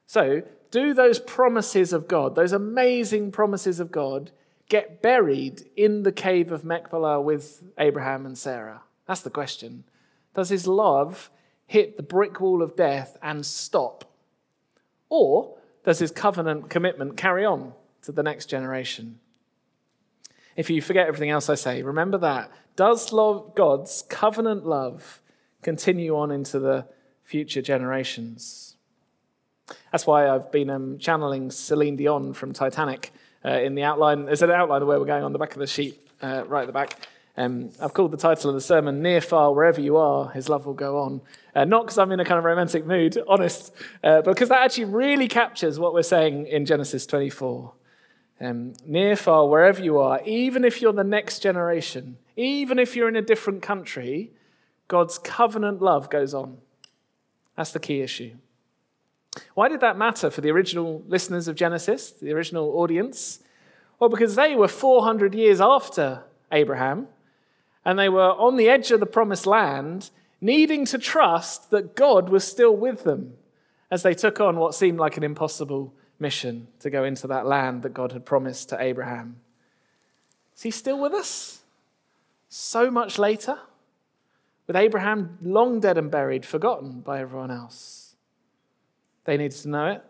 So, 0.07 0.43
do 0.71 0.95
those 0.95 1.19
promises 1.19 1.93
of 1.93 2.09
God, 2.09 2.35
those 2.35 2.53
amazing 2.53 3.33
promises 3.33 3.81
of 3.81 3.91
God, 3.91 4.31
get 4.69 5.03
buried 5.03 5.65
in 5.77 6.03
the 6.03 6.13
cave 6.13 6.53
of 6.53 6.65
Machpelah 6.65 7.21
with 7.21 7.63
Abraham 7.79 8.27
and 8.27 8.37
Sarah? 8.37 8.83
That's 9.07 9.23
the 9.23 9.31
question. 9.31 9.85
Does 10.35 10.49
his 10.49 10.67
love 10.67 11.31
hit 11.67 11.97
the 11.97 12.03
brick 12.03 12.41
wall 12.41 12.63
of 12.63 12.77
death 12.77 13.17
and 13.23 13.45
stop? 13.45 14.05
Or 15.09 15.57
does 15.85 15.99
his 15.99 16.11
covenant 16.11 16.71
commitment 16.71 17.17
carry 17.17 17.45
on 17.45 17.73
to 18.03 18.13
the 18.13 18.23
next 18.23 18.47
generation? 18.47 19.21
If 20.57 20.71
you 20.71 20.83
forget 20.83 21.07
everything 21.07 21.31
else 21.31 21.49
I 21.49 21.55
say, 21.55 21.83
remember 21.83 22.19
that. 22.19 22.51
Does 22.75 23.13
love, 23.13 23.55
God's 23.55 24.05
covenant 24.09 24.67
love 24.67 25.21
continue 25.63 26.17
on 26.17 26.31
into 26.31 26.59
the 26.59 26.87
future 27.23 27.63
generations? 27.63 28.77
That's 29.93 30.07
why 30.07 30.29
I've 30.29 30.51
been 30.51 30.71
um, 30.71 30.99
channeling 30.99 31.51
Celine 31.51 31.97
Dion 31.97 32.33
from 32.33 32.53
Titanic 32.53 33.13
uh, 33.45 33.51
in 33.51 33.75
the 33.75 33.83
outline. 33.83 34.25
There's 34.25 34.43
an 34.43 34.51
outline 34.51 34.83
of 34.83 34.89
where 34.89 34.99
we're 34.99 35.07
going 35.07 35.25
on 35.25 35.33
the 35.33 35.39
back 35.39 35.53
of 35.53 35.59
the 35.59 35.67
sheet, 35.67 36.01
uh, 36.23 36.45
right 36.47 36.63
at 36.63 36.67
the 36.67 36.73
back. 36.73 36.99
Um, 37.39 37.71
I've 37.81 37.95
called 37.95 38.11
the 38.11 38.17
title 38.17 38.51
of 38.51 38.57
the 38.57 38.61
sermon 38.61 39.01
Near, 39.01 39.21
Far, 39.21 39.55
Wherever 39.55 39.81
You 39.81 39.97
Are, 39.97 40.29
His 40.31 40.49
Love 40.49 40.67
Will 40.67 40.75
Go 40.75 40.99
On. 40.99 41.21
Uh, 41.55 41.65
not 41.65 41.85
because 41.85 41.97
I'm 41.97 42.11
in 42.11 42.19
a 42.19 42.25
kind 42.25 42.37
of 42.37 42.45
romantic 42.45 42.85
mood, 42.85 43.17
honest, 43.29 43.73
uh, 44.03 44.23
but 44.23 44.35
because 44.35 44.49
that 44.49 44.63
actually 44.63 44.87
really 44.87 45.29
captures 45.29 45.79
what 45.79 45.95
we're 45.95 46.03
saying 46.03 46.49
in 46.49 46.67
Genesis 46.67 47.07
24. 47.07 47.73
Um, 48.41 48.73
near, 48.85 49.15
far, 49.15 49.47
wherever 49.47 49.81
you 49.81 50.01
are, 50.01 50.21
even 50.25 50.65
if 50.65 50.83
you're 50.83 50.93
the 50.93 51.05
next 51.05 51.39
generation, 51.39 52.19
even 52.35 52.77
if 52.77 52.97
you're 52.97 53.09
in 53.09 53.15
a 53.15 53.23
different 53.23 53.63
country, 53.63 54.33
God's 54.89 55.17
covenant 55.17 55.81
love 55.81 56.11
goes 56.11 56.35
on. 56.35 56.59
That's 57.57 57.71
the 57.71 57.79
key 57.79 58.01
issue. 58.01 58.33
Why 59.55 59.69
did 59.69 59.79
that 59.79 59.97
matter 59.97 60.29
for 60.29 60.41
the 60.41 60.51
original 60.51 61.05
listeners 61.07 61.47
of 61.47 61.55
Genesis, 61.55 62.11
the 62.11 62.33
original 62.33 62.81
audience? 62.81 63.39
Well, 64.01 64.11
because 64.11 64.35
they 64.35 64.57
were 64.57 64.67
400 64.67 65.37
years 65.37 65.61
after 65.61 66.25
Abraham 66.51 67.07
and 67.89 67.99
they 67.99 68.11
were 68.11 68.33
on 68.33 68.57
the 68.59 68.69
edge 68.69 68.91
of 68.91 69.01
the 69.01 69.07
promised 69.07 69.47
land, 69.47 70.11
needing 70.43 70.85
to 70.85 70.99
trust 70.99 71.71
that 71.71 71.97
God 71.97 72.29
was 72.29 72.45
still 72.47 72.77
with 72.77 73.05
them 73.05 73.33
as 73.91 74.03
they 74.03 74.13
took 74.13 74.43
on 74.43 74.59
what 74.59 74.75
seemed 74.75 74.99
like 74.99 75.17
an 75.17 75.25
impossible 75.25 75.95
mission 76.19 76.69
to 76.81 76.91
go 76.91 77.03
into 77.03 77.27
that 77.29 77.47
land 77.47 77.83
that 77.83 77.95
God 77.95 78.13
had 78.13 78.27
promised 78.27 78.69
to 78.69 78.79
Abraham. 78.79 79.37
Is 80.55 80.65
he 80.65 80.71
still 80.71 81.01
with 81.01 81.15
us? 81.15 81.63
So 82.51 82.91
much 82.91 83.19
later? 83.19 83.59
With 84.67 84.77
Abraham 84.77 85.39
long 85.41 85.81
dead 85.81 85.97
and 85.97 86.11
buried, 86.11 86.45
forgotten 86.45 87.01
by 87.01 87.23
everyone 87.23 87.51
else. 87.51 88.17
They 89.25 89.39
needed 89.39 89.57
to 89.63 89.69
know 89.71 89.87
it. 89.93 90.05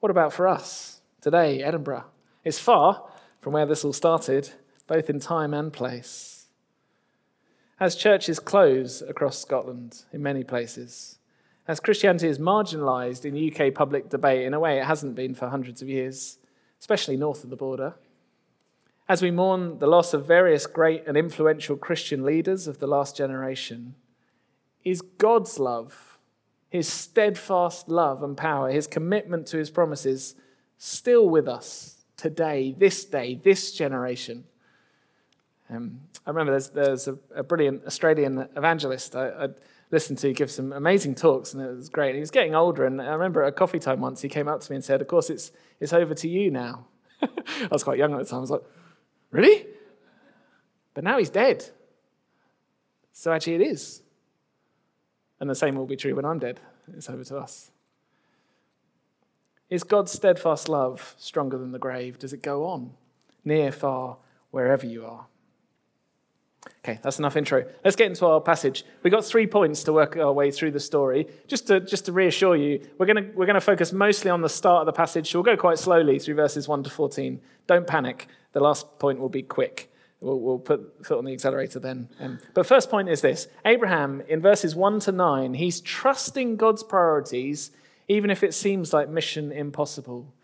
What 0.00 0.10
about 0.10 0.34
for 0.34 0.46
us 0.46 1.00
today, 1.22 1.62
Edinburgh? 1.62 2.04
It's 2.44 2.58
far 2.58 3.08
from 3.40 3.54
where 3.54 3.64
this 3.64 3.82
all 3.82 3.94
started, 3.94 4.50
both 4.86 5.08
in 5.08 5.20
time 5.20 5.54
and 5.54 5.72
place 5.72 6.29
as 7.80 7.96
churches 7.96 8.38
close 8.38 9.00
across 9.00 9.38
Scotland 9.38 10.04
in 10.12 10.22
many 10.22 10.44
places, 10.44 11.18
as 11.66 11.80
Christianity 11.80 12.28
is 12.28 12.38
marginalised 12.38 13.24
in 13.24 13.50
UK 13.50 13.74
public 13.74 14.10
debate 14.10 14.46
in 14.46 14.52
a 14.52 14.60
way 14.60 14.78
it 14.78 14.84
hasn't 14.84 15.14
been 15.14 15.34
for 15.34 15.48
hundreds 15.48 15.80
of 15.80 15.88
years, 15.88 16.38
especially 16.78 17.16
north 17.16 17.42
of 17.42 17.48
the 17.48 17.56
border, 17.56 17.94
as 19.08 19.22
we 19.22 19.30
mourn 19.30 19.78
the 19.78 19.86
loss 19.86 20.12
of 20.12 20.26
various 20.26 20.66
great 20.66 21.04
and 21.06 21.16
influential 21.16 21.76
Christian 21.76 22.22
leaders 22.22 22.68
of 22.68 22.78
the 22.78 22.86
last 22.86 23.16
generation, 23.16 23.94
is 24.84 25.00
God's 25.00 25.58
love, 25.58 26.18
his 26.68 26.86
steadfast 26.86 27.88
love 27.88 28.22
and 28.22 28.36
power, 28.36 28.70
his 28.70 28.86
commitment 28.86 29.46
to 29.48 29.58
his 29.58 29.70
promises 29.70 30.36
still 30.78 31.28
with 31.28 31.48
us 31.48 32.04
today, 32.16 32.74
this 32.78 33.04
day, 33.04 33.34
this 33.42 33.72
generation? 33.72 34.44
Um, 35.70 36.00
I 36.26 36.30
remember 36.30 36.52
there's, 36.52 36.70
there's 36.70 37.08
a, 37.08 37.16
a, 37.34 37.42
brilliant 37.44 37.86
Australian 37.86 38.48
evangelist 38.56 39.14
I, 39.14 39.28
I, 39.28 39.48
listened 39.92 40.18
to 40.18 40.32
give 40.32 40.50
some 40.50 40.72
amazing 40.72 41.14
talks, 41.14 41.52
and 41.52 41.62
it 41.62 41.76
was 41.76 41.88
great. 41.88 42.14
he 42.14 42.20
was 42.20 42.30
getting 42.30 42.54
older, 42.54 42.84
and 42.84 43.00
I 43.00 43.12
remember 43.12 43.42
at 43.42 43.48
a 43.48 43.52
coffee 43.52 43.78
time 43.78 44.00
once 44.00 44.20
he 44.20 44.28
came 44.28 44.48
up 44.48 44.60
to 44.60 44.72
me 44.72 44.76
and 44.76 44.84
said, 44.84 45.00
Of 45.00 45.08
course, 45.08 45.30
it's, 45.30 45.52
it's 45.78 45.92
over 45.92 46.14
to 46.14 46.28
you 46.28 46.50
now. 46.50 46.86
I 47.22 47.68
was 47.70 47.84
quite 47.84 47.98
young 47.98 48.12
at 48.12 48.18
the 48.18 48.24
time. 48.24 48.38
I 48.38 48.40
was 48.40 48.50
like, 48.50 48.62
Really? 49.30 49.66
But 50.94 51.04
now 51.04 51.18
he's 51.18 51.30
dead. 51.30 51.70
So 53.12 53.32
actually, 53.32 53.54
it 53.54 53.62
is. 53.62 54.02
And 55.38 55.48
the 55.48 55.54
same 55.54 55.76
will 55.76 55.86
be 55.86 55.96
true 55.96 56.14
when 56.14 56.24
I'm 56.24 56.38
dead. 56.38 56.60
It's 56.96 57.08
over 57.08 57.24
to 57.24 57.38
us. 57.38 57.70
Is 59.68 59.84
God's 59.84 60.10
steadfast 60.10 60.68
love 60.68 61.14
stronger 61.16 61.56
than 61.56 61.70
the 61.70 61.78
grave? 61.78 62.18
Does 62.18 62.32
it 62.32 62.42
go 62.42 62.66
on, 62.66 62.92
near, 63.44 63.70
far, 63.70 64.18
wherever 64.50 64.84
you 64.84 65.06
are? 65.06 65.26
Okay, 66.84 66.98
that's 67.02 67.18
enough 67.18 67.36
intro. 67.36 67.64
Let's 67.84 67.96
get 67.96 68.06
into 68.06 68.26
our 68.26 68.40
passage. 68.40 68.84
We've 69.02 69.12
got 69.12 69.24
three 69.24 69.46
points 69.46 69.82
to 69.84 69.92
work 69.92 70.16
our 70.16 70.32
way 70.32 70.50
through 70.50 70.72
the 70.72 70.80
story. 70.80 71.26
Just 71.46 71.66
to, 71.68 71.80
just 71.80 72.06
to 72.06 72.12
reassure 72.12 72.56
you, 72.56 72.86
we're 72.98 73.06
going 73.06 73.32
we're 73.34 73.46
gonna 73.46 73.60
focus 73.60 73.92
mostly 73.92 74.30
on 74.30 74.40
the 74.42 74.48
start 74.48 74.80
of 74.80 74.86
the 74.86 74.92
passage. 74.92 75.30
So 75.30 75.38
we'll 75.38 75.54
go 75.54 75.60
quite 75.60 75.78
slowly 75.78 76.18
through 76.18 76.34
verses 76.34 76.68
1 76.68 76.82
to 76.84 76.90
14. 76.90 77.40
Don't 77.66 77.86
panic. 77.86 78.28
The 78.52 78.60
last 78.60 78.98
point 78.98 79.20
will 79.20 79.28
be 79.28 79.42
quick. 79.42 79.92
We'll, 80.20 80.38
we'll 80.38 80.58
put 80.58 81.06
foot 81.06 81.18
on 81.18 81.24
the 81.24 81.32
accelerator 81.32 81.78
then. 81.78 82.08
Um, 82.18 82.38
but 82.52 82.66
first 82.66 82.90
point 82.90 83.08
is 83.08 83.22
this 83.22 83.48
Abraham, 83.64 84.22
in 84.28 84.40
verses 84.40 84.74
1 84.74 85.00
to 85.00 85.12
9, 85.12 85.54
he's 85.54 85.80
trusting 85.80 86.56
God's 86.56 86.82
priorities, 86.82 87.70
even 88.08 88.30
if 88.30 88.42
it 88.42 88.52
seems 88.52 88.92
like 88.92 89.08
mission 89.08 89.50
impossible. 89.50 90.34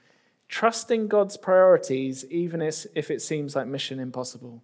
Trusting 0.48 1.08
God's 1.08 1.36
priorities, 1.36 2.24
even 2.30 2.62
if 2.62 3.10
it 3.10 3.20
seems 3.20 3.56
like 3.56 3.66
mission 3.66 3.98
impossible. 3.98 4.62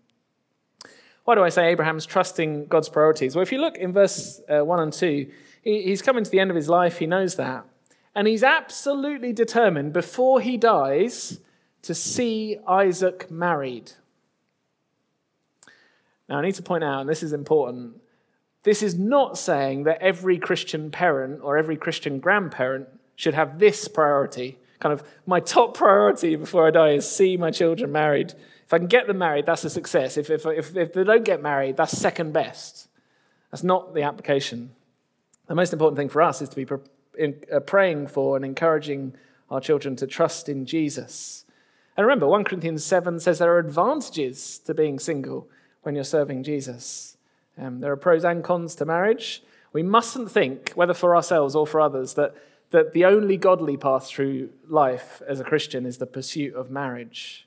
Why 1.24 1.34
do 1.34 1.42
I 1.42 1.50
say 1.50 1.68
Abraham's 1.68 2.06
trusting 2.06 2.66
God's 2.66 2.88
priorities? 2.88 3.36
Well, 3.36 3.42
if 3.42 3.52
you 3.52 3.60
look 3.60 3.76
in 3.76 3.92
verse 3.92 4.40
uh, 4.48 4.64
1 4.64 4.80
and 4.80 4.92
2, 4.92 5.30
he's 5.62 6.02
coming 6.02 6.24
to 6.24 6.30
the 6.30 6.40
end 6.40 6.50
of 6.50 6.56
his 6.56 6.68
life, 6.68 6.98
he 6.98 7.06
knows 7.06 7.36
that. 7.36 7.64
And 8.14 8.26
he's 8.26 8.42
absolutely 8.42 9.32
determined 9.32 9.92
before 9.92 10.40
he 10.40 10.56
dies 10.56 11.40
to 11.82 11.94
see 11.94 12.58
Isaac 12.66 13.30
married. 13.30 13.92
Now, 16.28 16.38
I 16.38 16.42
need 16.42 16.54
to 16.56 16.62
point 16.62 16.84
out, 16.84 17.00
and 17.00 17.08
this 17.08 17.22
is 17.22 17.32
important, 17.32 17.96
this 18.64 18.82
is 18.82 18.96
not 18.96 19.38
saying 19.38 19.84
that 19.84 20.00
every 20.00 20.38
Christian 20.38 20.90
parent 20.90 21.40
or 21.42 21.56
every 21.56 21.76
Christian 21.76 22.20
grandparent 22.20 22.88
should 23.16 23.34
have 23.34 23.58
this 23.58 23.88
priority. 23.88 24.58
Kind 24.78 24.92
of, 24.92 25.02
my 25.26 25.40
top 25.40 25.76
priority 25.76 26.36
before 26.36 26.66
I 26.66 26.70
die 26.70 26.90
is 26.90 27.08
see 27.08 27.36
my 27.36 27.50
children 27.50 27.92
married 27.92 28.34
if 28.72 28.76
I 28.76 28.78
can 28.78 28.86
get 28.86 29.06
them 29.06 29.18
married, 29.18 29.44
that's 29.44 29.66
a 29.66 29.70
success. 29.70 30.16
If, 30.16 30.30
if, 30.30 30.46
if, 30.46 30.74
if 30.74 30.94
they 30.94 31.04
don't 31.04 31.26
get 31.26 31.42
married, 31.42 31.76
that's 31.76 31.92
second 31.92 32.32
best. 32.32 32.88
That's 33.50 33.62
not 33.62 33.92
the 33.92 34.00
application. 34.00 34.70
The 35.46 35.54
most 35.54 35.74
important 35.74 35.98
thing 35.98 36.08
for 36.08 36.22
us 36.22 36.40
is 36.40 36.48
to 36.48 36.56
be 36.56 36.66
uh, 37.52 37.60
praying 37.60 38.06
for 38.06 38.34
and 38.34 38.46
encouraging 38.46 39.14
our 39.50 39.60
children 39.60 39.94
to 39.96 40.06
trust 40.06 40.48
in 40.48 40.64
Jesus. 40.64 41.44
And 41.98 42.06
remember, 42.06 42.26
1 42.26 42.44
Corinthians 42.44 42.82
7 42.82 43.20
says 43.20 43.40
there 43.40 43.52
are 43.52 43.58
advantages 43.58 44.58
to 44.60 44.72
being 44.72 44.98
single 44.98 45.50
when 45.82 45.94
you're 45.94 46.02
serving 46.02 46.42
Jesus. 46.42 47.18
Um, 47.58 47.80
there 47.80 47.92
are 47.92 47.96
pros 47.96 48.24
and 48.24 48.42
cons 48.42 48.74
to 48.76 48.86
marriage. 48.86 49.42
We 49.74 49.82
mustn't 49.82 50.30
think, 50.30 50.70
whether 50.70 50.94
for 50.94 51.14
ourselves 51.14 51.54
or 51.54 51.66
for 51.66 51.78
others, 51.78 52.14
that, 52.14 52.34
that 52.70 52.94
the 52.94 53.04
only 53.04 53.36
godly 53.36 53.76
path 53.76 54.06
through 54.06 54.48
life 54.66 55.20
as 55.28 55.40
a 55.40 55.44
Christian 55.44 55.84
is 55.84 55.98
the 55.98 56.06
pursuit 56.06 56.54
of 56.54 56.70
marriage. 56.70 57.46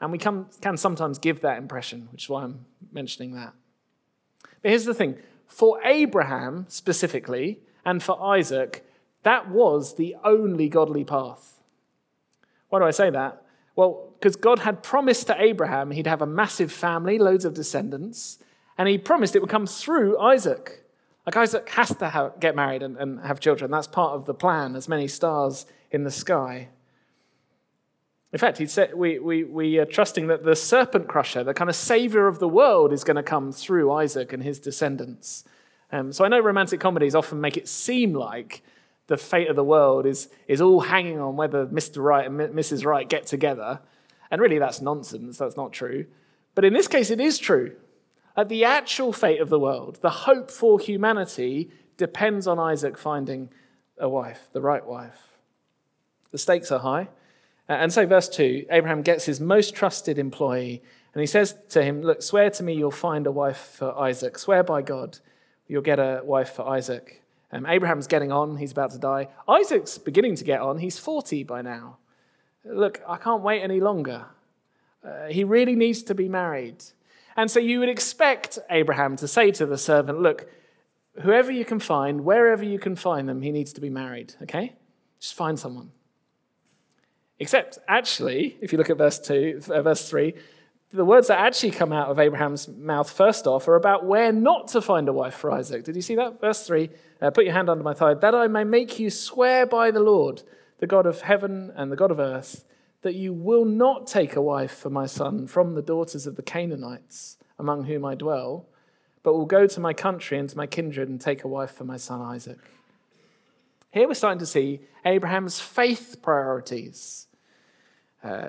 And 0.00 0.12
we 0.12 0.18
can, 0.18 0.46
can 0.60 0.76
sometimes 0.76 1.18
give 1.18 1.40
that 1.42 1.58
impression, 1.58 2.08
which 2.12 2.24
is 2.24 2.28
why 2.28 2.44
I'm 2.44 2.64
mentioning 2.90 3.34
that. 3.34 3.52
But 4.62 4.70
here's 4.70 4.84
the 4.84 4.94
thing 4.94 5.18
for 5.46 5.80
Abraham 5.84 6.66
specifically, 6.68 7.60
and 7.84 8.02
for 8.02 8.22
Isaac, 8.22 8.84
that 9.22 9.50
was 9.50 9.96
the 9.96 10.16
only 10.24 10.68
godly 10.68 11.04
path. 11.04 11.60
Why 12.68 12.78
do 12.78 12.84
I 12.84 12.92
say 12.92 13.10
that? 13.10 13.42
Well, 13.76 14.12
because 14.18 14.36
God 14.36 14.60
had 14.60 14.82
promised 14.82 15.26
to 15.26 15.42
Abraham 15.42 15.90
he'd 15.90 16.06
have 16.06 16.22
a 16.22 16.26
massive 16.26 16.70
family, 16.70 17.18
loads 17.18 17.44
of 17.44 17.54
descendants, 17.54 18.38
and 18.78 18.88
he 18.88 18.96
promised 18.96 19.34
it 19.34 19.40
would 19.40 19.50
come 19.50 19.66
through 19.66 20.18
Isaac. 20.18 20.84
Like 21.26 21.36
Isaac 21.36 21.68
has 21.70 21.94
to 21.96 22.08
have, 22.08 22.40
get 22.40 22.54
married 22.54 22.82
and, 22.82 22.96
and 22.96 23.20
have 23.20 23.40
children. 23.40 23.70
That's 23.70 23.86
part 23.86 24.14
of 24.14 24.26
the 24.26 24.34
plan, 24.34 24.76
as 24.76 24.88
many 24.88 25.08
stars 25.08 25.66
in 25.90 26.04
the 26.04 26.10
sky. 26.10 26.68
In 28.32 28.38
fact, 28.38 28.58
he 28.58 28.66
said, 28.66 28.94
we, 28.94 29.18
we, 29.18 29.42
we 29.42 29.78
are 29.78 29.84
trusting 29.84 30.28
that 30.28 30.44
the 30.44 30.54
serpent 30.54 31.08
crusher, 31.08 31.42
the 31.42 31.54
kind 31.54 31.68
of 31.68 31.74
savior 31.74 32.28
of 32.28 32.38
the 32.38 32.48
world, 32.48 32.92
is 32.92 33.02
going 33.02 33.16
to 33.16 33.22
come 33.22 33.50
through 33.50 33.90
Isaac 33.92 34.32
and 34.32 34.42
his 34.42 34.60
descendants. 34.60 35.44
Um, 35.90 36.12
so 36.12 36.24
I 36.24 36.28
know 36.28 36.38
romantic 36.38 36.78
comedies 36.78 37.16
often 37.16 37.40
make 37.40 37.56
it 37.56 37.66
seem 37.66 38.12
like 38.12 38.62
the 39.08 39.16
fate 39.16 39.48
of 39.48 39.56
the 39.56 39.64
world 39.64 40.06
is, 40.06 40.28
is 40.46 40.60
all 40.60 40.80
hanging 40.80 41.18
on 41.18 41.36
whether 41.36 41.66
Mr. 41.66 42.00
Right 42.02 42.26
and 42.26 42.38
Mrs. 42.38 42.84
Right 42.84 43.08
get 43.08 43.26
together. 43.26 43.80
And 44.30 44.40
really, 44.40 44.60
that's 44.60 44.80
nonsense. 44.80 45.38
That's 45.38 45.56
not 45.56 45.72
true. 45.72 46.06
But 46.54 46.64
in 46.64 46.72
this 46.72 46.86
case, 46.86 47.10
it 47.10 47.20
is 47.20 47.36
true. 47.36 47.74
At 48.36 48.48
the 48.48 48.64
actual 48.64 49.12
fate 49.12 49.40
of 49.40 49.48
the 49.48 49.58
world, 49.58 49.98
the 50.02 50.10
hope 50.10 50.52
for 50.52 50.78
humanity 50.78 51.70
depends 51.96 52.46
on 52.46 52.60
Isaac 52.60 52.96
finding 52.96 53.50
a 53.98 54.08
wife, 54.08 54.48
the 54.52 54.60
right 54.60 54.86
wife. 54.86 55.36
The 56.30 56.38
stakes 56.38 56.70
are 56.70 56.78
high. 56.78 57.08
And 57.70 57.92
so, 57.92 58.04
verse 58.04 58.28
2 58.28 58.66
Abraham 58.70 59.02
gets 59.02 59.26
his 59.26 59.40
most 59.40 59.76
trusted 59.76 60.18
employee, 60.18 60.82
and 61.14 61.20
he 61.20 61.26
says 61.26 61.54
to 61.70 61.82
him, 61.84 62.02
Look, 62.02 62.20
swear 62.20 62.50
to 62.50 62.62
me 62.64 62.74
you'll 62.74 62.90
find 62.90 63.26
a 63.28 63.32
wife 63.32 63.74
for 63.78 63.96
Isaac. 63.96 64.38
Swear 64.38 64.64
by 64.64 64.82
God 64.82 65.20
you'll 65.68 65.82
get 65.82 66.00
a 66.00 66.20
wife 66.24 66.50
for 66.50 66.68
Isaac. 66.68 67.22
Um, 67.52 67.64
Abraham's 67.66 68.08
getting 68.08 68.32
on, 68.32 68.56
he's 68.56 68.72
about 68.72 68.90
to 68.90 68.98
die. 68.98 69.28
Isaac's 69.48 69.98
beginning 69.98 70.34
to 70.36 70.44
get 70.44 70.60
on, 70.60 70.78
he's 70.78 70.98
40 70.98 71.44
by 71.44 71.62
now. 71.62 71.98
Look, 72.64 73.00
I 73.06 73.16
can't 73.16 73.42
wait 73.42 73.62
any 73.62 73.80
longer. 73.80 74.26
Uh, 75.04 75.26
he 75.26 75.44
really 75.44 75.76
needs 75.76 76.02
to 76.02 76.14
be 76.14 76.28
married. 76.28 76.82
And 77.36 77.48
so 77.48 77.60
you 77.60 77.78
would 77.78 77.88
expect 77.88 78.58
Abraham 78.68 79.14
to 79.16 79.28
say 79.28 79.52
to 79.52 79.64
the 79.64 79.78
servant, 79.78 80.20
Look, 80.20 80.50
whoever 81.22 81.52
you 81.52 81.64
can 81.64 81.78
find, 81.78 82.22
wherever 82.22 82.64
you 82.64 82.80
can 82.80 82.96
find 82.96 83.28
them, 83.28 83.42
he 83.42 83.52
needs 83.52 83.72
to 83.74 83.80
be 83.80 83.90
married, 83.90 84.34
okay? 84.42 84.74
Just 85.20 85.34
find 85.34 85.56
someone. 85.56 85.92
Except, 87.40 87.78
actually, 87.88 88.58
if 88.60 88.70
you 88.70 88.78
look 88.78 88.90
at 88.90 88.98
verse 88.98 89.18
2, 89.18 89.62
uh, 89.70 89.82
verse 89.82 90.08
3, 90.08 90.34
the 90.92 91.04
words 91.04 91.28
that 91.28 91.38
actually 91.38 91.70
come 91.70 91.92
out 91.92 92.08
of 92.08 92.18
Abraham's 92.18 92.68
mouth 92.68 93.10
first 93.10 93.46
off 93.46 93.66
are 93.66 93.76
about 93.76 94.04
where 94.04 94.30
not 94.30 94.68
to 94.68 94.82
find 94.82 95.08
a 95.08 95.12
wife 95.12 95.34
for 95.34 95.50
Isaac. 95.50 95.84
Did 95.84 95.96
you 95.96 96.02
see 96.02 96.16
that? 96.16 96.40
Verse 96.40 96.66
3 96.66 96.90
uh, 97.22 97.30
Put 97.30 97.44
your 97.44 97.54
hand 97.54 97.70
under 97.70 97.82
my 97.82 97.94
thigh, 97.94 98.14
that 98.14 98.34
I 98.34 98.46
may 98.46 98.64
make 98.64 98.98
you 98.98 99.08
swear 99.08 99.64
by 99.64 99.90
the 99.90 100.00
Lord, 100.00 100.42
the 100.78 100.86
God 100.86 101.06
of 101.06 101.22
heaven 101.22 101.72
and 101.74 101.90
the 101.90 101.96
God 101.96 102.10
of 102.10 102.18
earth, 102.18 102.64
that 103.02 103.14
you 103.14 103.32
will 103.32 103.64
not 103.64 104.06
take 104.06 104.36
a 104.36 104.42
wife 104.42 104.72
for 104.72 104.90
my 104.90 105.06
son 105.06 105.46
from 105.46 105.74
the 105.74 105.82
daughters 105.82 106.26
of 106.26 106.36
the 106.36 106.42
Canaanites 106.42 107.38
among 107.58 107.84
whom 107.84 108.04
I 108.04 108.14
dwell, 108.14 108.66
but 109.22 109.32
will 109.32 109.46
go 109.46 109.66
to 109.66 109.80
my 109.80 109.94
country 109.94 110.38
and 110.38 110.48
to 110.50 110.56
my 110.56 110.66
kindred 110.66 111.08
and 111.08 111.20
take 111.20 111.44
a 111.44 111.48
wife 111.48 111.70
for 111.70 111.84
my 111.84 111.96
son 111.96 112.20
Isaac. 112.20 112.58
Here 113.92 114.06
we're 114.06 114.14
starting 114.14 114.38
to 114.40 114.46
see 114.46 114.80
Abraham's 115.04 115.58
faith 115.60 116.18
priorities. 116.20 117.28
Uh, 118.22 118.48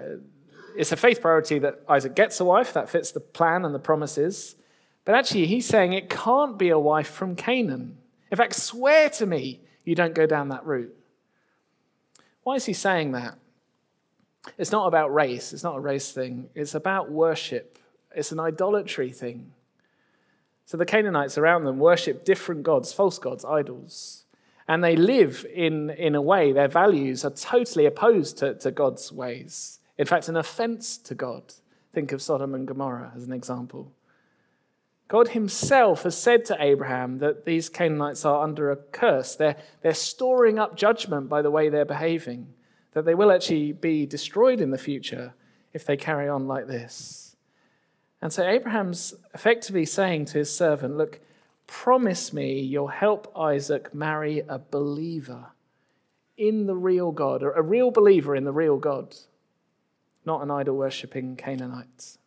it's 0.75 0.91
a 0.91 0.97
faith 0.97 1.21
priority 1.21 1.59
that 1.59 1.81
Isaac 1.87 2.15
gets 2.15 2.39
a 2.39 2.45
wife, 2.45 2.73
that 2.73 2.89
fits 2.89 3.11
the 3.11 3.19
plan 3.19 3.65
and 3.65 3.75
the 3.75 3.79
promises. 3.79 4.55
But 5.05 5.15
actually, 5.15 5.47
he's 5.47 5.65
saying 5.65 5.93
it 5.93 6.09
can't 6.09 6.57
be 6.57 6.69
a 6.69 6.79
wife 6.79 7.09
from 7.09 7.35
Canaan. 7.35 7.97
In 8.29 8.37
fact, 8.37 8.53
swear 8.55 9.09
to 9.11 9.25
me 9.25 9.61
you 9.83 9.95
don't 9.95 10.13
go 10.13 10.25
down 10.25 10.49
that 10.49 10.65
route. 10.65 10.95
Why 12.43 12.55
is 12.55 12.65
he 12.65 12.73
saying 12.73 13.11
that? 13.11 13.37
It's 14.57 14.71
not 14.71 14.87
about 14.87 15.13
race, 15.13 15.53
it's 15.53 15.63
not 15.63 15.77
a 15.77 15.79
race 15.79 16.11
thing, 16.11 16.49
it's 16.55 16.73
about 16.73 17.11
worship, 17.11 17.77
it's 18.15 18.31
an 18.31 18.39
idolatry 18.39 19.11
thing. 19.11 19.51
So 20.65 20.77
the 20.77 20.85
Canaanites 20.85 21.37
around 21.37 21.65
them 21.65 21.77
worship 21.77 22.25
different 22.25 22.63
gods, 22.63 22.91
false 22.91 23.19
gods, 23.19 23.45
idols. 23.45 24.20
And 24.71 24.81
they 24.81 24.95
live 24.95 25.45
in, 25.53 25.89
in 25.89 26.15
a 26.15 26.21
way, 26.21 26.53
their 26.53 26.69
values 26.69 27.25
are 27.25 27.31
totally 27.31 27.85
opposed 27.85 28.37
to, 28.37 28.53
to 28.59 28.71
God's 28.71 29.11
ways. 29.11 29.79
In 29.97 30.05
fact, 30.05 30.29
an 30.29 30.37
offense 30.37 30.97
to 30.99 31.13
God. 31.13 31.55
Think 31.91 32.13
of 32.13 32.21
Sodom 32.21 32.55
and 32.55 32.65
Gomorrah 32.65 33.11
as 33.13 33.25
an 33.25 33.33
example. 33.33 33.91
God 35.09 35.27
himself 35.27 36.03
has 36.03 36.17
said 36.17 36.45
to 36.45 36.55
Abraham 36.57 37.17
that 37.17 37.43
these 37.43 37.67
Canaanites 37.67 38.23
are 38.23 38.41
under 38.41 38.71
a 38.71 38.77
curse. 38.77 39.35
They're, 39.35 39.57
they're 39.81 39.93
storing 39.93 40.57
up 40.57 40.77
judgment 40.77 41.27
by 41.27 41.41
the 41.41 41.51
way 41.51 41.67
they're 41.67 41.83
behaving, 41.83 42.47
that 42.93 43.03
they 43.03 43.13
will 43.13 43.29
actually 43.29 43.73
be 43.73 44.05
destroyed 44.05 44.61
in 44.61 44.71
the 44.71 44.77
future 44.77 45.33
if 45.73 45.85
they 45.85 45.97
carry 45.97 46.29
on 46.29 46.47
like 46.47 46.67
this. 46.67 47.35
And 48.21 48.31
so 48.31 48.47
Abraham's 48.47 49.15
effectively 49.33 49.83
saying 49.85 50.27
to 50.27 50.37
his 50.37 50.55
servant, 50.55 50.95
Look, 50.95 51.19
promise 51.71 52.33
me 52.33 52.59
you'll 52.59 52.87
help 52.87 53.31
Isaac 53.35 53.95
marry 53.95 54.43
a 54.49 54.59
believer 54.59 55.47
in 56.37 56.67
the 56.67 56.75
real 56.75 57.13
God, 57.13 57.41
a 57.41 57.61
real 57.61 57.91
believer 57.91 58.35
in 58.35 58.43
the 58.43 58.51
real 58.51 58.77
God, 58.77 59.15
not 60.25 60.43
an 60.43 60.51
idol 60.51 60.75
worshipping 60.75 61.37
Canaanite. 61.37 62.17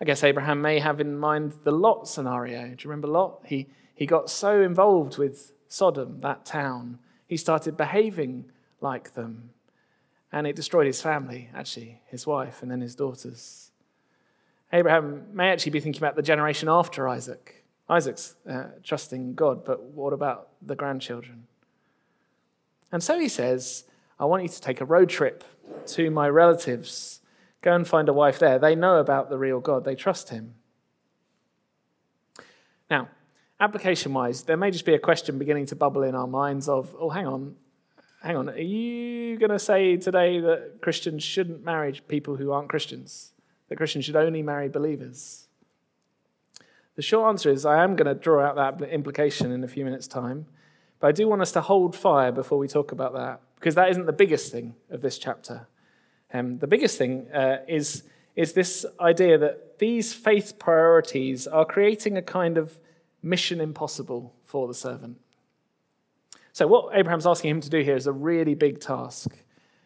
I 0.00 0.06
guess 0.06 0.24
Abraham 0.24 0.62
may 0.62 0.78
have 0.78 0.98
in 0.98 1.18
mind 1.18 1.52
the 1.62 1.72
Lot 1.72 2.08
scenario. 2.08 2.68
Do 2.68 2.70
you 2.70 2.90
remember 2.90 3.06
Lot? 3.06 3.42
He, 3.44 3.68
he 3.94 4.06
got 4.06 4.30
so 4.30 4.62
involved 4.62 5.18
with 5.18 5.52
Sodom, 5.68 6.20
that 6.22 6.46
town, 6.46 6.98
he 7.28 7.36
started 7.36 7.76
behaving 7.76 8.46
like 8.80 9.12
them. 9.12 9.50
And 10.32 10.46
it 10.46 10.56
destroyed 10.56 10.86
his 10.86 11.02
family, 11.02 11.50
actually, 11.54 12.00
his 12.06 12.26
wife 12.26 12.62
and 12.62 12.70
then 12.70 12.80
his 12.80 12.94
daughters. 12.94 13.72
Abraham 14.72 15.26
may 15.34 15.50
actually 15.50 15.72
be 15.72 15.80
thinking 15.80 16.00
about 16.00 16.16
the 16.16 16.22
generation 16.22 16.68
after 16.68 17.06
Isaac. 17.06 17.59
Isaac's 17.90 18.36
uh, 18.48 18.66
trusting 18.84 19.34
God, 19.34 19.64
but 19.64 19.82
what 19.82 20.12
about 20.12 20.50
the 20.62 20.76
grandchildren? 20.76 21.48
And 22.92 23.02
so 23.02 23.18
he 23.18 23.28
says, 23.28 23.84
I 24.18 24.26
want 24.26 24.44
you 24.44 24.48
to 24.48 24.60
take 24.60 24.80
a 24.80 24.84
road 24.84 25.08
trip 25.08 25.42
to 25.88 26.08
my 26.10 26.28
relatives. 26.28 27.20
Go 27.62 27.74
and 27.74 27.86
find 27.86 28.08
a 28.08 28.12
wife 28.12 28.38
there. 28.38 28.60
They 28.60 28.76
know 28.76 28.98
about 28.98 29.28
the 29.28 29.38
real 29.38 29.58
God, 29.58 29.84
they 29.84 29.96
trust 29.96 30.30
him. 30.30 30.54
Now, 32.88 33.08
application 33.58 34.14
wise, 34.14 34.44
there 34.44 34.56
may 34.56 34.70
just 34.70 34.84
be 34.84 34.94
a 34.94 34.98
question 34.98 35.38
beginning 35.38 35.66
to 35.66 35.76
bubble 35.76 36.04
in 36.04 36.14
our 36.14 36.28
minds 36.28 36.68
of, 36.68 36.94
oh, 36.98 37.10
hang 37.10 37.26
on, 37.26 37.56
hang 38.22 38.36
on, 38.36 38.50
are 38.50 38.58
you 38.58 39.36
going 39.36 39.50
to 39.50 39.58
say 39.58 39.96
today 39.96 40.38
that 40.38 40.80
Christians 40.80 41.24
shouldn't 41.24 41.64
marry 41.64 42.00
people 42.06 42.36
who 42.36 42.52
aren't 42.52 42.68
Christians? 42.68 43.32
That 43.68 43.76
Christians 43.76 44.04
should 44.04 44.16
only 44.16 44.42
marry 44.42 44.68
believers? 44.68 45.48
The 46.96 47.02
short 47.02 47.28
answer 47.28 47.50
is 47.50 47.64
I 47.64 47.82
am 47.82 47.96
going 47.96 48.14
to 48.14 48.20
draw 48.20 48.44
out 48.44 48.56
that 48.56 48.88
implication 48.90 49.52
in 49.52 49.64
a 49.64 49.68
few 49.68 49.84
minutes' 49.84 50.08
time, 50.08 50.46
but 50.98 51.08
I 51.08 51.12
do 51.12 51.28
want 51.28 51.42
us 51.42 51.52
to 51.52 51.60
hold 51.60 51.96
fire 51.96 52.32
before 52.32 52.58
we 52.58 52.68
talk 52.68 52.92
about 52.92 53.12
that, 53.14 53.40
because 53.56 53.74
that 53.74 53.90
isn't 53.90 54.06
the 54.06 54.12
biggest 54.12 54.52
thing 54.52 54.74
of 54.90 55.02
this 55.02 55.18
chapter. 55.18 55.66
Um, 56.32 56.58
the 56.58 56.66
biggest 56.66 56.98
thing 56.98 57.28
uh, 57.32 57.58
is, 57.66 58.04
is 58.36 58.52
this 58.52 58.84
idea 59.00 59.38
that 59.38 59.78
these 59.78 60.12
faith 60.12 60.58
priorities 60.58 61.46
are 61.46 61.64
creating 61.64 62.16
a 62.16 62.22
kind 62.22 62.58
of 62.58 62.78
mission 63.22 63.60
impossible 63.60 64.34
for 64.44 64.68
the 64.68 64.74
servant. 64.74 65.18
So, 66.52 66.66
what 66.66 66.96
Abraham's 66.96 67.26
asking 67.26 67.50
him 67.50 67.60
to 67.62 67.70
do 67.70 67.80
here 67.80 67.96
is 67.96 68.06
a 68.06 68.12
really 68.12 68.54
big 68.54 68.80
task. 68.80 69.30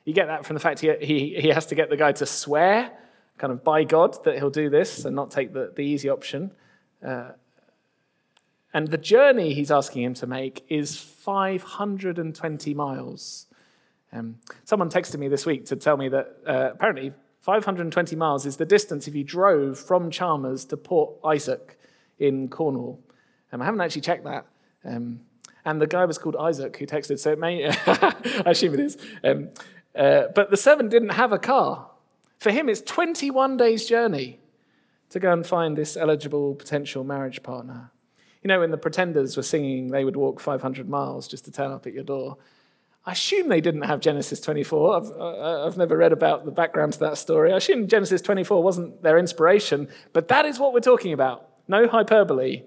You 0.04 0.12
get 0.12 0.26
that 0.26 0.44
from 0.44 0.54
the 0.54 0.60
fact 0.60 0.80
he, 0.80 0.92
he, 1.00 1.34
he 1.40 1.48
has 1.48 1.66
to 1.66 1.74
get 1.74 1.90
the 1.90 1.96
guy 1.96 2.12
to 2.12 2.26
swear, 2.26 2.90
kind 3.38 3.52
of 3.52 3.64
by 3.64 3.84
God, 3.84 4.22
that 4.24 4.36
he'll 4.36 4.50
do 4.50 4.68
this 4.68 5.04
and 5.04 5.14
not 5.14 5.30
take 5.30 5.52
the, 5.52 5.72
the 5.74 5.82
easy 5.82 6.08
option. 6.08 6.50
Uh, 7.04 7.32
and 8.72 8.88
the 8.88 8.98
journey 8.98 9.54
he's 9.54 9.70
asking 9.70 10.02
him 10.02 10.14
to 10.14 10.26
make 10.26 10.64
is 10.68 10.98
520 10.98 12.74
miles. 12.74 13.46
Um, 14.12 14.40
someone 14.64 14.90
texted 14.90 15.18
me 15.18 15.28
this 15.28 15.46
week 15.46 15.66
to 15.66 15.76
tell 15.76 15.96
me 15.96 16.08
that 16.08 16.36
uh, 16.46 16.70
apparently 16.72 17.12
520 17.40 18.16
miles 18.16 18.46
is 18.46 18.56
the 18.56 18.64
distance 18.64 19.06
if 19.06 19.14
you 19.14 19.22
drove 19.22 19.78
from 19.78 20.10
Chalmers 20.10 20.64
to 20.66 20.76
Port 20.76 21.14
Isaac 21.24 21.78
in 22.18 22.48
Cornwall. 22.48 23.00
Um, 23.52 23.62
I 23.62 23.64
haven't 23.64 23.80
actually 23.80 24.00
checked 24.00 24.24
that. 24.24 24.46
Um, 24.84 25.20
and 25.64 25.80
the 25.80 25.86
guy 25.86 26.04
was 26.04 26.18
called 26.18 26.36
Isaac 26.36 26.76
who 26.76 26.86
texted, 26.86 27.18
so 27.18 27.32
it 27.32 27.38
may, 27.38 27.68
I 27.86 28.42
assume 28.46 28.74
it 28.74 28.80
is. 28.80 28.98
Um, 29.22 29.50
uh, 29.94 30.24
but 30.34 30.50
the 30.50 30.56
servant 30.56 30.90
didn't 30.90 31.10
have 31.10 31.32
a 31.32 31.38
car. 31.38 31.90
For 32.38 32.50
him, 32.50 32.68
it's 32.68 32.82
21 32.82 33.56
days' 33.56 33.86
journey 33.86 34.40
to 35.14 35.20
go 35.20 35.32
and 35.32 35.46
find 35.46 35.78
this 35.78 35.96
eligible 35.96 36.56
potential 36.56 37.04
marriage 37.04 37.40
partner. 37.44 37.92
You 38.42 38.48
know, 38.48 38.58
when 38.58 38.72
the 38.72 38.76
pretenders 38.76 39.36
were 39.36 39.44
singing, 39.44 39.88
they 39.88 40.04
would 40.04 40.16
walk 40.16 40.40
500 40.40 40.88
miles 40.88 41.28
just 41.28 41.44
to 41.44 41.52
turn 41.52 41.70
up 41.70 41.86
at 41.86 41.92
your 41.92 42.02
door. 42.02 42.36
I 43.06 43.12
assume 43.12 43.48
they 43.48 43.60
didn't 43.60 43.82
have 43.82 44.00
Genesis 44.00 44.40
24. 44.40 44.96
I've, 44.96 45.12
I've 45.68 45.76
never 45.76 45.96
read 45.96 46.12
about 46.12 46.44
the 46.44 46.50
background 46.50 46.94
to 46.94 46.98
that 46.98 47.16
story. 47.16 47.52
I 47.52 47.58
assume 47.58 47.86
Genesis 47.86 48.22
24 48.22 48.60
wasn't 48.60 49.04
their 49.04 49.16
inspiration, 49.16 49.86
but 50.12 50.26
that 50.28 50.46
is 50.46 50.58
what 50.58 50.72
we're 50.72 50.80
talking 50.80 51.12
about. 51.12 51.48
No 51.68 51.86
hyperbole. 51.86 52.64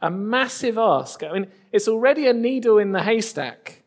A 0.00 0.10
massive 0.10 0.78
ask. 0.78 1.22
I 1.22 1.30
mean, 1.30 1.46
it's 1.72 1.88
already 1.88 2.26
a 2.26 2.32
needle 2.32 2.78
in 2.78 2.92
the 2.92 3.02
haystack 3.02 3.82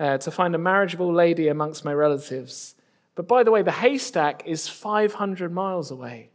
uh, 0.00 0.16
to 0.18 0.30
find 0.30 0.54
a 0.54 0.58
marriageable 0.58 1.12
lady 1.12 1.48
amongst 1.48 1.84
my 1.84 1.92
relatives. 1.92 2.76
But 3.14 3.28
by 3.28 3.42
the 3.42 3.50
way, 3.50 3.60
the 3.60 3.72
haystack 3.72 4.42
is 4.46 4.68
500 4.68 5.52
miles 5.52 5.90
away. 5.90 6.30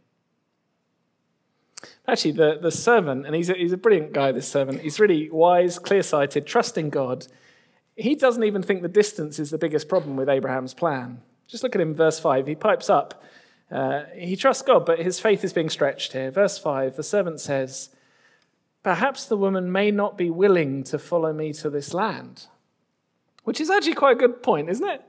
Actually, 2.06 2.32
the, 2.32 2.58
the 2.60 2.70
servant, 2.70 3.26
and 3.26 3.34
he's 3.34 3.50
a, 3.50 3.54
he's 3.54 3.72
a 3.72 3.76
brilliant 3.76 4.12
guy, 4.12 4.32
this 4.32 4.48
servant, 4.48 4.80
he's 4.80 5.00
really 5.00 5.30
wise, 5.30 5.78
clear 5.78 6.02
sighted, 6.02 6.46
trusting 6.46 6.90
God. 6.90 7.26
He 7.96 8.14
doesn't 8.14 8.44
even 8.44 8.62
think 8.62 8.82
the 8.82 8.88
distance 8.88 9.38
is 9.38 9.50
the 9.50 9.58
biggest 9.58 9.88
problem 9.88 10.16
with 10.16 10.28
Abraham's 10.28 10.74
plan. 10.74 11.20
Just 11.46 11.62
look 11.62 11.74
at 11.74 11.80
him, 11.80 11.94
verse 11.94 12.18
5. 12.18 12.46
He 12.46 12.54
pipes 12.54 12.88
up. 12.88 13.22
Uh, 13.70 14.04
he 14.14 14.36
trusts 14.36 14.62
God, 14.62 14.84
but 14.84 14.98
his 14.98 15.18
faith 15.18 15.44
is 15.44 15.52
being 15.52 15.70
stretched 15.70 16.12
here. 16.12 16.30
Verse 16.30 16.58
5 16.58 16.96
the 16.96 17.02
servant 17.02 17.40
says, 17.40 17.90
Perhaps 18.82 19.26
the 19.26 19.36
woman 19.36 19.70
may 19.70 19.90
not 19.90 20.18
be 20.18 20.28
willing 20.28 20.82
to 20.84 20.98
follow 20.98 21.32
me 21.32 21.52
to 21.54 21.70
this 21.70 21.94
land. 21.94 22.46
Which 23.44 23.60
is 23.60 23.70
actually 23.70 23.94
quite 23.94 24.16
a 24.16 24.20
good 24.20 24.42
point, 24.42 24.68
isn't 24.68 24.88
it? 24.88 25.02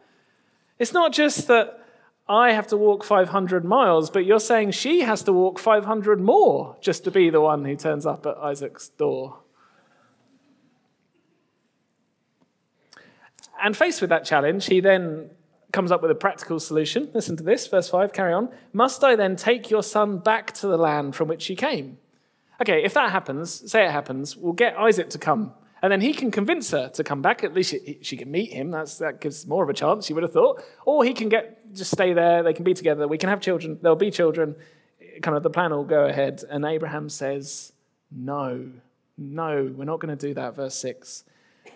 It's 0.80 0.94
not 0.94 1.12
just 1.12 1.48
that 1.48 1.83
I 2.28 2.54
have 2.54 2.68
to 2.68 2.78
walk 2.78 3.04
500 3.04 3.66
miles, 3.66 4.10
but 4.10 4.26
you're 4.26 4.40
saying 4.40 4.72
she 4.72 5.02
has 5.02 5.24
to 5.24 5.34
walk 5.34 5.60
500 5.60 6.22
more 6.22 6.78
just 6.80 7.04
to 7.04 7.12
be 7.12 7.30
the 7.30 7.42
one 7.42 7.66
who 7.66 7.76
turns 7.76 8.06
up 8.06 8.26
at 8.26 8.38
Isaac's 8.38 8.90
door. 8.90 9.40
And 13.62 13.76
faced 13.76 14.02
with 14.02 14.10
that 14.10 14.26
challenge, 14.26 14.68
he 14.68 14.80
then 14.80 15.32
comes 15.74 15.92
up 15.92 16.02
with 16.02 16.12
a 16.12 16.16
practical 16.16 16.60
solution. 16.60 17.10
Listen 17.14 17.36
to 17.38 17.44
this, 17.44 17.68
verse 17.68 17.90
5, 17.90 18.14
carry 18.14 18.34
on. 18.34 18.50
Must 18.72 19.04
I 19.04 19.16
then 19.16 19.36
take 19.36 19.70
your 19.70 19.84
son 19.84 20.20
back 20.20 20.54
to 20.56 20.68
the 20.68 20.78
land 20.78 21.16
from 21.16 21.28
which 21.28 21.48
he 21.48 21.56
came? 21.56 21.98
Okay, 22.62 22.84
if 22.84 22.94
that 22.94 23.12
happens, 23.12 23.70
say 23.70 23.86
it 23.86 23.92
happens, 23.92 24.38
we'll 24.38 24.54
get 24.54 24.78
Isaac 24.78 25.10
to 25.10 25.18
come 25.18 25.54
and 25.84 25.92
then 25.92 26.00
he 26.00 26.14
can 26.14 26.32
convince 26.32 26.72
her 26.72 26.88
to 26.88 27.04
come 27.04 27.22
back. 27.22 27.44
At 27.44 27.54
least 27.54 27.72
she, 27.72 28.00
she 28.02 28.16
can 28.16 28.32
meet 28.32 28.54
him. 28.54 28.72
That's, 28.72 29.00
that 29.00 29.20
gives 29.20 29.46
more 29.46 29.66
of 29.66 29.70
a 29.70 29.74
chance, 29.74 30.08
you 30.10 30.16
would 30.16 30.24
have 30.24 30.32
thought. 30.32 30.64
Or 30.86 31.04
he 31.04 31.14
can 31.14 31.28
get 31.28 31.76
just 31.76 31.92
stay 31.92 32.14
there. 32.14 32.42
They 32.42 32.54
can 32.54 32.64
be 32.64 32.74
together. 32.74 33.06
We 33.06 33.18
can 33.18 33.28
have 33.28 33.42
children. 33.42 33.78
There'll 33.82 33.98
be 33.98 34.10
children. 34.10 34.56
Kind 35.22 35.36
of 35.36 35.44
the 35.44 35.50
plan 35.50 35.72
will 35.72 35.84
go 35.84 36.06
ahead. 36.06 36.42
And 36.50 36.64
Abraham 36.64 37.10
says, 37.10 37.74
No, 38.10 38.70
no, 39.18 39.74
we're 39.76 39.84
not 39.84 40.00
going 40.00 40.18
to 40.18 40.28
do 40.28 40.34
that. 40.36 40.56
Verse 40.56 40.76
6. 40.76 41.26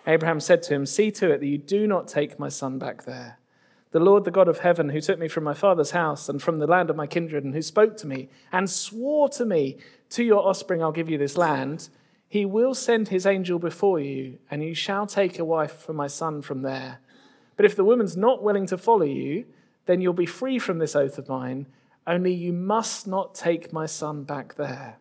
Abraham 0.08 0.40
said 0.40 0.64
to 0.64 0.74
him, 0.74 0.86
See 0.86 1.12
to 1.12 1.32
it 1.32 1.42
that 1.42 1.46
you 1.46 1.58
do 1.58 1.86
not 1.86 2.08
take 2.08 2.40
my 2.40 2.48
son 2.48 2.80
back 2.80 3.04
there. 3.04 3.40
The 3.92 4.00
Lord, 4.00 4.24
the 4.24 4.32
God 4.32 4.48
of 4.48 4.60
heaven, 4.60 4.88
who 4.88 5.02
took 5.02 5.20
me 5.20 5.28
from 5.28 5.44
my 5.44 5.54
father's 5.54 5.92
house 5.92 6.30
and 6.30 6.42
from 6.42 6.60
the 6.60 6.68
land 6.68 6.90
of 6.90 6.96
my 6.96 7.08
kindred, 7.08 7.44
and 7.44 7.54
who 7.54 7.62
spoke 7.62 7.98
to 7.98 8.08
me 8.08 8.30
and 8.54 8.70
swore 8.70 9.28
to 9.30 9.44
me, 9.44 9.80
To 10.12 10.24
your 10.24 10.48
offspring 10.48 10.82
I'll 10.82 10.94
give 10.94 11.10
you 11.10 11.18
this 11.18 11.36
land 11.36 11.90
he 12.28 12.46
will 12.46 12.74
send 12.74 13.08
his 13.08 13.26
angel 13.26 13.60
before 13.60 14.00
you, 14.00 14.40
and 14.52 14.64
you 14.64 14.74
shall 14.74 15.08
take 15.08 15.40
a 15.40 15.46
wife 15.46 15.72
for 15.72 15.94
my 15.94 16.08
son 16.08 16.42
from 16.42 16.62
there. 16.62 17.00
But 17.56 17.66
if 17.66 17.76
the 17.76 17.86
woman's 17.86 18.18
not 18.18 18.44
willing 18.44 18.66
to 18.68 18.78
follow 18.78 19.06
you, 19.06 19.46
then 19.86 20.02
you'll 20.02 20.14
be 20.14 20.26
free 20.26 20.60
from 20.60 20.80
this 20.80 20.96
oath 20.96 21.18
of 21.18 21.30
mine, 21.30 21.68
only 22.06 22.34
you 22.34 22.54
must 22.54 23.08
not 23.08 23.36
take 23.36 23.74
my 23.74 23.86
son 23.86 24.24
back 24.24 24.56
there. 24.56 24.98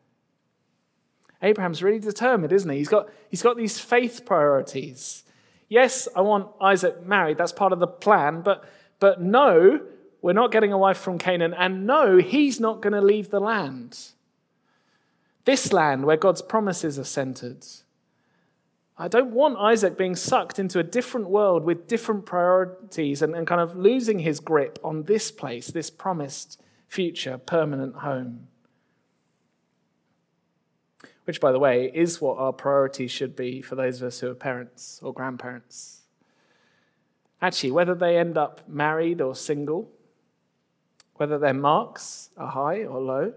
Abraham's 1.43 1.83
really 1.83 1.99
determined, 1.99 2.53
isn't 2.53 2.71
he? 2.71 2.79
He's 2.79 2.89
got, 2.89 3.09
he's 3.29 3.43
got 3.43 3.57
these 3.57 3.79
faith 3.79 4.25
priorities. 4.25 5.23
Yes, 5.69 6.09
I 6.17 6.21
want 6.21 6.49
Isaac 6.61 7.05
married, 7.05 7.39
that's 7.39 7.53
part 7.53 7.73
of 7.73 7.81
the 7.81 7.87
plan, 7.87 8.41
but, 8.43 8.65
but 9.01 9.21
no, 9.21 9.81
we're 10.23 10.33
not 10.33 10.53
getting 10.53 10.73
a 10.73 10.79
wife 10.79 10.99
from 10.99 11.19
Canaan, 11.19 11.55
and 11.55 11.87
no, 11.87 12.17
he's 12.19 12.59
not 12.59 12.81
going 12.81 12.93
to 12.93 13.01
leave 13.01 13.31
the 13.31 13.41
land. 13.41 13.99
This 15.47 15.73
land 15.73 16.05
where 16.05 16.17
God's 16.17 16.43
promises 16.43 16.99
are 16.99 17.05
centered. 17.05 17.65
I 18.99 19.07
don't 19.07 19.31
want 19.31 19.59
Isaac 19.59 19.97
being 19.97 20.17
sucked 20.17 20.59
into 20.59 20.81
a 20.81 20.83
different 20.83 21.29
world 21.29 21.63
with 21.63 21.87
different 21.87 22.27
priorities 22.27 23.23
and, 23.23 23.35
and 23.35 23.47
kind 23.47 23.61
of 23.61 23.77
losing 23.77 24.19
his 24.19 24.41
grip 24.41 24.79
on 24.83 25.05
this 25.05 25.31
place, 25.31 25.69
this 25.69 25.89
promised 25.89 26.61
future 26.89 27.39
permanent 27.39 27.97
home. 27.97 28.49
Which, 31.27 31.41
by 31.41 31.53
the 31.53 31.61
way, 31.61 31.93
is 31.95 32.21
what 32.21 32.39
our 32.39 32.53
priorities 32.53 33.13
should 33.13 33.37
be 33.37 33.63
for 33.63 33.77
those 33.77 34.03
of 34.03 34.09
us 34.09 34.21
who 34.21 34.31
are 34.31 34.35
parents 34.35 34.99
or 35.01 35.13
grandparents. 35.13 36.03
Actually, 37.41 37.71
whether 37.71 37.95
they 37.95 38.19
end 38.19 38.37
up 38.37 38.69
married 38.69 39.21
or 39.21 39.37
single, 39.37 39.93
whether 41.15 41.39
their 41.39 41.55
marks 41.55 42.31
are 42.37 42.51
high 42.51 42.83
or 42.83 43.01
low, 43.01 43.35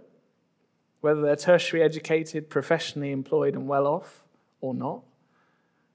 whether 1.02 1.22
they're 1.22 1.36
tertiary 1.36 1.82
educated, 1.82 2.50
professionally 2.50 3.12
employed, 3.12 3.54
and 3.54 3.68
well 3.68 3.88
off 3.88 4.24
or 4.62 4.74
not, 4.74 5.02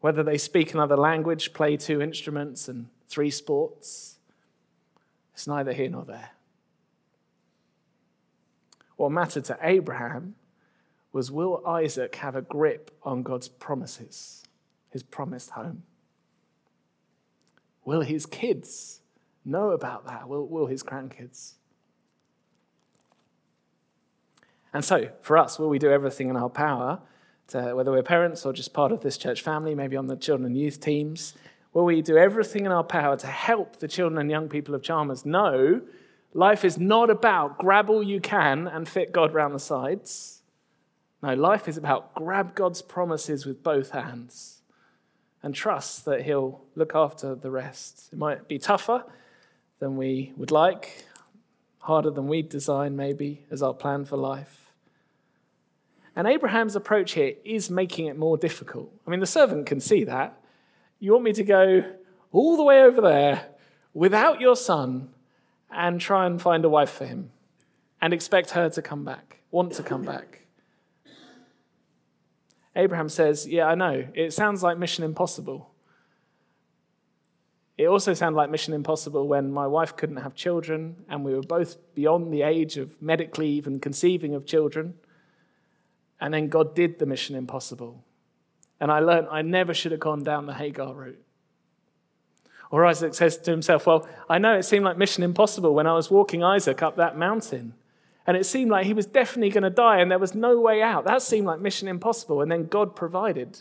whether 0.00 0.22
they 0.22 0.38
speak 0.38 0.74
another 0.74 0.96
language, 0.96 1.52
play 1.52 1.76
two 1.76 2.00
instruments 2.00 2.68
and 2.68 2.88
three 3.08 3.30
sports. 3.30 4.18
It's 5.34 5.46
neither 5.46 5.72
here 5.72 5.90
nor 5.90 6.04
there. 6.04 6.30
What 8.96 9.10
mattered 9.10 9.44
to 9.46 9.58
Abraham 9.60 10.36
was 11.12 11.30
will 11.30 11.66
Isaac 11.66 12.16
have 12.16 12.36
a 12.36 12.42
grip 12.42 12.90
on 13.02 13.22
God's 13.22 13.48
promises, 13.48 14.44
his 14.90 15.02
promised 15.02 15.50
home? 15.50 15.82
Will 17.84 18.00
his 18.00 18.26
kids 18.26 19.00
know 19.44 19.70
about 19.70 20.06
that? 20.06 20.28
Will, 20.28 20.46
will 20.46 20.66
his 20.66 20.82
grandkids? 20.82 21.54
And 24.74 24.84
so, 24.84 25.08
for 25.22 25.38
us, 25.38 25.58
will 25.58 25.68
we 25.68 25.78
do 25.78 25.90
everything 25.90 26.28
in 26.28 26.36
our 26.36 26.50
power, 26.50 26.98
to, 27.48 27.74
whether 27.76 27.92
we're 27.92 28.02
parents 28.02 28.44
or 28.44 28.52
just 28.52 28.74
part 28.74 28.90
of 28.90 29.02
this 29.02 29.16
church 29.16 29.40
family, 29.40 29.74
maybe 29.74 29.96
on 29.96 30.08
the 30.08 30.16
children 30.16 30.46
and 30.46 30.56
youth 30.56 30.80
teams, 30.80 31.34
will 31.72 31.84
we 31.84 32.02
do 32.02 32.16
everything 32.16 32.66
in 32.66 32.72
our 32.72 32.82
power 32.82 33.16
to 33.16 33.28
help 33.28 33.76
the 33.76 33.86
children 33.86 34.18
and 34.18 34.30
young 34.30 34.48
people 34.48 34.74
of 34.74 34.82
Chalmers 34.82 35.24
know 35.24 35.80
life 36.32 36.64
is 36.64 36.76
not 36.76 37.08
about 37.08 37.58
grab 37.58 37.88
all 37.88 38.02
you 38.02 38.20
can 38.20 38.66
and 38.66 38.88
fit 38.88 39.12
God 39.12 39.32
round 39.32 39.54
the 39.54 39.60
sides? 39.60 40.42
No, 41.22 41.34
life 41.34 41.68
is 41.68 41.76
about 41.76 42.12
grab 42.14 42.56
God's 42.56 42.82
promises 42.82 43.46
with 43.46 43.62
both 43.62 43.90
hands 43.90 44.62
and 45.40 45.54
trust 45.54 46.04
that 46.06 46.22
He'll 46.22 46.62
look 46.74 46.96
after 46.96 47.36
the 47.36 47.50
rest. 47.50 48.08
It 48.12 48.18
might 48.18 48.48
be 48.48 48.58
tougher 48.58 49.04
than 49.78 49.96
we 49.96 50.32
would 50.36 50.50
like, 50.50 51.04
harder 51.78 52.10
than 52.10 52.26
we'd 52.26 52.48
design, 52.48 52.96
maybe, 52.96 53.44
as 53.50 53.62
our 53.62 53.74
plan 53.74 54.04
for 54.04 54.16
life. 54.16 54.63
And 56.16 56.28
Abraham's 56.28 56.76
approach 56.76 57.12
here 57.12 57.34
is 57.44 57.70
making 57.70 58.06
it 58.06 58.16
more 58.16 58.36
difficult. 58.36 58.92
I 59.06 59.10
mean, 59.10 59.20
the 59.20 59.26
servant 59.26 59.66
can 59.66 59.80
see 59.80 60.04
that. 60.04 60.40
You 61.00 61.12
want 61.12 61.24
me 61.24 61.32
to 61.32 61.44
go 61.44 61.84
all 62.30 62.56
the 62.56 62.62
way 62.62 62.82
over 62.82 63.00
there 63.00 63.48
without 63.92 64.40
your 64.40 64.56
son 64.56 65.08
and 65.70 66.00
try 66.00 66.26
and 66.26 66.40
find 66.40 66.64
a 66.64 66.68
wife 66.68 66.90
for 66.90 67.04
him 67.04 67.30
and 68.00 68.12
expect 68.12 68.50
her 68.50 68.68
to 68.70 68.82
come 68.82 69.04
back, 69.04 69.40
want 69.50 69.72
to 69.72 69.82
come 69.82 70.02
back. 70.02 70.46
Abraham 72.76 73.08
says, 73.08 73.46
Yeah, 73.46 73.66
I 73.66 73.74
know. 73.74 74.06
It 74.14 74.32
sounds 74.32 74.62
like 74.62 74.78
Mission 74.78 75.04
Impossible. 75.04 75.70
It 77.76 77.86
also 77.86 78.14
sounded 78.14 78.36
like 78.36 78.50
Mission 78.50 78.72
Impossible 78.72 79.26
when 79.26 79.52
my 79.52 79.66
wife 79.66 79.96
couldn't 79.96 80.18
have 80.18 80.34
children 80.34 80.96
and 81.08 81.24
we 81.24 81.34
were 81.34 81.42
both 81.42 81.76
beyond 81.94 82.32
the 82.32 82.42
age 82.42 82.76
of 82.76 83.00
medically 83.02 83.48
even 83.48 83.80
conceiving 83.80 84.34
of 84.34 84.46
children. 84.46 84.94
And 86.20 86.32
then 86.32 86.48
God 86.48 86.74
did 86.74 86.98
the 86.98 87.06
mission 87.06 87.36
impossible. 87.36 88.02
And 88.80 88.90
I 88.90 89.00
learned 89.00 89.28
I 89.30 89.42
never 89.42 89.74
should 89.74 89.92
have 89.92 90.00
gone 90.00 90.22
down 90.22 90.46
the 90.46 90.54
Hagar 90.54 90.94
route. 90.94 91.22
Or 92.70 92.84
Isaac 92.86 93.14
says 93.14 93.36
to 93.38 93.50
himself, 93.50 93.86
Well, 93.86 94.08
I 94.28 94.38
know 94.38 94.56
it 94.56 94.64
seemed 94.64 94.84
like 94.84 94.96
mission 94.96 95.22
impossible 95.22 95.74
when 95.74 95.86
I 95.86 95.94
was 95.94 96.10
walking 96.10 96.42
Isaac 96.42 96.82
up 96.82 96.96
that 96.96 97.16
mountain. 97.16 97.74
And 98.26 98.36
it 98.36 98.46
seemed 98.46 98.70
like 98.70 98.86
he 98.86 98.94
was 98.94 99.06
definitely 99.06 99.50
going 99.50 99.64
to 99.64 99.70
die 99.70 100.00
and 100.00 100.10
there 100.10 100.18
was 100.18 100.34
no 100.34 100.58
way 100.58 100.80
out. 100.80 101.04
That 101.04 101.20
seemed 101.22 101.46
like 101.46 101.60
mission 101.60 101.88
impossible. 101.88 102.40
And 102.40 102.50
then 102.50 102.66
God 102.66 102.96
provided 102.96 103.60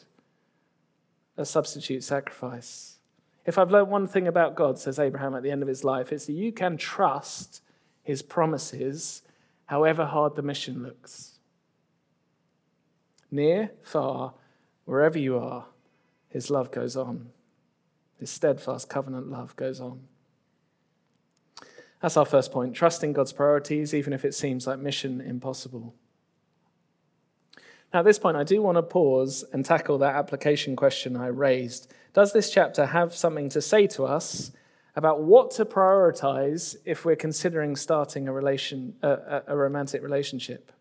a 1.35 1.45
substitute 1.45 2.03
sacrifice. 2.03 2.97
If 3.45 3.57
I've 3.57 3.71
learned 3.71 3.89
one 3.89 4.07
thing 4.07 4.27
about 4.27 4.55
God, 4.55 4.79
says 4.79 4.99
Abraham 4.99 5.35
at 5.35 5.43
the 5.43 5.51
end 5.51 5.61
of 5.61 5.67
his 5.67 5.83
life, 5.83 6.13
it's 6.13 6.27
that 6.27 6.33
you 6.33 6.53
can 6.53 6.77
trust 6.77 7.61
his 8.03 8.21
promises 8.21 9.21
however 9.65 10.05
hard 10.05 10.35
the 10.35 10.41
mission 10.41 10.81
looks 10.81 11.32
near, 13.33 13.71
far, 13.81 14.33
wherever 14.85 15.17
you 15.17 15.37
are, 15.37 15.65
his 16.29 16.49
love 16.49 16.71
goes 16.71 16.95
on. 16.95 17.29
His 18.19 18.29
steadfast 18.29 18.87
covenant 18.87 19.29
love 19.29 19.55
goes 19.55 19.81
on. 19.81 20.01
That's 22.01 22.17
our 22.17 22.25
first 22.25 22.51
point 22.51 22.75
trusting 22.75 23.13
God's 23.13 23.33
priorities, 23.33 23.93
even 23.93 24.13
if 24.13 24.25
it 24.25 24.33
seems 24.33 24.67
like 24.67 24.79
mission 24.79 25.21
impossible. 25.21 25.95
Now, 27.93 27.99
at 27.99 28.05
this 28.05 28.19
point, 28.19 28.37
I 28.37 28.43
do 28.43 28.61
want 28.61 28.77
to 28.77 28.83
pause 28.83 29.45
and 29.53 29.63
tackle 29.63 29.99
that 29.99 30.15
application 30.15 30.75
question 30.75 31.15
I 31.15 31.27
raised. 31.27 31.93
Does 32.13 32.33
this 32.33 32.51
chapter 32.51 32.87
have 32.87 33.15
something 33.15 33.49
to 33.49 33.61
say 33.61 33.87
to 33.87 34.05
us 34.05 34.51
about 34.95 35.21
what 35.21 35.51
to 35.51 35.65
prioritize 35.65 36.75
if 36.85 37.05
we're 37.05 37.15
considering 37.15 37.75
starting 37.75 38.27
a, 38.27 38.33
relation, 38.33 38.95
a, 39.01 39.43
a 39.47 39.55
romantic 39.55 40.01
relationship? 40.01 40.71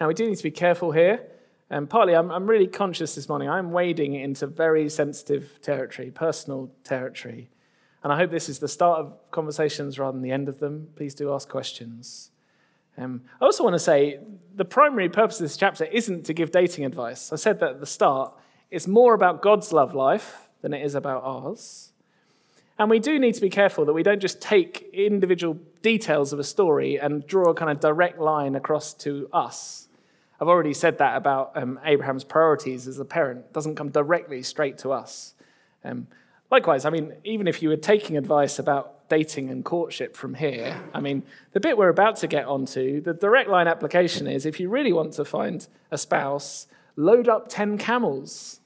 Now, 0.00 0.08
we 0.08 0.14
do 0.14 0.26
need 0.26 0.36
to 0.36 0.42
be 0.42 0.50
careful 0.50 0.92
here 0.92 1.20
And 1.70 1.88
partly, 1.88 2.14
I'm, 2.14 2.30
I'm 2.30 2.46
really 2.46 2.66
conscious 2.66 3.14
this 3.14 3.28
morning, 3.28 3.48
I'm 3.48 3.72
wading 3.72 4.14
into 4.14 4.46
very 4.46 4.88
sensitive 4.88 5.60
territory, 5.60 6.10
personal 6.10 6.70
territory. 6.82 7.50
And 8.02 8.12
I 8.12 8.16
hope 8.16 8.30
this 8.30 8.48
is 8.48 8.58
the 8.58 8.68
start 8.68 9.00
of 9.00 9.30
conversations 9.30 9.98
rather 9.98 10.12
than 10.12 10.22
the 10.22 10.30
end 10.30 10.48
of 10.48 10.60
them. 10.60 10.88
Please 10.96 11.14
do 11.14 11.32
ask 11.32 11.48
questions. 11.48 12.30
Um, 12.96 13.22
I 13.40 13.44
also 13.44 13.64
want 13.64 13.74
to 13.74 13.80
say 13.80 14.18
the 14.54 14.64
primary 14.64 15.08
purpose 15.08 15.40
of 15.40 15.44
this 15.44 15.56
chapter 15.56 15.84
isn't 15.84 16.24
to 16.24 16.32
give 16.32 16.50
dating 16.50 16.84
advice. 16.84 17.32
I 17.32 17.36
said 17.36 17.60
that 17.60 17.70
at 17.72 17.80
the 17.80 17.86
start. 17.86 18.32
It's 18.70 18.86
more 18.86 19.14
about 19.14 19.42
God's 19.42 19.72
love 19.72 19.94
life 19.94 20.48
than 20.62 20.72
it 20.72 20.84
is 20.84 20.94
about 20.94 21.22
ours. 21.22 21.92
And 22.78 22.88
we 22.88 22.98
do 22.98 23.18
need 23.18 23.34
to 23.34 23.40
be 23.40 23.50
careful 23.50 23.84
that 23.84 23.92
we 23.92 24.02
don't 24.02 24.20
just 24.20 24.40
take 24.40 24.88
individual 24.92 25.58
details 25.82 26.32
of 26.32 26.38
a 26.38 26.44
story 26.44 26.98
and 26.98 27.26
draw 27.26 27.50
a 27.50 27.54
kind 27.54 27.70
of 27.70 27.80
direct 27.80 28.18
line 28.18 28.54
across 28.54 28.94
to 28.94 29.28
us. 29.32 29.87
I've 30.40 30.48
already 30.48 30.74
said 30.74 30.98
that 30.98 31.16
about 31.16 31.52
um, 31.56 31.80
Abraham's 31.84 32.24
priorities 32.24 32.86
as 32.86 32.98
a 32.98 33.04
parent. 33.04 33.40
It 33.40 33.52
doesn't 33.52 33.74
come 33.74 33.90
directly 33.90 34.42
straight 34.42 34.78
to 34.78 34.92
us. 34.92 35.34
Um, 35.84 36.06
likewise, 36.50 36.84
I 36.84 36.90
mean, 36.90 37.14
even 37.24 37.48
if 37.48 37.62
you 37.62 37.68
were 37.68 37.76
taking 37.76 38.16
advice 38.16 38.58
about 38.58 39.08
dating 39.08 39.50
and 39.50 39.64
courtship 39.64 40.16
from 40.16 40.34
here, 40.34 40.80
I 40.94 41.00
mean, 41.00 41.24
the 41.52 41.60
bit 41.60 41.76
we're 41.76 41.88
about 41.88 42.16
to 42.18 42.28
get 42.28 42.46
onto, 42.46 43.00
the 43.00 43.14
direct 43.14 43.48
line 43.48 43.66
application 43.66 44.28
is 44.28 44.46
if 44.46 44.60
you 44.60 44.68
really 44.68 44.92
want 44.92 45.14
to 45.14 45.24
find 45.24 45.66
a 45.90 45.98
spouse, 45.98 46.68
load 46.94 47.28
up 47.28 47.48
10 47.48 47.78
camels. 47.78 48.60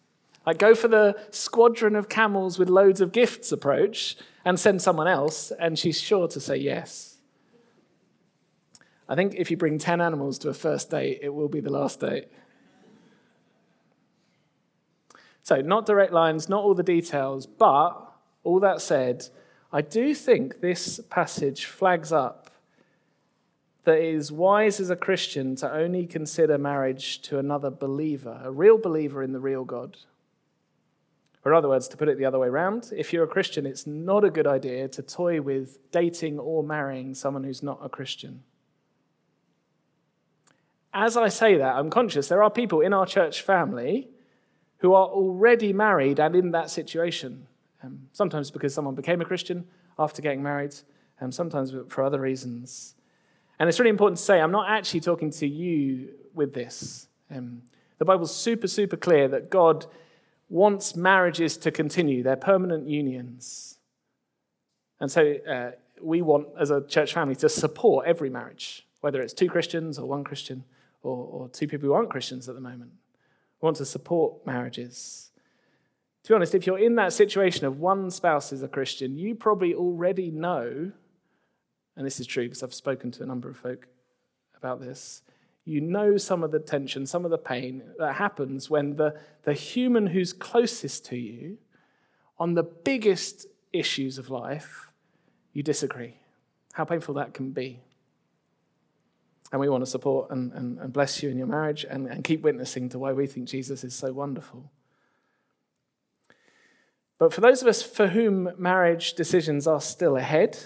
Like, 0.44 0.58
go 0.58 0.74
for 0.74 0.88
the 0.88 1.16
squadron 1.30 1.94
of 1.96 2.08
camels 2.08 2.58
with 2.58 2.68
loads 2.68 3.00
of 3.00 3.12
gifts 3.12 3.52
approach 3.52 4.16
and 4.44 4.58
send 4.58 4.82
someone 4.82 5.06
else, 5.06 5.52
and 5.58 5.78
she's 5.78 6.00
sure 6.00 6.26
to 6.28 6.40
say 6.40 6.56
yes. 6.56 7.11
I 9.12 9.14
think 9.14 9.34
if 9.34 9.50
you 9.50 9.58
bring 9.58 9.76
10 9.76 10.00
animals 10.00 10.38
to 10.38 10.48
a 10.48 10.54
first 10.54 10.90
date, 10.90 11.18
it 11.20 11.28
will 11.28 11.50
be 11.50 11.60
the 11.60 11.68
last 11.68 12.00
date. 12.00 12.28
So, 15.42 15.60
not 15.60 15.84
direct 15.84 16.14
lines, 16.14 16.48
not 16.48 16.64
all 16.64 16.72
the 16.72 16.82
details, 16.82 17.44
but 17.44 17.90
all 18.42 18.58
that 18.60 18.80
said, 18.80 19.28
I 19.70 19.82
do 19.82 20.14
think 20.14 20.60
this 20.60 20.98
passage 21.10 21.66
flags 21.66 22.10
up 22.10 22.52
that 23.84 23.98
it 23.98 24.14
is 24.14 24.32
wise 24.32 24.80
as 24.80 24.88
a 24.88 24.96
Christian 24.96 25.56
to 25.56 25.70
only 25.70 26.06
consider 26.06 26.56
marriage 26.56 27.20
to 27.22 27.38
another 27.38 27.68
believer, 27.68 28.40
a 28.42 28.50
real 28.50 28.78
believer 28.78 29.22
in 29.22 29.34
the 29.34 29.40
real 29.40 29.66
God. 29.66 29.98
Or, 31.44 31.52
in 31.52 31.58
other 31.58 31.68
words, 31.68 31.86
to 31.88 31.98
put 31.98 32.08
it 32.08 32.16
the 32.16 32.24
other 32.24 32.38
way 32.38 32.48
around, 32.48 32.94
if 32.96 33.12
you're 33.12 33.24
a 33.24 33.28
Christian, 33.28 33.66
it's 33.66 33.86
not 33.86 34.24
a 34.24 34.30
good 34.30 34.46
idea 34.46 34.88
to 34.88 35.02
toy 35.02 35.42
with 35.42 35.90
dating 35.90 36.38
or 36.38 36.64
marrying 36.64 37.14
someone 37.14 37.44
who's 37.44 37.62
not 37.62 37.78
a 37.82 37.90
Christian. 37.90 38.44
As 40.94 41.16
I 41.16 41.28
say 41.28 41.56
that, 41.56 41.76
I'm 41.76 41.90
conscious 41.90 42.28
there 42.28 42.42
are 42.42 42.50
people 42.50 42.80
in 42.80 42.92
our 42.92 43.06
church 43.06 43.42
family 43.42 44.08
who 44.78 44.94
are 44.94 45.06
already 45.06 45.72
married 45.72 46.20
and 46.20 46.34
in 46.36 46.50
that 46.50 46.70
situation. 46.70 47.46
Um, 47.82 48.08
sometimes 48.12 48.50
because 48.50 48.74
someone 48.74 48.94
became 48.94 49.20
a 49.20 49.24
Christian 49.24 49.66
after 49.98 50.22
getting 50.22 50.42
married, 50.42 50.74
and 51.18 51.28
um, 51.28 51.32
sometimes 51.32 51.74
for 51.88 52.04
other 52.04 52.20
reasons. 52.20 52.94
And 53.58 53.68
it's 53.68 53.78
really 53.78 53.90
important 53.90 54.18
to 54.18 54.24
say 54.24 54.40
I'm 54.40 54.50
not 54.50 54.68
actually 54.68 55.00
talking 55.00 55.30
to 55.30 55.46
you 55.46 56.08
with 56.34 56.52
this. 56.52 57.08
Um, 57.30 57.62
the 57.98 58.04
Bible's 58.04 58.34
super, 58.34 58.66
super 58.66 58.96
clear 58.96 59.28
that 59.28 59.50
God 59.50 59.86
wants 60.48 60.96
marriages 60.96 61.56
to 61.58 61.70
continue, 61.70 62.22
they're 62.22 62.36
permanent 62.36 62.86
unions. 62.86 63.78
And 65.00 65.10
so 65.10 65.34
uh, 65.48 65.70
we 66.00 66.22
want, 66.22 66.48
as 66.60 66.70
a 66.70 66.86
church 66.86 67.14
family, 67.14 67.34
to 67.36 67.48
support 67.48 68.06
every 68.06 68.30
marriage, 68.30 68.86
whether 69.00 69.22
it's 69.22 69.32
two 69.32 69.48
Christians 69.48 69.98
or 69.98 70.08
one 70.08 70.24
Christian 70.24 70.64
or, 71.02 71.26
or 71.26 71.48
two 71.48 71.68
people 71.68 71.88
who 71.88 71.94
aren't 71.94 72.10
Christians 72.10 72.48
at 72.48 72.54
the 72.54 72.60
moment. 72.60 72.92
Want 73.60 73.76
to 73.76 73.84
support 73.84 74.46
marriages. 74.46 75.30
To 76.24 76.28
be 76.28 76.34
honest, 76.34 76.54
if 76.54 76.66
you're 76.66 76.78
in 76.78 76.96
that 76.96 77.12
situation 77.12 77.66
of 77.66 77.78
one 77.78 78.10
spouse 78.10 78.52
is 78.52 78.62
a 78.62 78.68
Christian, 78.68 79.16
you 79.16 79.34
probably 79.34 79.74
already 79.74 80.30
know, 80.30 80.92
and 81.96 82.06
this 82.06 82.20
is 82.20 82.26
true 82.26 82.44
because 82.44 82.62
I've 82.62 82.74
spoken 82.74 83.10
to 83.12 83.22
a 83.22 83.26
number 83.26 83.48
of 83.48 83.56
folk 83.56 83.88
about 84.56 84.80
this, 84.80 85.22
you 85.64 85.80
know 85.80 86.16
some 86.16 86.42
of 86.42 86.50
the 86.50 86.58
tension, 86.58 87.06
some 87.06 87.24
of 87.24 87.30
the 87.30 87.38
pain 87.38 87.82
that 87.98 88.14
happens 88.14 88.68
when 88.68 88.96
the, 88.96 89.18
the 89.44 89.52
human 89.52 90.08
who's 90.08 90.32
closest 90.32 91.04
to 91.06 91.16
you 91.16 91.58
on 92.38 92.54
the 92.54 92.62
biggest 92.62 93.46
issues 93.72 94.18
of 94.18 94.30
life, 94.30 94.88
you 95.52 95.62
disagree. 95.62 96.16
How 96.72 96.84
painful 96.84 97.14
that 97.14 97.34
can 97.34 97.50
be. 97.50 97.80
And 99.52 99.60
we 99.60 99.68
want 99.68 99.82
to 99.84 99.90
support 99.90 100.30
and, 100.30 100.50
and, 100.54 100.78
and 100.78 100.92
bless 100.92 101.22
you 101.22 101.28
in 101.28 101.36
your 101.36 101.46
marriage 101.46 101.84
and, 101.88 102.08
and 102.08 102.24
keep 102.24 102.40
witnessing 102.40 102.88
to 102.88 102.98
why 102.98 103.12
we 103.12 103.26
think 103.26 103.46
Jesus 103.46 103.84
is 103.84 103.94
so 103.94 104.12
wonderful. 104.12 104.70
But 107.18 107.32
for 107.32 107.42
those 107.42 107.62
of 107.62 107.68
us 107.68 107.82
for 107.82 108.08
whom 108.08 108.50
marriage 108.58 109.12
decisions 109.12 109.66
are 109.66 109.80
still 109.80 110.16
ahead, 110.16 110.58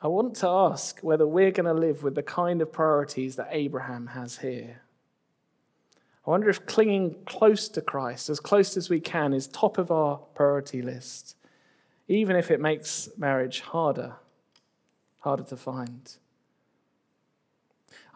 I 0.00 0.08
want 0.08 0.36
to 0.36 0.48
ask 0.48 1.00
whether 1.00 1.26
we're 1.26 1.50
going 1.50 1.66
to 1.66 1.74
live 1.74 2.02
with 2.02 2.14
the 2.14 2.22
kind 2.22 2.62
of 2.62 2.72
priorities 2.72 3.36
that 3.36 3.48
Abraham 3.50 4.06
has 4.06 4.38
here. 4.38 4.82
I 6.26 6.30
wonder 6.30 6.48
if 6.48 6.64
clinging 6.66 7.16
close 7.26 7.68
to 7.68 7.80
Christ, 7.80 8.30
as 8.30 8.40
close 8.40 8.76
as 8.76 8.88
we 8.88 9.00
can, 9.00 9.32
is 9.32 9.46
top 9.48 9.78
of 9.78 9.90
our 9.90 10.16
priority 10.34 10.80
list, 10.80 11.36
even 12.08 12.36
if 12.36 12.50
it 12.50 12.60
makes 12.60 13.08
marriage 13.16 13.60
harder, 13.60 14.14
harder 15.20 15.44
to 15.44 15.56
find. 15.56 16.16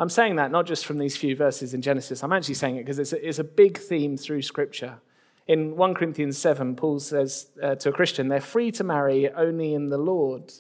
I'm 0.01 0.09
saying 0.09 0.37
that 0.37 0.51
not 0.51 0.65
just 0.65 0.87
from 0.87 0.97
these 0.97 1.15
few 1.15 1.37
verses 1.37 1.75
in 1.75 1.83
Genesis, 1.83 2.25
I'm 2.25 2.33
actually 2.33 2.55
saying 2.55 2.77
it 2.77 2.85
because 2.85 2.99
it's, 2.99 3.13
it's 3.13 3.39
a, 3.39 3.45
big 3.45 3.77
theme 3.77 4.17
through 4.17 4.41
Scripture. 4.41 4.99
In 5.47 5.77
1 5.77 5.93
Corinthians 5.93 6.39
7, 6.39 6.75
Paul 6.75 7.01
says 7.01 7.49
uh, 7.63 7.75
to 7.75 7.91
a 7.91 7.93
Christian, 7.93 8.29
they're 8.29 8.41
free 8.41 8.73
to 8.73 8.83
marry 8.83 9.31
only 9.31 9.75
in 9.75 9.91
the 9.91 9.99
Lord. 9.99 10.55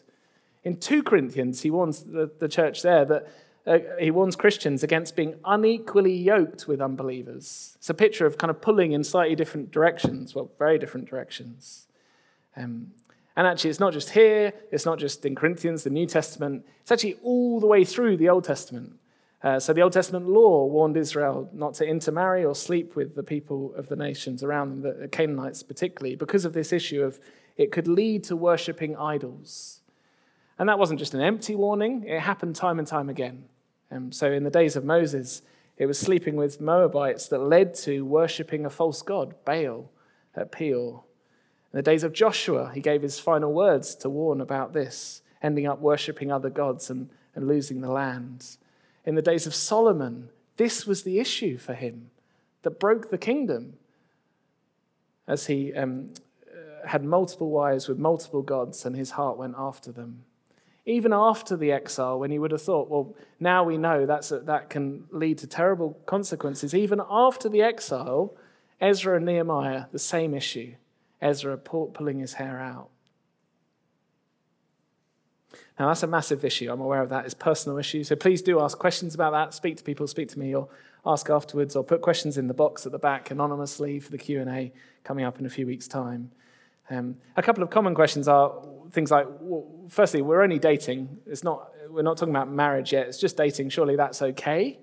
In 0.62 0.76
2 0.76 1.02
Corinthians, 1.02 1.62
he 1.62 1.70
warns 1.70 2.02
the, 2.02 2.30
the 2.38 2.48
church 2.48 2.82
there 2.82 3.06
that 3.06 3.28
uh, 3.66 3.78
he 3.98 4.10
warns 4.10 4.36
Christians 4.36 4.82
against 4.82 5.16
being 5.16 5.36
unequally 5.46 6.12
yoked 6.12 6.68
with 6.68 6.82
unbelievers. 6.82 7.76
It's 7.78 7.88
a 7.88 7.94
picture 7.94 8.26
of 8.26 8.36
kind 8.36 8.50
of 8.50 8.60
pulling 8.60 8.92
in 8.92 9.02
slightly 9.04 9.36
different 9.36 9.70
directions, 9.70 10.34
well, 10.34 10.50
very 10.58 10.78
different 10.78 11.08
directions. 11.08 11.86
Um, 12.58 12.90
and 13.36 13.46
actually, 13.46 13.70
it's 13.70 13.80
not 13.80 13.94
just 13.94 14.10
here, 14.10 14.52
it's 14.70 14.84
not 14.84 14.98
just 14.98 15.24
in 15.24 15.34
Corinthians, 15.34 15.82
the 15.82 15.88
New 15.88 16.04
Testament, 16.04 16.66
it's 16.82 16.92
actually 16.92 17.16
all 17.22 17.58
the 17.58 17.66
way 17.66 17.86
through 17.86 18.18
the 18.18 18.28
Old 18.28 18.44
Testament. 18.44 18.99
Uh, 19.42 19.58
so 19.58 19.72
the 19.72 19.80
Old 19.80 19.92
Testament 19.92 20.28
law 20.28 20.66
warned 20.66 20.96
Israel 20.96 21.48
not 21.52 21.74
to 21.74 21.86
intermarry 21.86 22.44
or 22.44 22.54
sleep 22.54 22.94
with 22.94 23.14
the 23.14 23.22
people 23.22 23.74
of 23.74 23.88
the 23.88 23.96
nations 23.96 24.42
around 24.42 24.82
them, 24.82 25.00
the 25.00 25.08
Canaanites 25.08 25.62
particularly, 25.62 26.14
because 26.14 26.44
of 26.44 26.52
this 26.52 26.72
issue 26.72 27.02
of 27.02 27.18
it 27.56 27.72
could 27.72 27.88
lead 27.88 28.24
to 28.24 28.36
worshipping 28.36 28.96
idols. 28.96 29.80
And 30.58 30.68
that 30.68 30.78
wasn't 30.78 30.98
just 30.98 31.14
an 31.14 31.22
empty 31.22 31.54
warning, 31.54 32.04
it 32.06 32.20
happened 32.20 32.54
time 32.54 32.78
and 32.78 32.86
time 32.86 33.08
again. 33.08 33.44
Um, 33.90 34.12
so 34.12 34.30
in 34.30 34.44
the 34.44 34.50
days 34.50 34.76
of 34.76 34.84
Moses, 34.84 35.42
it 35.78 35.86
was 35.86 35.98
sleeping 35.98 36.36
with 36.36 36.60
Moabites 36.60 37.28
that 37.28 37.38
led 37.38 37.72
to 37.76 38.04
worshipping 38.04 38.66
a 38.66 38.70
false 38.70 39.00
god, 39.00 39.34
Baal, 39.46 39.90
at 40.36 40.52
Peor. 40.52 41.02
In 41.72 41.76
the 41.78 41.82
days 41.82 42.04
of 42.04 42.12
Joshua, 42.12 42.72
he 42.74 42.80
gave 42.80 43.00
his 43.00 43.18
final 43.18 43.52
words 43.54 43.94
to 43.96 44.10
warn 44.10 44.42
about 44.42 44.74
this, 44.74 45.22
ending 45.42 45.66
up 45.66 45.80
worshipping 45.80 46.30
other 46.30 46.50
gods 46.50 46.90
and, 46.90 47.08
and 47.34 47.48
losing 47.48 47.80
the 47.80 47.90
land. 47.90 48.58
In 49.10 49.16
the 49.16 49.22
days 49.22 49.44
of 49.44 49.56
Solomon, 49.56 50.30
this 50.56 50.86
was 50.86 51.02
the 51.02 51.18
issue 51.18 51.58
for 51.58 51.74
him 51.74 52.10
that 52.62 52.78
broke 52.78 53.10
the 53.10 53.18
kingdom 53.18 53.74
as 55.26 55.48
he 55.48 55.74
um, 55.74 56.10
had 56.86 57.02
multiple 57.02 57.50
wives 57.50 57.88
with 57.88 57.98
multiple 57.98 58.42
gods 58.42 58.86
and 58.86 58.94
his 58.94 59.10
heart 59.10 59.36
went 59.36 59.56
after 59.58 59.90
them 59.90 60.24
even 60.86 61.12
after 61.12 61.56
the 61.56 61.72
exile, 61.72 62.18
when 62.18 62.32
you 62.32 62.40
would 62.40 62.50
have 62.50 62.62
thought, 62.62 62.88
well, 62.88 63.14
now 63.38 63.62
we 63.62 63.76
know 63.76 64.06
that's 64.06 64.32
a, 64.32 64.40
that 64.40 64.70
can 64.70 65.04
lead 65.10 65.38
to 65.38 65.46
terrible 65.46 65.98
consequences. 66.06 66.74
Even 66.74 67.00
after 67.08 67.48
the 67.48 67.62
exile, 67.62 68.34
Ezra 68.80 69.16
and 69.16 69.26
Nehemiah, 69.26 69.84
the 69.92 69.98
same 69.98 70.34
issue. 70.34 70.74
Ezra 71.20 71.56
pulling 71.58 72.18
his 72.18 72.34
hair 72.34 72.58
out. 72.58 72.88
Now, 75.80 75.88
that's 75.88 76.02
a 76.02 76.06
massive 76.06 76.44
issue. 76.44 76.70
I'm 76.70 76.82
aware 76.82 77.00
of 77.00 77.08
that. 77.08 77.24
It's 77.24 77.32
a 77.32 77.38
personal 77.38 77.78
issue. 77.78 78.04
So 78.04 78.14
please 78.14 78.42
do 78.42 78.60
ask 78.60 78.78
questions 78.78 79.14
about 79.14 79.32
that. 79.32 79.54
Speak 79.54 79.78
to 79.78 79.82
people, 79.82 80.06
speak 80.06 80.28
to 80.28 80.38
me, 80.38 80.54
or 80.54 80.68
ask 81.06 81.30
afterwards, 81.30 81.74
or 81.74 81.82
put 81.82 82.02
questions 82.02 82.36
in 82.36 82.48
the 82.48 82.52
box 82.52 82.84
at 82.84 82.92
the 82.92 82.98
back 82.98 83.30
anonymously 83.30 83.98
for 83.98 84.10
the 84.10 84.18
Q&A 84.18 84.74
coming 85.04 85.24
up 85.24 85.40
in 85.40 85.46
a 85.46 85.48
few 85.48 85.66
weeks' 85.66 85.88
time. 85.88 86.32
Um, 86.90 87.16
a 87.34 87.42
couple 87.42 87.62
of 87.62 87.70
common 87.70 87.94
questions 87.94 88.28
are 88.28 88.62
things 88.90 89.10
like, 89.10 89.26
well, 89.40 89.66
firstly, 89.88 90.20
we're 90.20 90.42
only 90.42 90.58
dating. 90.58 91.16
It's 91.24 91.42
not, 91.42 91.70
we're 91.88 92.02
not 92.02 92.18
talking 92.18 92.34
about 92.34 92.50
marriage 92.50 92.92
yet. 92.92 93.06
It's 93.06 93.18
just 93.18 93.38
dating. 93.38 93.70
Surely 93.70 93.96
that's 93.96 94.20
okay. 94.20 94.78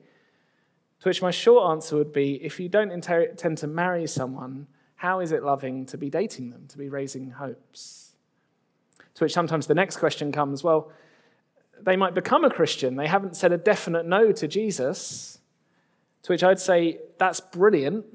To 1.01 1.09
which 1.09 1.21
my 1.21 1.29
short 1.29 1.69
answer 1.69 1.95
would 1.95 2.11
be 2.11 2.43
if 2.43 2.59
you 2.59 2.69
don't 2.69 2.89
intend 2.89 3.59
to 3.59 3.67
marry 3.67 4.07
someone, 4.07 4.65
how 4.95 5.19
is 5.19 5.31
it 5.31 5.43
loving 5.43 5.85
to 5.85 5.97
be 5.99 6.09
dating 6.09 6.49
them, 6.49 6.65
to 6.69 6.77
be 6.79 6.89
raising 6.89 7.29
hopes? 7.29 8.06
To 9.17 9.23
which 9.23 9.33
sometimes 9.33 9.65
the 9.65 9.73
next 9.73 9.97
question 9.97 10.31
comes 10.31 10.63
well, 10.63 10.91
they 11.81 11.95
might 11.95 12.13
become 12.13 12.45
a 12.45 12.51
Christian. 12.51 12.97
They 12.97 13.07
haven't 13.07 13.35
said 13.35 13.51
a 13.51 13.57
definite 13.57 14.05
no 14.05 14.31
to 14.31 14.47
Jesus. 14.47 15.39
To 16.23 16.33
which 16.33 16.43
I'd 16.43 16.59
say, 16.59 16.99
that's 17.17 17.39
brilliant. 17.39 18.05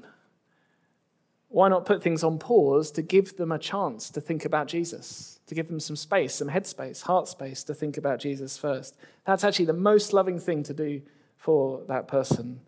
Why 1.49 1.67
not 1.67 1.85
put 1.85 2.01
things 2.01 2.23
on 2.23 2.39
pause 2.39 2.89
to 2.91 3.01
give 3.01 3.35
them 3.35 3.51
a 3.51 3.59
chance 3.59 4.09
to 4.11 4.21
think 4.21 4.45
about 4.45 4.67
Jesus, 4.67 5.41
to 5.47 5.53
give 5.53 5.67
them 5.67 5.81
some 5.81 5.97
space, 5.97 6.35
some 6.35 6.49
headspace, 6.49 7.01
heart 7.01 7.27
space 7.27 7.65
to 7.65 7.73
think 7.73 7.97
about 7.97 8.19
Jesus 8.19 8.57
first? 8.57 8.95
That's 9.25 9.43
actually 9.43 9.65
the 9.65 9.73
most 9.73 10.13
loving 10.13 10.39
thing 10.39 10.63
to 10.63 10.73
do 10.73 11.01
for 11.35 11.81
that 11.89 12.07
person, 12.07 12.61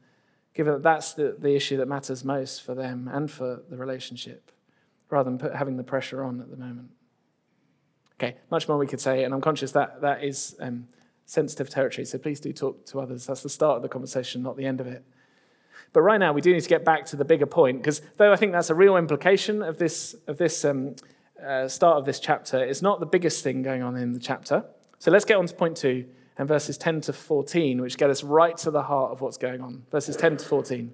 given 0.53 0.73
that 0.73 0.83
that's 0.83 1.13
the, 1.13 1.37
the 1.39 1.55
issue 1.55 1.77
that 1.77 1.87
matters 1.87 2.25
most 2.25 2.63
for 2.63 2.75
them 2.75 3.09
and 3.11 3.31
for 3.31 3.61
the 3.69 3.77
relationship, 3.77 4.51
rather 5.09 5.29
than 5.29 5.39
put, 5.39 5.55
having 5.55 5.77
the 5.77 5.83
pressure 5.83 6.21
on 6.21 6.41
at 6.41 6.51
the 6.51 6.57
moment. 6.57 6.89
Okay, 8.19 8.37
much 8.49 8.67
more 8.67 8.77
we 8.77 8.87
could 8.87 9.01
say, 9.01 9.23
and 9.23 9.33
I'm 9.33 9.41
conscious 9.41 9.71
that 9.73 10.01
that 10.01 10.23
is 10.23 10.55
um, 10.59 10.87
sensitive 11.25 11.69
territory, 11.69 12.05
so 12.05 12.17
please 12.17 12.39
do 12.39 12.53
talk 12.53 12.85
to 12.87 12.99
others. 12.99 13.25
That's 13.25 13.43
the 13.43 13.49
start 13.49 13.77
of 13.77 13.81
the 13.81 13.89
conversation, 13.89 14.41
not 14.41 14.55
the 14.55 14.65
end 14.65 14.79
of 14.79 14.87
it. 14.87 15.03
But 15.91 16.01
right 16.01 16.19
now, 16.19 16.33
we 16.33 16.41
do 16.41 16.53
need 16.53 16.61
to 16.61 16.69
get 16.69 16.85
back 16.85 17.05
to 17.07 17.15
the 17.15 17.25
bigger 17.25 17.45
point, 17.45 17.79
because 17.79 18.01
though 18.17 18.31
I 18.31 18.35
think 18.35 18.51
that's 18.51 18.69
a 18.69 18.75
real 18.75 18.95
implication 18.95 19.61
of 19.61 19.77
this, 19.77 20.15
of 20.27 20.37
this 20.37 20.63
um, 20.63 20.95
uh, 21.45 21.67
start 21.67 21.97
of 21.97 22.05
this 22.05 22.19
chapter, 22.19 22.63
it's 22.63 22.81
not 22.81 22.99
the 22.99 23.05
biggest 23.05 23.43
thing 23.43 23.61
going 23.61 23.83
on 23.83 23.97
in 23.97 24.13
the 24.13 24.19
chapter. 24.19 24.65
So 24.99 25.11
let's 25.11 25.25
get 25.25 25.37
on 25.37 25.47
to 25.47 25.53
point 25.53 25.75
two 25.75 26.05
and 26.37 26.47
verses 26.47 26.77
10 26.77 27.01
to 27.01 27.13
14, 27.13 27.81
which 27.81 27.97
get 27.97 28.09
us 28.09 28.23
right 28.23 28.57
to 28.57 28.71
the 28.71 28.83
heart 28.83 29.11
of 29.11 29.21
what's 29.21 29.37
going 29.37 29.61
on. 29.61 29.83
Verses 29.91 30.17
10 30.17 30.37
to 30.37 30.45
14. 30.45 30.93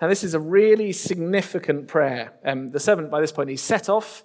Now, 0.00 0.08
this 0.08 0.24
is 0.24 0.34
a 0.34 0.40
really 0.40 0.92
significant 0.92 1.88
prayer. 1.88 2.32
Um, 2.44 2.70
the 2.70 2.80
servant, 2.80 3.10
by 3.10 3.20
this 3.20 3.32
point, 3.32 3.48
he's 3.48 3.62
set 3.62 3.88
off 3.88 4.24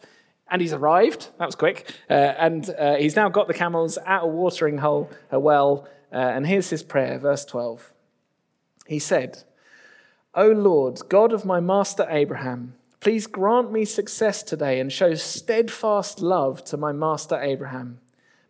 and 0.49 0.61
he's 0.61 0.73
arrived. 0.73 1.29
That 1.37 1.45
was 1.45 1.55
quick. 1.55 1.91
Uh, 2.09 2.13
and 2.13 2.69
uh, 2.77 2.95
he's 2.95 3.15
now 3.15 3.29
got 3.29 3.47
the 3.47 3.53
camels 3.53 3.97
at 4.05 4.23
a 4.23 4.27
watering 4.27 4.79
hole, 4.79 5.09
a 5.31 5.39
well. 5.39 5.87
Uh, 6.11 6.17
and 6.17 6.47
here's 6.47 6.69
his 6.69 6.83
prayer, 6.83 7.19
verse 7.19 7.45
12. 7.45 7.93
He 8.87 8.99
said, 8.99 9.43
O 10.33 10.47
Lord, 10.47 10.99
God 11.09 11.33
of 11.33 11.45
my 11.45 11.59
master 11.59 12.07
Abraham, 12.09 12.75
please 12.99 13.27
grant 13.27 13.71
me 13.71 13.85
success 13.85 14.43
today 14.43 14.79
and 14.79 14.91
show 14.91 15.13
steadfast 15.13 16.21
love 16.21 16.63
to 16.65 16.77
my 16.77 16.91
master 16.91 17.39
Abraham. 17.39 17.99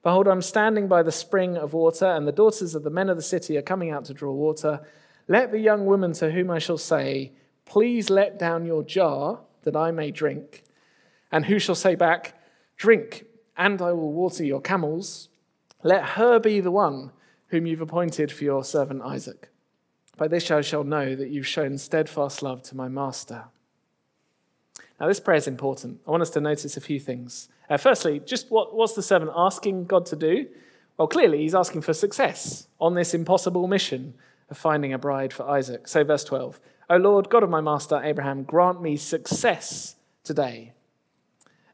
Behold, 0.01 0.27
I'm 0.27 0.41
standing 0.41 0.87
by 0.87 1.03
the 1.03 1.11
spring 1.11 1.57
of 1.57 1.73
water, 1.73 2.05
and 2.05 2.25
the 2.25 2.31
daughters 2.31 2.73
of 2.73 2.83
the 2.83 2.89
men 2.89 3.09
of 3.09 3.17
the 3.17 3.21
city 3.21 3.57
are 3.57 3.61
coming 3.61 3.91
out 3.91 4.05
to 4.05 4.13
draw 4.13 4.31
water. 4.31 4.81
Let 5.27 5.51
the 5.51 5.59
young 5.59 5.85
woman 5.85 6.13
to 6.13 6.31
whom 6.31 6.49
I 6.49 6.59
shall 6.59 6.77
say, 6.77 7.33
Please 7.65 8.09
let 8.09 8.39
down 8.39 8.65
your 8.65 8.81
jar 8.81 9.41
that 9.63 9.75
I 9.75 9.91
may 9.91 10.09
drink. 10.09 10.63
And 11.31 11.45
who 11.45 11.59
shall 11.59 11.75
say 11.75 11.95
back, 11.95 12.35
Drink, 12.77 13.25
and 13.57 13.81
I 13.81 13.91
will 13.91 14.11
water 14.13 14.43
your 14.43 14.61
camels. 14.61 15.29
Let 15.83 16.03
her 16.11 16.39
be 16.39 16.59
the 16.59 16.71
one 16.71 17.11
whom 17.47 17.65
you've 17.65 17.81
appointed 17.81 18.31
for 18.31 18.43
your 18.43 18.63
servant 18.63 19.01
Isaac. 19.01 19.49
By 20.17 20.27
this 20.27 20.49
I 20.51 20.61
shall 20.61 20.83
know 20.83 21.15
that 21.15 21.29
you've 21.29 21.47
shown 21.47 21.77
steadfast 21.77 22.41
love 22.41 22.61
to 22.63 22.75
my 22.75 22.87
master. 22.87 23.45
Now, 24.99 25.07
this 25.07 25.19
prayer 25.19 25.37
is 25.37 25.47
important. 25.47 26.01
I 26.05 26.11
want 26.11 26.21
us 26.21 26.29
to 26.31 26.41
notice 26.41 26.75
a 26.75 26.81
few 26.81 26.99
things. 26.99 27.47
Uh, 27.69 27.77
firstly, 27.77 28.19
just 28.19 28.51
what, 28.51 28.75
what's 28.75 28.93
the 28.93 29.03
servant 29.03 29.31
asking 29.35 29.85
God 29.85 30.05
to 30.07 30.15
do? 30.15 30.47
Well, 30.97 31.07
clearly, 31.07 31.39
he's 31.39 31.55
asking 31.55 31.81
for 31.81 31.93
success 31.93 32.67
on 32.81 32.95
this 32.95 33.13
impossible 33.13 33.67
mission 33.67 34.13
of 34.49 34.57
finding 34.57 34.91
a 34.91 34.97
bride 34.97 35.31
for 35.31 35.47
Isaac. 35.49 35.87
So, 35.87 36.03
verse 36.03 36.25
12 36.25 36.59
O 36.89 36.97
Lord, 36.97 37.29
God 37.29 37.43
of 37.43 37.49
my 37.49 37.61
master 37.61 38.01
Abraham, 38.03 38.43
grant 38.43 38.81
me 38.81 38.97
success 38.97 39.95
today. 40.23 40.73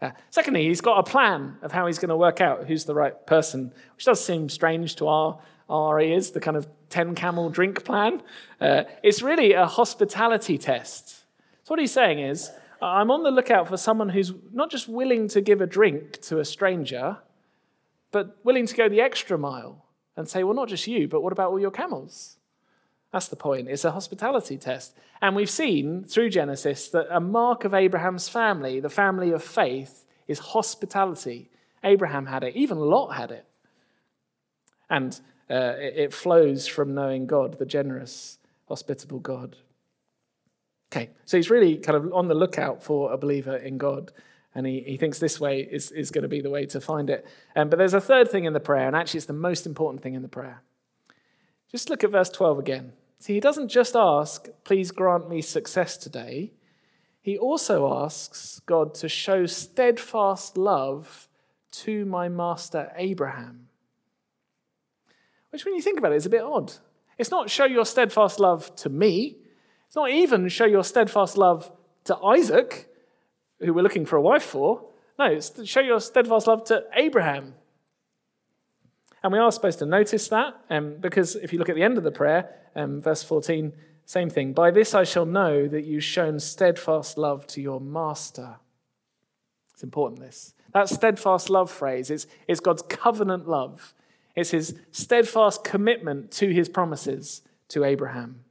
Uh, 0.01 0.11
secondly, 0.29 0.67
he's 0.67 0.81
got 0.81 0.99
a 0.99 1.03
plan 1.03 1.57
of 1.61 1.71
how 1.71 1.87
he's 1.87 1.99
going 1.99 2.09
to 2.09 2.17
work 2.17 2.41
out 2.41 2.67
who's 2.67 2.85
the 2.85 2.95
right 2.95 3.25
person, 3.25 3.73
which 3.95 4.05
does 4.05 4.23
seem 4.23 4.49
strange 4.49 4.95
to 4.97 5.07
our 5.07 5.39
our 5.69 5.99
ears, 5.99 6.31
the 6.31 6.39
kind 6.39 6.57
of 6.57 6.67
10 6.89 7.15
camel 7.15 7.49
drink 7.49 7.83
plan. 7.83 8.21
Uh, 8.61 8.83
it's 9.03 9.21
really 9.21 9.53
a 9.53 9.65
hospitality 9.65 10.57
test. 10.57 11.25
So, 11.63 11.73
what 11.73 11.79
he's 11.79 11.91
saying 11.91 12.19
is, 12.19 12.51
I'm 12.81 13.09
on 13.09 13.23
the 13.23 13.31
lookout 13.31 13.67
for 13.67 13.77
someone 13.77 14.09
who's 14.09 14.33
not 14.53 14.69
just 14.69 14.87
willing 14.87 15.27
to 15.29 15.41
give 15.41 15.61
a 15.61 15.65
drink 15.65 16.21
to 16.23 16.39
a 16.39 16.45
stranger, 16.45 17.17
but 18.11 18.37
willing 18.43 18.67
to 18.67 18.75
go 18.75 18.87
the 18.87 19.01
extra 19.01 19.37
mile 19.37 19.85
and 20.15 20.29
say, 20.29 20.43
well, 20.43 20.53
not 20.53 20.69
just 20.69 20.87
you, 20.87 21.07
but 21.07 21.21
what 21.21 21.33
about 21.33 21.51
all 21.51 21.59
your 21.59 21.71
camels? 21.71 22.37
That's 23.15 23.29
the 23.29 23.37
point. 23.37 23.69
It's 23.69 23.85
a 23.85 23.91
hospitality 23.91 24.57
test. 24.57 24.93
And 25.21 25.37
we've 25.37 25.49
seen 25.49 26.03
through 26.03 26.31
Genesis 26.31 26.89
that 26.89 27.07
a 27.09 27.21
mark 27.21 27.63
of 27.63 27.73
Abraham's 27.73 28.27
family, 28.27 28.81
the 28.81 28.89
family 28.89 29.31
of 29.31 29.41
faith, 29.41 30.05
is 30.27 30.39
hospitality. 30.39 31.49
Abraham 31.81 32.25
had 32.25 32.43
it, 32.43 32.57
even 32.57 32.77
Lot 32.77 33.15
had 33.15 33.31
it. 33.31 33.45
And 34.89 35.17
uh, 35.49 35.75
it 35.77 36.13
flows 36.13 36.67
from 36.67 36.93
knowing 36.93 37.25
God, 37.25 37.57
the 37.57 37.65
generous, 37.65 38.37
hospitable 38.67 39.19
God. 39.19 39.55
Okay, 40.91 41.11
so 41.23 41.37
he's 41.37 41.49
really 41.49 41.77
kind 41.77 41.95
of 41.95 42.11
on 42.11 42.27
the 42.27 42.35
lookout 42.35 42.83
for 42.83 43.13
a 43.13 43.17
believer 43.17 43.55
in 43.55 43.77
God, 43.77 44.11
and 44.53 44.67
he, 44.67 44.81
he 44.81 44.97
thinks 44.97 45.19
this 45.19 45.39
way 45.39 45.61
is, 45.61 45.89
is 45.91 46.11
going 46.11 46.23
to 46.23 46.27
be 46.27 46.41
the 46.41 46.49
way 46.49 46.65
to 46.65 46.81
find 46.81 47.09
it. 47.09 47.25
Um, 47.55 47.69
but 47.69 47.79
there's 47.79 47.93
a 47.93 48.01
third 48.01 48.29
thing 48.29 48.43
in 48.43 48.51
the 48.51 48.59
prayer, 48.59 48.87
and 48.87 48.95
actually 48.95 49.19
it's 49.19 49.27
the 49.27 49.31
most 49.31 49.65
important 49.65 50.03
thing 50.03 50.15
in 50.15 50.21
the 50.21 50.27
prayer. 50.27 50.63
Just 51.71 51.89
look 51.89 52.03
at 52.03 52.11
verse 52.11 52.29
12 52.29 52.59
again. 52.59 52.91
See, 53.25 53.33
he 53.33 53.39
doesn't 53.39 53.69
just 53.69 53.95
ask, 53.95 54.49
please 54.63 54.91
grant 54.91 55.27
me 55.27 55.41
success 55.41 55.97
today. 55.97 56.53
He 57.19 57.39
also 57.39 57.91
asks 57.91 58.61
God 58.67 58.93
to 58.93 59.09
show 59.09 59.47
steadfast 59.47 60.59
love 60.59 61.27
to 61.71 62.05
my 62.05 62.29
master 62.29 62.91
Abraham. 62.95 63.69
Which, 65.49 65.65
when 65.65 65.73
you 65.73 65.81
think 65.81 65.97
about 65.97 66.11
it, 66.11 66.17
is 66.17 66.27
a 66.27 66.29
bit 66.29 66.43
odd. 66.43 66.73
It's 67.17 67.31
not 67.31 67.49
show 67.49 67.65
your 67.65 67.83
steadfast 67.83 68.39
love 68.39 68.75
to 68.75 68.89
me, 68.89 69.37
it's 69.87 69.95
not 69.95 70.11
even 70.11 70.47
show 70.47 70.65
your 70.65 70.83
steadfast 70.83 71.35
love 71.35 71.71
to 72.03 72.15
Isaac, 72.17 72.87
who 73.59 73.73
we're 73.73 73.81
looking 73.81 74.05
for 74.05 74.17
a 74.17 74.21
wife 74.21 74.43
for. 74.43 74.87
No, 75.17 75.25
it's 75.25 75.67
show 75.67 75.81
your 75.81 75.99
steadfast 75.99 76.45
love 76.45 76.63
to 76.65 76.83
Abraham. 76.93 77.55
And 79.25 79.31
we 79.31 79.39
are 79.39 79.51
supposed 79.51 79.79
to 79.79 79.87
notice 79.87 80.27
that 80.27 80.53
um, 80.69 80.97
because 80.99 81.35
if 81.35 81.51
you 81.51 81.57
look 81.57 81.67
at 81.67 81.73
the 81.73 81.81
end 81.81 81.97
of 81.97 82.03
the 82.03 82.11
prayer, 82.11 82.47
um, 82.75 83.01
verse 83.01 83.23
14, 83.23 83.73
same 84.05 84.29
thing. 84.29 84.53
By 84.53 84.69
this 84.69 84.93
I 84.93 85.03
shall 85.03 85.25
know 85.25 85.67
that 85.67 85.83
you've 85.83 86.03
shown 86.03 86.39
steadfast 86.39 87.17
love 87.17 87.47
to 87.47 87.59
your 87.59 87.81
master. 87.81 88.57
It's 89.73 89.81
important, 89.81 90.19
this. 90.19 90.53
That 90.73 90.89
steadfast 90.89 91.49
love 91.49 91.71
phrase 91.71 92.11
is, 92.11 92.27
is 92.47 92.59
God's 92.59 92.83
covenant 92.83 93.49
love. 93.49 93.95
It's 94.35 94.51
his 94.51 94.75
steadfast 94.91 95.63
commitment 95.63 96.29
to 96.33 96.53
his 96.53 96.69
promises 96.69 97.41
to 97.69 97.83
Abraham. 97.83 98.41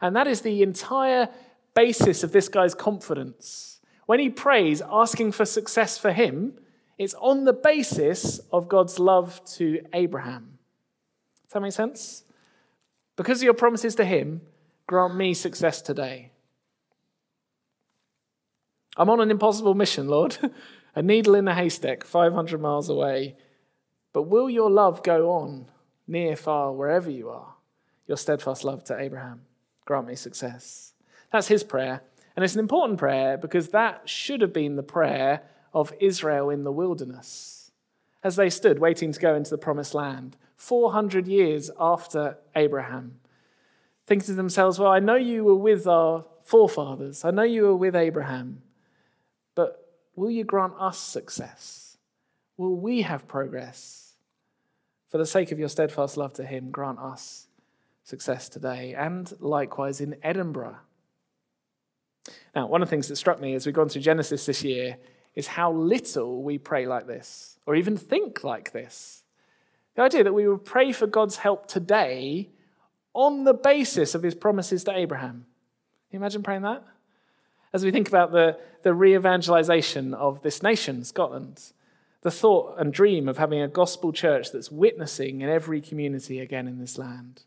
And 0.00 0.16
that 0.16 0.26
is 0.26 0.40
the 0.40 0.62
entire 0.62 1.28
basis 1.74 2.22
of 2.22 2.32
this 2.32 2.48
guy's 2.48 2.74
confidence. 2.74 3.80
When 4.06 4.18
he 4.18 4.30
prays, 4.30 4.80
asking 4.90 5.32
for 5.32 5.44
success 5.44 5.98
for 5.98 6.12
him, 6.12 6.54
it's 7.02 7.14
on 7.14 7.44
the 7.44 7.52
basis 7.52 8.38
of 8.52 8.68
God's 8.68 9.00
love 9.00 9.44
to 9.56 9.80
Abraham. 9.92 10.58
Does 11.44 11.54
that 11.54 11.60
make 11.60 11.72
sense? 11.72 12.22
Because 13.16 13.40
of 13.40 13.42
your 13.42 13.54
promises 13.54 13.96
to 13.96 14.04
him, 14.04 14.42
grant 14.86 15.16
me 15.16 15.34
success 15.34 15.82
today. 15.82 16.30
I'm 18.96 19.10
on 19.10 19.20
an 19.20 19.32
impossible 19.32 19.74
mission, 19.74 20.06
Lord, 20.06 20.38
a 20.94 21.02
needle 21.02 21.34
in 21.34 21.48
a 21.48 21.54
haystack, 21.54 22.04
500 22.04 22.60
miles 22.60 22.88
away. 22.88 23.36
But 24.12 24.24
will 24.24 24.48
your 24.48 24.70
love 24.70 25.02
go 25.02 25.32
on, 25.32 25.66
near, 26.06 26.36
far, 26.36 26.72
wherever 26.72 27.10
you 27.10 27.30
are? 27.30 27.54
Your 28.06 28.16
steadfast 28.16 28.62
love 28.62 28.84
to 28.84 28.96
Abraham. 28.96 29.42
Grant 29.86 30.06
me 30.06 30.14
success. 30.14 30.92
That's 31.32 31.48
his 31.48 31.64
prayer. 31.64 32.02
And 32.36 32.44
it's 32.44 32.54
an 32.54 32.60
important 32.60 33.00
prayer 33.00 33.36
because 33.36 33.70
that 33.70 34.08
should 34.08 34.40
have 34.40 34.52
been 34.52 34.76
the 34.76 34.84
prayer 34.84 35.42
of 35.72 35.92
Israel 36.00 36.50
in 36.50 36.62
the 36.62 36.72
wilderness 36.72 37.70
as 38.22 38.36
they 38.36 38.50
stood 38.50 38.78
waiting 38.78 39.12
to 39.12 39.20
go 39.20 39.34
into 39.34 39.50
the 39.50 39.58
promised 39.58 39.94
land 39.94 40.36
400 40.56 41.26
years 41.26 41.70
after 41.78 42.38
Abraham. 42.54 43.18
Thinking 44.06 44.26
to 44.26 44.34
themselves, 44.34 44.78
well, 44.78 44.92
I 44.92 45.00
know 45.00 45.16
you 45.16 45.44
were 45.44 45.56
with 45.56 45.86
our 45.86 46.24
forefathers, 46.44 47.24
I 47.24 47.30
know 47.30 47.42
you 47.42 47.62
were 47.62 47.76
with 47.76 47.96
Abraham, 47.96 48.62
but 49.54 49.94
will 50.14 50.30
you 50.30 50.44
grant 50.44 50.74
us 50.78 50.98
success? 50.98 51.96
Will 52.56 52.76
we 52.76 53.02
have 53.02 53.26
progress? 53.26 54.14
For 55.08 55.18
the 55.18 55.26
sake 55.26 55.52
of 55.52 55.58
your 55.58 55.68
steadfast 55.68 56.16
love 56.16 56.32
to 56.34 56.44
him, 56.44 56.70
grant 56.70 56.98
us 56.98 57.48
success 58.04 58.48
today, 58.48 58.94
and 58.94 59.32
likewise 59.40 60.00
in 60.00 60.16
Edinburgh. 60.22 60.76
Now, 62.54 62.66
one 62.66 62.82
of 62.82 62.88
the 62.88 62.90
things 62.90 63.08
that 63.08 63.16
struck 63.16 63.40
me 63.40 63.54
as 63.54 63.66
we've 63.66 63.74
gone 63.74 63.88
through 63.88 64.02
Genesis 64.02 64.46
this 64.46 64.62
year 64.62 64.96
is 65.34 65.46
how 65.46 65.72
little 65.72 66.42
we 66.42 66.58
pray 66.58 66.86
like 66.86 67.06
this, 67.06 67.58
or 67.66 67.74
even 67.74 67.96
think 67.96 68.44
like 68.44 68.72
this. 68.72 69.22
The 69.94 70.02
idea 70.02 70.24
that 70.24 70.32
we 70.32 70.48
would 70.48 70.64
pray 70.64 70.92
for 70.92 71.06
God's 71.06 71.36
help 71.36 71.66
today 71.66 72.50
on 73.14 73.44
the 73.44 73.54
basis 73.54 74.14
of 74.14 74.22
his 74.22 74.34
promises 74.34 74.84
to 74.84 74.96
Abraham. 74.96 75.46
Can 76.10 76.18
you 76.18 76.20
imagine 76.20 76.42
praying 76.42 76.62
that? 76.62 76.84
As 77.72 77.84
we 77.84 77.90
think 77.90 78.08
about 78.08 78.32
the, 78.32 78.58
the 78.82 78.92
re 78.92 79.14
evangelization 79.14 80.14
of 80.14 80.42
this 80.42 80.62
nation, 80.62 81.04
Scotland, 81.04 81.72
the 82.22 82.30
thought 82.30 82.78
and 82.78 82.92
dream 82.92 83.28
of 83.28 83.38
having 83.38 83.60
a 83.60 83.68
gospel 83.68 84.12
church 84.12 84.52
that's 84.52 84.70
witnessing 84.70 85.40
in 85.40 85.48
every 85.48 85.80
community 85.80 86.38
again 86.38 86.68
in 86.68 86.78
this 86.78 86.98
land. 86.98 87.42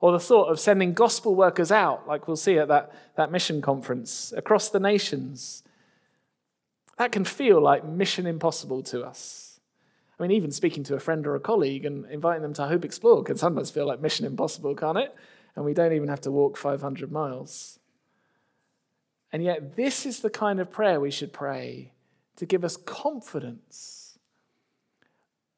Or 0.00 0.12
the 0.12 0.20
thought 0.20 0.48
of 0.48 0.60
sending 0.60 0.94
gospel 0.94 1.34
workers 1.34 1.72
out, 1.72 2.06
like 2.06 2.26
we'll 2.26 2.36
see 2.36 2.58
at 2.58 2.68
that, 2.68 2.92
that 3.16 3.32
mission 3.32 3.60
conference, 3.60 4.32
across 4.36 4.68
the 4.68 4.80
nations. 4.80 5.64
That 6.98 7.12
can 7.12 7.24
feel 7.24 7.60
like 7.60 7.84
mission 7.84 8.26
impossible 8.26 8.82
to 8.84 9.04
us. 9.04 9.60
I 10.18 10.22
mean, 10.22 10.32
even 10.32 10.50
speaking 10.50 10.82
to 10.84 10.96
a 10.96 11.00
friend 11.00 11.26
or 11.26 11.36
a 11.36 11.40
colleague 11.40 11.84
and 11.84 12.04
inviting 12.06 12.42
them 12.42 12.54
to 12.54 12.66
Hope 12.66 12.84
Explored 12.84 13.26
can 13.26 13.36
sometimes 13.36 13.70
feel 13.70 13.86
like 13.86 14.00
mission 14.00 14.26
impossible, 14.26 14.74
can't 14.74 14.98
it? 14.98 15.14
And 15.54 15.64
we 15.64 15.74
don't 15.74 15.92
even 15.92 16.08
have 16.08 16.20
to 16.22 16.32
walk 16.32 16.56
500 16.56 17.12
miles. 17.12 17.78
And 19.32 19.44
yet, 19.44 19.76
this 19.76 20.06
is 20.06 20.20
the 20.20 20.30
kind 20.30 20.58
of 20.58 20.70
prayer 20.70 21.00
we 21.00 21.10
should 21.10 21.32
pray 21.32 21.92
to 22.36 22.46
give 22.46 22.64
us 22.64 22.76
confidence. 22.76 24.18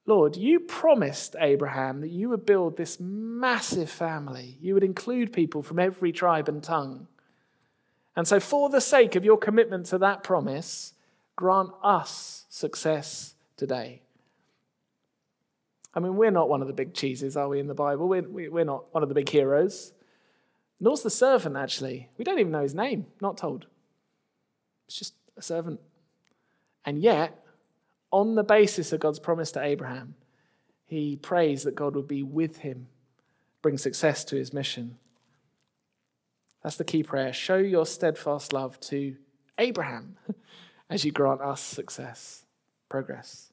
Lord, 0.06 0.36
you 0.36 0.60
promised 0.60 1.36
Abraham 1.38 2.00
that 2.00 2.10
you 2.10 2.28
would 2.30 2.44
build 2.44 2.76
this 2.76 2.98
massive 2.98 3.88
family. 3.88 4.58
You 4.60 4.74
would 4.74 4.82
include 4.84 5.32
people 5.32 5.62
from 5.62 5.78
every 5.78 6.10
tribe 6.10 6.48
and 6.48 6.62
tongue. 6.62 7.06
And 8.16 8.26
so, 8.26 8.40
for 8.40 8.68
the 8.68 8.80
sake 8.80 9.14
of 9.14 9.24
your 9.24 9.38
commitment 9.38 9.86
to 9.86 9.98
that 9.98 10.24
promise, 10.24 10.94
grant 11.40 11.70
us 11.82 12.44
success 12.50 13.34
today. 13.56 14.02
I 15.94 16.00
mean, 16.00 16.16
we're 16.16 16.30
not 16.30 16.50
one 16.50 16.60
of 16.60 16.66
the 16.66 16.74
big 16.74 16.92
cheeses, 16.92 17.34
are 17.34 17.48
we, 17.48 17.58
in 17.58 17.66
the 17.66 17.72
Bible? 17.72 18.08
We're, 18.08 18.28
we're 18.28 18.66
not 18.66 18.92
one 18.92 19.02
of 19.02 19.08
the 19.08 19.14
big 19.14 19.30
heroes. 19.30 19.94
Nor's 20.78 21.00
the 21.00 21.08
servant, 21.08 21.56
actually. 21.56 22.10
We 22.18 22.26
don't 22.26 22.38
even 22.38 22.52
know 22.52 22.60
his 22.60 22.74
name, 22.74 23.06
not 23.22 23.38
told. 23.38 23.64
It's 24.86 24.98
just 24.98 25.14
a 25.38 25.40
servant. 25.40 25.80
And 26.84 26.98
yet, 26.98 27.42
on 28.12 28.34
the 28.34 28.44
basis 28.44 28.92
of 28.92 29.00
God's 29.00 29.18
promise 29.18 29.50
to 29.52 29.64
Abraham, 29.64 30.16
he 30.84 31.16
prays 31.16 31.62
that 31.62 31.74
God 31.74 31.96
would 31.96 32.06
be 32.06 32.22
with 32.22 32.58
him, 32.58 32.88
bring 33.62 33.78
success 33.78 34.24
to 34.26 34.36
his 34.36 34.52
mission. 34.52 34.98
That's 36.62 36.76
the 36.76 36.84
key 36.84 37.02
prayer. 37.02 37.32
Show 37.32 37.56
your 37.56 37.86
steadfast 37.86 38.52
love 38.52 38.78
to 38.80 39.16
Abraham 39.56 40.18
as 40.90 41.04
you 41.04 41.12
grant 41.12 41.40
us 41.40 41.62
success, 41.62 42.44
progress. 42.88 43.50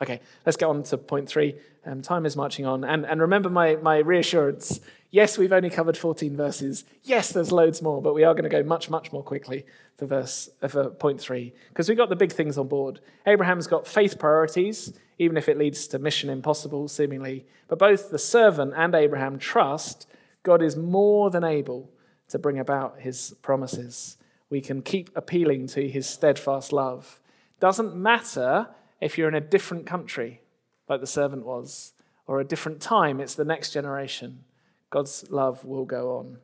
Okay, 0.00 0.20
let's 0.44 0.58
get 0.58 0.66
on 0.66 0.82
to 0.84 0.98
point 0.98 1.26
three. 1.26 1.54
Um, 1.86 2.02
time 2.02 2.26
is 2.26 2.36
marching 2.36 2.66
on. 2.66 2.84
And, 2.84 3.06
and 3.06 3.20
remember 3.20 3.48
my, 3.48 3.76
my 3.76 3.98
reassurance. 3.98 4.80
Yes, 5.10 5.38
we've 5.38 5.52
only 5.52 5.70
covered 5.70 5.96
14 5.96 6.36
verses. 6.36 6.84
Yes, 7.02 7.32
there's 7.32 7.50
loads 7.50 7.80
more, 7.80 8.02
but 8.02 8.14
we 8.14 8.22
are 8.22 8.34
going 8.34 8.44
to 8.44 8.50
go 8.50 8.62
much, 8.62 8.90
much 8.90 9.10
more 9.10 9.22
quickly 9.22 9.64
for, 9.96 10.04
verse, 10.04 10.50
uh, 10.60 10.68
for 10.68 10.90
point 10.90 11.18
three, 11.18 11.54
because 11.70 11.88
we've 11.88 11.96
got 11.96 12.10
the 12.10 12.16
big 12.16 12.32
things 12.32 12.58
on 12.58 12.68
board. 12.68 13.00
Abraham's 13.26 13.66
got 13.66 13.86
faith 13.86 14.18
priorities, 14.18 14.92
even 15.18 15.38
if 15.38 15.48
it 15.48 15.56
leads 15.56 15.86
to 15.88 15.98
mission 15.98 16.28
impossible, 16.28 16.88
seemingly. 16.88 17.46
But 17.66 17.78
both 17.78 18.10
the 18.10 18.18
servant 18.18 18.74
and 18.76 18.94
Abraham 18.94 19.38
trust 19.38 20.06
God 20.42 20.62
is 20.62 20.76
more 20.76 21.28
than 21.28 21.42
able 21.42 21.90
to 22.28 22.38
bring 22.38 22.58
about 22.58 23.00
his 23.00 23.34
promises. 23.42 24.16
We 24.50 24.60
can 24.60 24.82
keep 24.82 25.10
appealing 25.16 25.66
to 25.68 25.88
his 25.88 26.08
steadfast 26.08 26.72
love. 26.72 27.20
Doesn't 27.58 27.96
matter 27.96 28.68
if 29.00 29.18
you're 29.18 29.28
in 29.28 29.34
a 29.34 29.40
different 29.40 29.86
country, 29.86 30.42
like 30.88 31.00
the 31.00 31.06
servant 31.06 31.44
was, 31.44 31.92
or 32.26 32.40
a 32.40 32.44
different 32.44 32.80
time, 32.80 33.20
it's 33.20 33.34
the 33.34 33.44
next 33.44 33.72
generation. 33.72 34.44
God's 34.90 35.24
love 35.30 35.64
will 35.64 35.84
go 35.84 36.18
on. 36.18 36.38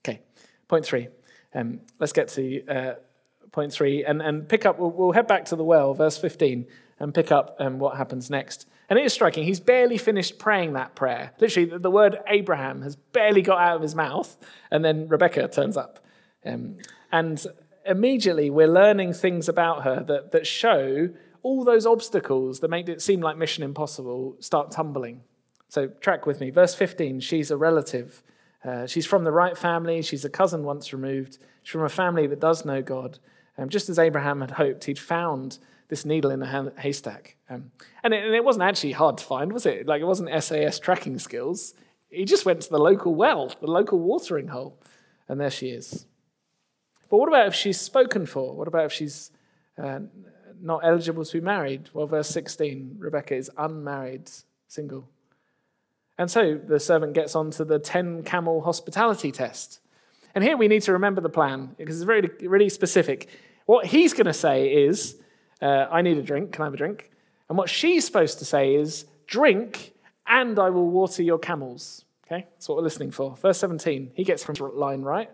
Okay, 0.00 0.20
point 0.68 0.84
three. 0.84 1.08
Um, 1.54 1.80
let's 1.98 2.12
get 2.12 2.28
to 2.28 2.66
uh, 2.66 2.94
point 3.52 3.72
three 3.72 4.04
and, 4.04 4.22
and 4.22 4.48
pick 4.48 4.64
up. 4.66 4.78
We'll, 4.78 4.90
we'll, 4.90 5.12
head 5.12 5.26
back 5.26 5.44
to 5.46 5.56
the 5.56 5.64
well, 5.64 5.94
verse 5.94 6.18
15, 6.18 6.66
and 6.98 7.14
pick 7.14 7.30
up 7.30 7.56
um, 7.58 7.78
what 7.78 7.96
happens 7.96 8.30
next. 8.30 8.66
And 8.88 8.98
it 8.98 9.04
is 9.04 9.12
striking. 9.12 9.44
He's 9.44 9.60
barely 9.60 9.98
finished 9.98 10.38
praying 10.38 10.74
that 10.74 10.94
prayer. 10.94 11.32
Literally, 11.38 11.68
the, 11.68 11.78
the 11.78 11.90
word 11.90 12.18
Abraham 12.26 12.82
has 12.82 12.96
barely 12.96 13.42
got 13.42 13.58
out 13.58 13.76
of 13.76 13.82
his 13.82 13.94
mouth, 13.94 14.36
and 14.70 14.84
then 14.84 15.08
Rebecca 15.08 15.48
turns 15.48 15.76
up. 15.76 16.04
Um, 16.44 16.78
and 17.10 17.44
immediately 17.86 18.50
we're 18.50 18.68
learning 18.68 19.12
things 19.12 19.48
about 19.48 19.84
her 19.84 20.02
that, 20.04 20.32
that 20.32 20.46
show 20.46 21.10
all 21.42 21.64
those 21.64 21.86
obstacles 21.86 22.60
that 22.60 22.68
made 22.68 22.88
it 22.88 23.02
seem 23.02 23.20
like 23.20 23.36
mission 23.36 23.64
impossible 23.64 24.36
start 24.40 24.70
tumbling. 24.70 25.22
So, 25.68 25.88
track 25.88 26.26
with 26.26 26.40
me. 26.40 26.50
Verse 26.50 26.74
15 26.74 27.20
she's 27.20 27.50
a 27.50 27.56
relative. 27.56 28.22
Uh, 28.64 28.86
she's 28.86 29.06
from 29.06 29.24
the 29.24 29.32
right 29.32 29.58
family. 29.58 30.02
She's 30.02 30.24
a 30.24 30.30
cousin 30.30 30.62
once 30.62 30.92
removed. 30.92 31.38
She's 31.62 31.72
from 31.72 31.82
a 31.82 31.88
family 31.88 32.26
that 32.28 32.38
does 32.38 32.64
know 32.64 32.80
God. 32.80 33.18
Um, 33.58 33.68
just 33.68 33.88
as 33.88 33.98
Abraham 33.98 34.40
had 34.40 34.52
hoped, 34.52 34.84
he'd 34.84 34.98
found 34.98 35.58
this 35.88 36.04
needle 36.04 36.30
in 36.30 36.42
a 36.42 36.72
haystack. 36.78 37.36
Um, 37.50 37.72
and, 38.02 38.14
it, 38.14 38.24
and 38.24 38.34
it 38.34 38.44
wasn't 38.44 38.62
actually 38.62 38.92
hard 38.92 39.18
to 39.18 39.24
find, 39.24 39.52
was 39.52 39.66
it? 39.66 39.86
Like, 39.86 40.00
it 40.00 40.06
wasn't 40.06 40.30
SAS 40.42 40.78
tracking 40.78 41.18
skills. 41.18 41.74
He 42.08 42.24
just 42.24 42.46
went 42.46 42.62
to 42.62 42.70
the 42.70 42.78
local 42.78 43.14
well, 43.14 43.52
the 43.60 43.66
local 43.66 43.98
watering 43.98 44.48
hole, 44.48 44.78
and 45.28 45.40
there 45.40 45.50
she 45.50 45.68
is. 45.68 46.06
But 47.12 47.18
what 47.18 47.28
about 47.28 47.46
if 47.46 47.54
she's 47.54 47.78
spoken 47.78 48.24
for? 48.24 48.56
What 48.56 48.68
about 48.68 48.86
if 48.86 48.92
she's 48.92 49.32
uh, 49.76 49.98
not 50.62 50.80
eligible 50.82 51.26
to 51.26 51.32
be 51.34 51.44
married? 51.44 51.90
Well, 51.92 52.06
verse 52.06 52.28
16 52.30 52.96
Rebecca 52.98 53.34
is 53.34 53.50
unmarried, 53.58 54.30
single. 54.66 55.10
And 56.16 56.30
so 56.30 56.54
the 56.54 56.80
servant 56.80 57.12
gets 57.12 57.36
on 57.36 57.50
to 57.50 57.66
the 57.66 57.78
10 57.78 58.22
camel 58.22 58.62
hospitality 58.62 59.30
test. 59.30 59.80
And 60.34 60.42
here 60.42 60.56
we 60.56 60.68
need 60.68 60.80
to 60.84 60.92
remember 60.92 61.20
the 61.20 61.28
plan 61.28 61.74
because 61.76 62.00
it's 62.00 62.08
really, 62.08 62.30
really 62.40 62.70
specific. 62.70 63.28
What 63.66 63.84
he's 63.84 64.14
going 64.14 64.24
to 64.24 64.32
say 64.32 64.72
is, 64.72 65.16
uh, 65.60 65.88
I 65.90 66.00
need 66.00 66.16
a 66.16 66.22
drink. 66.22 66.52
Can 66.52 66.62
I 66.62 66.64
have 66.64 66.74
a 66.74 66.78
drink? 66.78 67.10
And 67.50 67.58
what 67.58 67.68
she's 67.68 68.06
supposed 68.06 68.38
to 68.38 68.46
say 68.46 68.74
is, 68.74 69.04
drink 69.26 69.92
and 70.26 70.58
I 70.58 70.70
will 70.70 70.88
water 70.88 71.22
your 71.22 71.38
camels. 71.38 72.06
Okay, 72.26 72.46
that's 72.54 72.70
what 72.70 72.78
we're 72.78 72.84
listening 72.84 73.10
for. 73.10 73.36
Verse 73.36 73.58
17, 73.58 74.12
he 74.14 74.24
gets 74.24 74.42
from 74.42 74.54
line 74.74 75.02
right. 75.02 75.28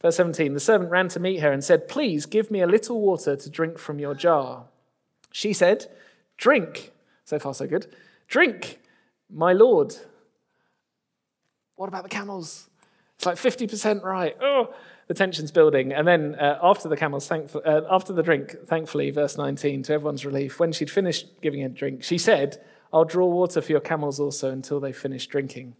Verse 0.00 0.16
17 0.16 0.54
The 0.54 0.60
servant 0.60 0.90
ran 0.90 1.08
to 1.08 1.20
meet 1.20 1.40
her 1.40 1.52
and 1.52 1.62
said, 1.62 1.88
Please 1.88 2.26
give 2.26 2.50
me 2.50 2.60
a 2.60 2.66
little 2.66 3.00
water 3.00 3.36
to 3.36 3.50
drink 3.50 3.78
from 3.78 3.98
your 3.98 4.14
jar. 4.14 4.66
She 5.32 5.52
said, 5.52 5.86
Drink. 6.36 6.92
So 7.24 7.38
far, 7.38 7.54
so 7.54 7.66
good. 7.66 7.86
Drink, 8.28 8.80
my 9.30 9.52
lord. 9.52 9.94
What 11.74 11.88
about 11.88 12.04
the 12.04 12.08
camels? 12.08 12.68
It's 13.16 13.26
like 13.26 13.36
50% 13.36 14.02
right. 14.02 14.36
Oh, 14.40 14.74
the 15.08 15.14
tension's 15.14 15.50
building. 15.50 15.92
And 15.92 16.06
then 16.06 16.34
uh, 16.36 16.58
after 16.62 16.88
the 16.88 16.96
camels, 16.96 17.26
thankful, 17.26 17.62
uh, 17.64 17.82
after 17.90 18.12
the 18.12 18.22
drink, 18.22 18.56
thankfully, 18.66 19.10
verse 19.10 19.36
19, 19.36 19.82
to 19.84 19.94
everyone's 19.94 20.24
relief, 20.26 20.58
when 20.58 20.72
she'd 20.72 20.90
finished 20.90 21.40
giving 21.40 21.62
a 21.62 21.68
drink, 21.68 22.02
she 22.02 22.18
said, 22.18 22.62
I'll 22.92 23.04
draw 23.04 23.26
water 23.26 23.60
for 23.60 23.72
your 23.72 23.80
camels 23.80 24.20
also 24.20 24.50
until 24.50 24.80
they 24.80 24.92
finish 24.92 25.26
drinking. 25.26 25.76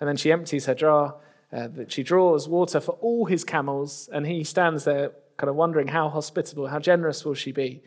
And 0.00 0.08
then 0.08 0.16
she 0.16 0.32
empties 0.32 0.66
her 0.66 0.74
jar 0.74 1.16
uh, 1.52 1.68
that 1.68 1.92
she 1.92 2.02
draws 2.02 2.48
water 2.48 2.80
for 2.80 2.92
all 3.00 3.26
his 3.26 3.44
camels, 3.44 4.08
and 4.12 4.26
he 4.26 4.44
stands 4.44 4.84
there 4.84 5.12
kind 5.36 5.50
of 5.50 5.56
wondering 5.56 5.88
how 5.88 6.08
hospitable, 6.08 6.68
how 6.68 6.78
generous 6.78 7.24
will 7.24 7.34
she 7.34 7.52
be? 7.52 7.82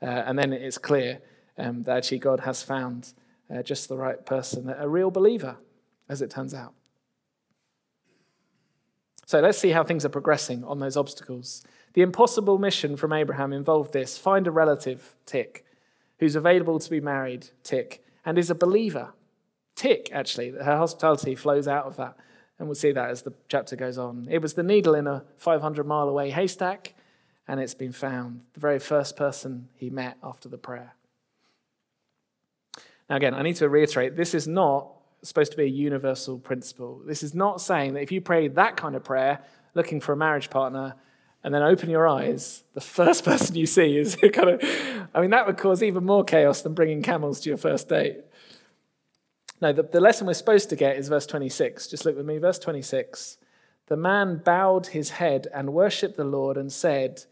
Uh, 0.00 0.06
and 0.06 0.38
then 0.38 0.52
it's 0.52 0.78
clear 0.78 1.20
um, 1.58 1.82
that 1.84 1.98
actually 1.98 2.18
God 2.18 2.40
has 2.40 2.62
found 2.62 3.12
uh, 3.52 3.62
just 3.62 3.88
the 3.88 3.96
right 3.96 4.24
person, 4.24 4.72
a 4.76 4.88
real 4.88 5.10
believer, 5.10 5.56
as 6.08 6.22
it 6.22 6.30
turns 6.30 6.54
out. 6.54 6.74
So 9.26 9.40
let's 9.40 9.58
see 9.58 9.70
how 9.70 9.84
things 9.84 10.04
are 10.04 10.10
progressing 10.10 10.64
on 10.64 10.78
those 10.80 10.96
obstacles. 10.96 11.64
The 11.94 12.02
impossible 12.02 12.58
mission 12.58 12.96
from 12.96 13.12
Abraham 13.12 13.52
involved 13.52 13.92
this 13.92 14.18
find 14.18 14.46
a 14.46 14.50
relative, 14.50 15.14
tick, 15.26 15.64
who's 16.18 16.36
available 16.36 16.78
to 16.78 16.90
be 16.90 17.00
married, 17.00 17.48
tick, 17.62 18.04
and 18.24 18.38
is 18.38 18.50
a 18.50 18.54
believer, 18.54 19.12
tick, 19.74 20.10
actually. 20.12 20.50
Her 20.50 20.76
hospitality 20.76 21.34
flows 21.34 21.68
out 21.68 21.86
of 21.86 21.96
that. 21.96 22.16
And 22.62 22.68
we'll 22.68 22.76
see 22.76 22.92
that 22.92 23.10
as 23.10 23.22
the 23.22 23.32
chapter 23.48 23.74
goes 23.74 23.98
on. 23.98 24.28
It 24.30 24.40
was 24.40 24.54
the 24.54 24.62
needle 24.62 24.94
in 24.94 25.08
a 25.08 25.24
500 25.36 25.84
mile 25.84 26.08
away 26.08 26.30
haystack, 26.30 26.94
and 27.48 27.58
it's 27.58 27.74
been 27.74 27.90
found. 27.90 28.42
The 28.54 28.60
very 28.60 28.78
first 28.78 29.16
person 29.16 29.68
he 29.74 29.90
met 29.90 30.16
after 30.22 30.48
the 30.48 30.58
prayer. 30.58 30.94
Now, 33.10 33.16
again, 33.16 33.34
I 33.34 33.42
need 33.42 33.56
to 33.56 33.68
reiterate 33.68 34.14
this 34.14 34.32
is 34.32 34.46
not 34.46 34.92
supposed 35.24 35.50
to 35.50 35.56
be 35.56 35.64
a 35.64 35.66
universal 35.66 36.38
principle. 36.38 37.02
This 37.04 37.24
is 37.24 37.34
not 37.34 37.60
saying 37.60 37.94
that 37.94 38.02
if 38.02 38.12
you 38.12 38.20
pray 38.20 38.46
that 38.46 38.76
kind 38.76 38.94
of 38.94 39.02
prayer, 39.02 39.40
looking 39.74 40.00
for 40.00 40.12
a 40.12 40.16
marriage 40.16 40.48
partner, 40.48 40.94
and 41.42 41.52
then 41.52 41.64
open 41.64 41.90
your 41.90 42.06
eyes, 42.06 42.62
the 42.74 42.80
first 42.80 43.24
person 43.24 43.56
you 43.56 43.66
see 43.66 43.96
is 43.96 44.14
kind 44.32 44.50
of, 44.50 44.62
I 45.12 45.20
mean, 45.20 45.30
that 45.30 45.48
would 45.48 45.58
cause 45.58 45.82
even 45.82 46.04
more 46.04 46.22
chaos 46.22 46.62
than 46.62 46.74
bringing 46.74 47.02
camels 47.02 47.40
to 47.40 47.48
your 47.48 47.58
first 47.58 47.88
date. 47.88 48.18
No, 49.62 49.72
the, 49.72 49.84
the 49.84 50.00
lesson 50.00 50.26
we're 50.26 50.34
supposed 50.34 50.70
to 50.70 50.76
get 50.76 50.96
is 50.96 51.08
verse 51.08 51.24
26. 51.24 51.86
Just 51.86 52.04
look 52.04 52.16
with 52.16 52.26
me, 52.26 52.38
verse 52.38 52.58
26. 52.58 53.38
The 53.86 53.96
man 53.96 54.42
bowed 54.44 54.88
his 54.88 55.10
head 55.10 55.46
and 55.54 55.72
worshipped 55.72 56.16
the 56.16 56.24
Lord 56.24 56.56
and 56.56 56.72
said, 56.72 57.26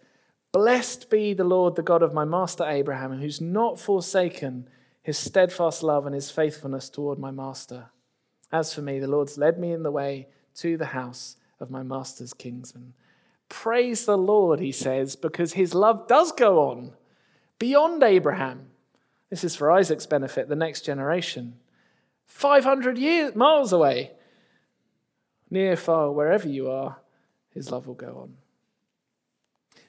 Blessed 0.53 1.11
be 1.11 1.35
the 1.35 1.43
Lord, 1.43 1.75
the 1.75 1.83
God 1.83 2.05
of 2.05 2.15
my 2.15 2.25
master 2.25 2.65
Abraham, 2.65 3.19
who's 3.19 3.41
not 3.41 3.81
forsaken 3.81 4.69
his 5.03 5.19
steadfast 5.19 5.83
love 5.83 6.07
and 6.07 6.15
his 6.15 6.31
faithfulness 6.31 6.89
toward 6.89 7.19
my 7.19 7.33
master. 7.33 7.91
As 8.53 8.73
for 8.73 8.83
me, 8.83 9.01
the 9.01 9.09
Lord's 9.09 9.37
led 9.37 9.59
me 9.59 9.73
in 9.73 9.83
the 9.83 9.91
way 9.91 10.29
to 10.57 10.77
the 10.77 10.87
house 10.87 11.37
of 11.59 11.69
my 11.69 11.83
master's 11.83 12.33
kinsman. 12.33 12.95
Praise 13.49 14.05
the 14.05 14.19
Lord, 14.19 14.61
he 14.61 14.71
says, 14.71 15.17
because 15.17 15.55
his 15.55 15.75
love 15.75 16.07
does 16.07 16.31
go 16.31 16.71
on 16.71 16.93
beyond 17.59 18.05
Abraham. 18.05 18.69
This 19.31 19.43
is 19.43 19.57
for 19.57 19.73
Isaac's 19.73 20.07
benefit, 20.07 20.49
the 20.49 20.55
next 20.55 20.83
generation 20.83 21.60
500 22.31 22.97
years, 22.97 23.35
miles 23.35 23.73
away. 23.73 24.13
Near, 25.51 25.77
far, 25.77 26.13
wherever 26.13 26.49
you 26.49 26.71
are, 26.71 26.99
his 27.53 27.71
love 27.73 27.89
will 27.89 27.95
go 27.95 28.21
on. 28.23 28.37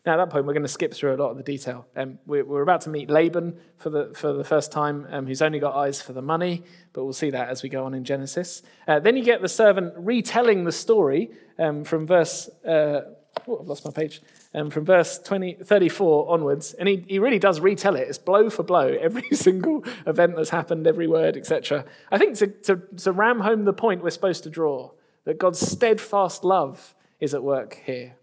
Now, 0.04 0.14
at 0.14 0.18
that 0.18 0.30
point, 0.32 0.48
we're 0.48 0.54
going 0.54 0.64
to 0.64 0.68
skip 0.68 0.92
through 0.92 1.14
a 1.14 1.18
lot 1.18 1.30
of 1.30 1.38
the 1.38 1.44
detail. 1.44 1.86
Um, 1.96 2.18
we're, 2.26 2.64
about 2.64 2.82
to 2.82 2.90
meet 2.90 3.12
Laban 3.12 3.60
for 3.78 3.92
the, 3.92 4.12
for 4.16 4.34
the 4.34 4.44
first 4.44 4.72
time, 4.72 5.06
um, 5.12 5.28
who's 5.28 5.44
only 5.44 5.60
got 5.60 5.76
eyes 5.76 6.02
for 6.02 6.14
the 6.14 6.24
money, 6.24 6.64
but 6.94 7.04
we'll 7.04 7.14
see 7.14 7.30
that 7.30 7.50
as 7.50 7.62
we 7.62 7.70
go 7.70 7.86
on 7.86 7.94
in 7.94 8.04
Genesis. 8.04 8.64
Uh, 8.88 9.00
then 9.00 9.16
you 9.16 9.24
get 9.24 9.44
the 9.44 9.50
servant 9.50 9.94
retelling 9.96 10.64
the 10.64 10.72
story 10.72 11.30
um, 11.60 11.84
from 11.84 12.08
verse, 12.08 12.50
uh, 12.68 13.02
oh, 13.48 13.60
I've 13.60 13.68
lost 13.68 13.86
my 13.86 13.92
page, 13.92 14.22
um, 14.54 14.70
from 14.70 14.86
verse 14.86 15.20
20, 15.20 15.60
34 15.64 16.32
onwards. 16.32 16.74
And 16.74 16.88
he, 16.88 17.06
he 17.08 17.20
really 17.20 17.40
does 17.40 17.60
retell 17.60 17.96
it. 17.96 18.08
It's 18.08 18.18
blow 18.18 18.50
for 18.50 18.64
blow, 18.64 18.88
every 19.02 19.30
single 19.32 19.84
event 20.06 20.36
that's 20.36 20.50
happened, 20.50 20.88
every 20.88 21.08
word, 21.08 21.38
etc. 21.38 21.86
I 22.12 22.18
think 22.18 22.38
to, 22.38 22.48
to, 22.48 22.82
to 22.98 23.12
ram 23.12 23.42
home 23.42 23.66
the 23.66 23.74
point 23.74 24.04
we're 24.04 24.10
supposed 24.10 24.44
to 24.44 24.50
draw, 24.50 24.92
that 25.26 25.38
God's 25.38 25.60
steadfast 25.60 26.44
love 26.44 26.96
is 27.20 27.34
at 27.34 27.44
work 27.44 27.82
here. 27.86 28.16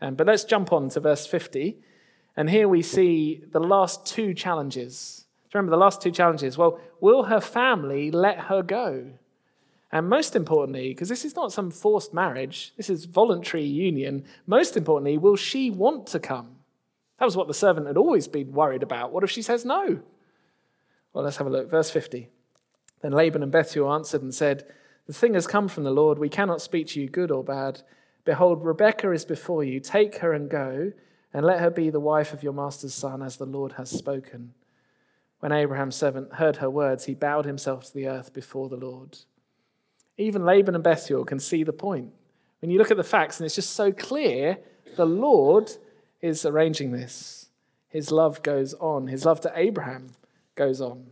Um, 0.00 0.14
but 0.14 0.26
let's 0.26 0.44
jump 0.44 0.72
on 0.72 0.88
to 0.90 1.00
verse 1.00 1.26
50. 1.26 1.78
And 2.36 2.50
here 2.50 2.68
we 2.68 2.82
see 2.82 3.42
the 3.50 3.60
last 3.60 4.06
two 4.06 4.34
challenges. 4.34 5.24
Do 5.44 5.56
you 5.56 5.58
remember 5.58 5.76
the 5.76 5.80
last 5.80 6.02
two 6.02 6.10
challenges? 6.10 6.58
Well, 6.58 6.78
will 7.00 7.24
her 7.24 7.40
family 7.40 8.10
let 8.10 8.40
her 8.40 8.62
go? 8.62 9.12
And 9.92 10.08
most 10.08 10.34
importantly, 10.34 10.88
because 10.88 11.08
this 11.08 11.24
is 11.24 11.36
not 11.36 11.52
some 11.52 11.70
forced 11.70 12.12
marriage, 12.12 12.72
this 12.76 12.90
is 12.90 13.04
voluntary 13.04 13.64
union, 13.64 14.24
most 14.46 14.76
importantly, 14.76 15.16
will 15.16 15.36
she 15.36 15.70
want 15.70 16.06
to 16.08 16.18
come? 16.18 16.56
That 17.18 17.24
was 17.24 17.36
what 17.36 17.46
the 17.46 17.54
servant 17.54 17.86
had 17.86 17.96
always 17.96 18.28
been 18.28 18.52
worried 18.52 18.82
about. 18.82 19.12
What 19.12 19.24
if 19.24 19.30
she 19.30 19.42
says 19.42 19.64
no? 19.64 20.00
Well, 21.12 21.24
let's 21.24 21.38
have 21.38 21.46
a 21.46 21.50
look. 21.50 21.70
Verse 21.70 21.90
50. 21.90 22.28
Then 23.00 23.12
Laban 23.12 23.42
and 23.42 23.52
Bethuel 23.52 23.92
answered 23.92 24.22
and 24.22 24.34
said, 24.34 24.66
The 25.06 25.12
thing 25.12 25.34
has 25.34 25.46
come 25.46 25.68
from 25.68 25.84
the 25.84 25.90
Lord. 25.90 26.18
We 26.18 26.28
cannot 26.28 26.60
speak 26.60 26.88
to 26.88 27.00
you 27.00 27.08
good 27.08 27.30
or 27.30 27.44
bad. 27.44 27.82
Behold, 28.24 28.64
Rebekah 28.64 29.12
is 29.12 29.24
before 29.24 29.64
you. 29.64 29.80
Take 29.80 30.18
her 30.18 30.32
and 30.32 30.50
go, 30.50 30.92
and 31.32 31.46
let 31.46 31.60
her 31.60 31.70
be 31.70 31.90
the 31.90 32.00
wife 32.00 32.32
of 32.32 32.42
your 32.42 32.52
master's 32.52 32.92
son, 32.92 33.22
as 33.22 33.36
the 33.36 33.46
Lord 33.46 33.72
has 33.72 33.88
spoken. 33.88 34.52
When 35.38 35.52
Abraham's 35.52 35.96
servant 35.96 36.34
heard 36.34 36.56
her 36.56 36.68
words, 36.68 37.04
he 37.04 37.14
bowed 37.14 37.44
himself 37.44 37.84
to 37.86 37.94
the 37.94 38.08
earth 38.08 38.34
before 38.34 38.68
the 38.68 38.76
Lord. 38.76 39.18
Even 40.18 40.44
Laban 40.44 40.74
and 40.74 40.84
Bethuel 40.84 41.24
can 41.24 41.38
see 41.38 41.62
the 41.62 41.72
point. 41.72 42.12
When 42.60 42.70
you 42.70 42.78
look 42.78 42.90
at 42.90 42.96
the 42.96 43.04
facts, 43.04 43.38
and 43.38 43.46
it's 43.46 43.54
just 43.54 43.72
so 43.72 43.92
clear, 43.92 44.58
the 44.96 45.06
Lord 45.06 45.70
is 46.20 46.46
arranging 46.46 46.92
this. 46.92 47.48
His 47.88 48.10
love 48.10 48.42
goes 48.42 48.74
on, 48.74 49.08
his 49.08 49.24
love 49.24 49.40
to 49.42 49.52
Abraham 49.54 50.08
goes 50.54 50.80
on. 50.80 51.06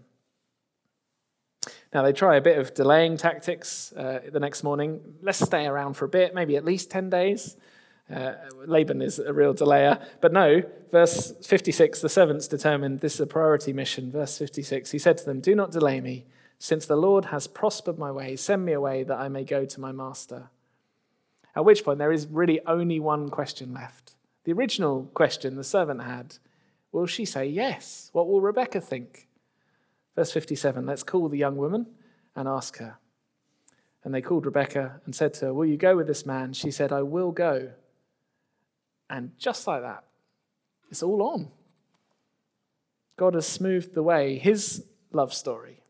Now, 1.92 2.02
they 2.02 2.12
try 2.12 2.36
a 2.36 2.40
bit 2.40 2.59
of 2.59 2.74
delaying 2.74 3.16
tactics 3.16 3.92
uh, 3.92 4.20
the 4.30 4.40
next 4.40 4.64
morning. 4.64 5.00
Let's 5.22 5.38
stay 5.38 5.66
around 5.66 5.94
for 5.94 6.07
a 6.07 6.09
bit, 6.09 6.34
maybe 6.34 6.57
at 6.57 6.64
least 6.64 6.90
10 6.90 7.09
days. 7.09 7.57
Uh, 8.12 8.32
Laban 8.66 9.00
is 9.00 9.20
a 9.20 9.32
real 9.32 9.55
delayer. 9.55 10.05
But 10.20 10.32
no, 10.32 10.62
verse 10.90 11.32
56, 11.42 12.00
the 12.00 12.09
servants 12.09 12.48
determined 12.48 12.98
this 12.98 13.14
is 13.14 13.20
a 13.20 13.26
priority 13.26 13.72
mission. 13.72 14.11
Verse 14.11 14.36
56, 14.36 14.90
he 14.90 14.98
said 14.98 15.18
to 15.18 15.24
them, 15.24 15.40
Do 15.40 15.55
not 15.55 15.70
delay 15.70 16.00
me, 16.00 16.26
since 16.59 16.86
the 16.86 16.96
Lord 16.96 17.26
has 17.26 17.46
prospered 17.46 17.98
my 17.98 18.11
way. 18.11 18.36
Send 18.36 18.64
me 18.64 18.72
away 18.72 19.02
that 19.02 19.18
I 19.18 19.28
may 19.28 19.44
go 19.44 19.64
to 19.64 19.80
my 19.80 19.92
master. 19.92 20.50
At 21.57 21.64
which 21.64 21.84
point, 21.84 21.98
there 21.98 22.12
is 22.12 22.26
really 22.26 22.61
only 22.66 22.98
one 22.98 23.28
question 23.28 23.72
left. 23.72 24.14
The 24.44 24.52
original 24.52 25.11
question 25.14 25.57
the 25.57 25.64
servant 25.64 26.02
had 26.02 26.36
Will 26.92 27.07
she 27.07 27.24
say 27.24 27.46
yes? 27.46 28.11
What 28.12 28.28
will 28.28 28.40
Rebecca 28.40 28.80
think? 28.80 29.28
Verse 30.14 30.30
57 30.30 30.86
Let's 30.86 31.02
call 31.02 31.28
the 31.28 31.38
young 31.38 31.57
woman 31.57 31.86
and 32.36 32.48
ask 32.48 32.78
her. 32.78 32.98
And 34.05 34.14
they 34.14 34.20
called 34.20 34.46
Rebecca 34.46 35.00
and 35.05 35.14
said 35.14 35.34
to 35.34 35.46
her, 35.46 35.55
Will 35.55 35.66
you 35.66 35.76
go 35.76 35.96
with 35.96 36.07
this 36.07 36.26
man? 36.26 36.52
She 36.52 36.70
said, 36.70 36.92
I 36.92 37.02
will 37.02 37.32
go. 37.32 37.70
And 39.09 39.32
just 39.38 39.66
like 39.66 39.82
that, 39.82 40.05
it's 40.90 41.02
all 41.02 41.22
on. 41.22 41.48
God 43.16 43.34
has 43.34 43.46
smoothed 43.46 43.94
the 43.94 44.02
way. 44.02 44.38
His 44.38 44.84
love 45.12 45.32
story, 45.32 45.80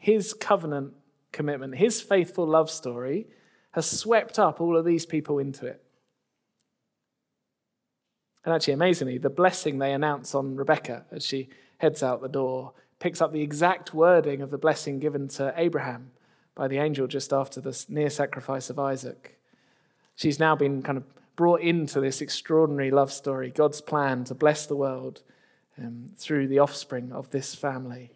his 0.00 0.32
covenant 0.32 0.94
commitment, 1.30 1.76
his 1.76 2.00
faithful 2.00 2.46
love 2.46 2.70
story 2.70 3.28
has 3.72 3.86
swept 3.86 4.38
up 4.38 4.60
all 4.60 4.76
of 4.76 4.84
these 4.84 5.06
people 5.06 5.38
into 5.38 5.66
it. 5.66 5.84
And 8.44 8.54
actually, 8.54 8.72
amazingly, 8.72 9.18
the 9.18 9.30
blessing 9.30 9.78
they 9.78 9.92
announce 9.92 10.34
on 10.34 10.56
Rebecca 10.56 11.04
as 11.12 11.24
she 11.24 11.50
heads 11.78 12.02
out 12.02 12.22
the 12.22 12.28
door 12.28 12.72
picks 12.98 13.20
up 13.20 13.32
the 13.32 13.42
exact 13.42 13.94
wording 13.94 14.40
of 14.40 14.50
the 14.50 14.58
blessing 14.58 14.98
given 14.98 15.28
to 15.28 15.52
Abraham 15.56 16.10
by 16.54 16.66
the 16.66 16.78
angel 16.78 17.06
just 17.06 17.32
after 17.32 17.60
the 17.60 17.84
near 17.88 18.10
sacrifice 18.10 18.70
of 18.70 18.78
Isaac. 18.78 19.38
She's 20.16 20.38
now 20.38 20.56
been 20.56 20.82
kind 20.82 20.98
of 20.98 21.04
brought 21.36 21.60
into 21.60 22.00
this 22.00 22.20
extraordinary 22.20 22.90
love 22.90 23.12
story, 23.12 23.50
God's 23.50 23.80
plan 23.80 24.24
to 24.24 24.34
bless 24.34 24.66
the 24.66 24.76
world 24.76 25.22
um, 25.78 26.10
through 26.16 26.48
the 26.48 26.58
offspring 26.58 27.12
of 27.12 27.30
this 27.30 27.54
family. 27.54 28.10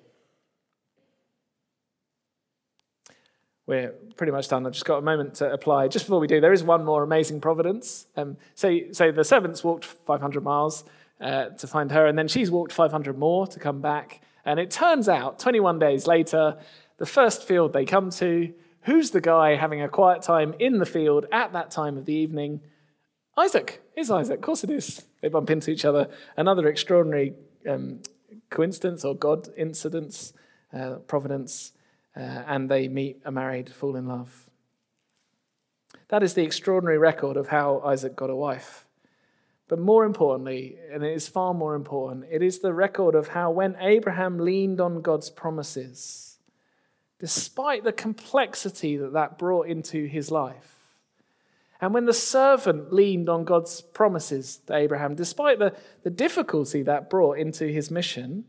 We're 3.66 3.94
pretty 4.16 4.32
much 4.32 4.48
done. 4.48 4.66
I've 4.66 4.72
just 4.72 4.84
got 4.84 4.98
a 4.98 5.02
moment 5.02 5.36
to 5.36 5.50
apply. 5.50 5.88
Just 5.88 6.04
before 6.04 6.20
we 6.20 6.26
do, 6.26 6.40
there 6.40 6.52
is 6.52 6.62
one 6.62 6.84
more 6.84 7.02
amazing 7.02 7.40
providence. 7.40 8.06
Um, 8.16 8.36
so, 8.54 8.78
so 8.92 9.10
the 9.10 9.24
servants 9.24 9.64
walked 9.64 9.86
500 9.86 10.42
miles 10.42 10.84
uh, 11.20 11.46
to 11.46 11.66
find 11.66 11.90
her, 11.92 12.06
and 12.06 12.18
then 12.18 12.28
she's 12.28 12.50
walked 12.50 12.72
500 12.72 13.16
more 13.16 13.46
to 13.46 13.58
come 13.58 13.80
back. 13.80 14.20
And 14.44 14.60
it 14.60 14.70
turns 14.70 15.08
out, 15.08 15.38
21 15.38 15.78
days 15.78 16.06
later, 16.06 16.58
the 16.98 17.06
first 17.06 17.44
field 17.48 17.72
they 17.72 17.86
come 17.86 18.10
to, 18.10 18.52
who's 18.82 19.12
the 19.12 19.22
guy 19.22 19.56
having 19.56 19.80
a 19.80 19.88
quiet 19.88 20.20
time 20.20 20.54
in 20.58 20.78
the 20.78 20.86
field 20.86 21.24
at 21.32 21.54
that 21.54 21.70
time 21.70 21.96
of 21.96 22.04
the 22.04 22.14
evening? 22.14 22.60
Isaac. 23.38 23.80
Is 23.96 24.10
Isaac. 24.10 24.38
Of 24.38 24.42
course 24.42 24.64
it 24.64 24.70
is. 24.70 25.06
They 25.22 25.28
bump 25.28 25.50
into 25.50 25.70
each 25.70 25.84
other. 25.84 26.08
Another 26.36 26.68
extraordinary 26.68 27.34
um, 27.68 28.02
coincidence 28.50 29.04
or 29.04 29.14
God 29.14 29.48
incidence, 29.56 30.32
uh, 30.72 30.96
providence, 31.06 31.72
uh, 32.16 32.20
and 32.20 32.70
they 32.70 32.88
meet, 32.88 33.22
are 33.24 33.32
married, 33.32 33.72
fall 33.72 33.96
in 33.96 34.06
love. 34.06 34.50
That 36.08 36.22
is 36.22 36.34
the 36.34 36.44
extraordinary 36.44 36.98
record 36.98 37.36
of 37.36 37.48
how 37.48 37.80
Isaac 37.84 38.14
got 38.14 38.30
a 38.30 38.36
wife. 38.36 38.86
But 39.68 39.78
more 39.78 40.04
importantly, 40.04 40.76
and 40.92 41.02
it 41.02 41.12
is 41.12 41.26
far 41.26 41.54
more 41.54 41.74
important, 41.74 42.26
it 42.30 42.42
is 42.42 42.58
the 42.58 42.74
record 42.74 43.14
of 43.14 43.28
how 43.28 43.50
when 43.50 43.76
Abraham 43.80 44.38
leaned 44.38 44.80
on 44.80 45.00
God's 45.00 45.30
promises, 45.30 46.38
despite 47.18 47.82
the 47.82 47.92
complexity 47.92 48.96
that 48.98 49.14
that 49.14 49.38
brought 49.38 49.66
into 49.66 50.06
his 50.06 50.30
life, 50.30 50.74
and 51.80 51.92
when 51.92 52.04
the 52.04 52.12
servant 52.14 52.92
leaned 52.92 53.28
on 53.28 53.44
God's 53.44 53.80
promises 53.80 54.58
to 54.66 54.74
Abraham, 54.74 55.14
despite 55.14 55.58
the, 55.58 55.74
the 56.02 56.10
difficulty 56.10 56.82
that 56.82 57.10
brought 57.10 57.38
into 57.38 57.66
his 57.66 57.90
mission, 57.90 58.44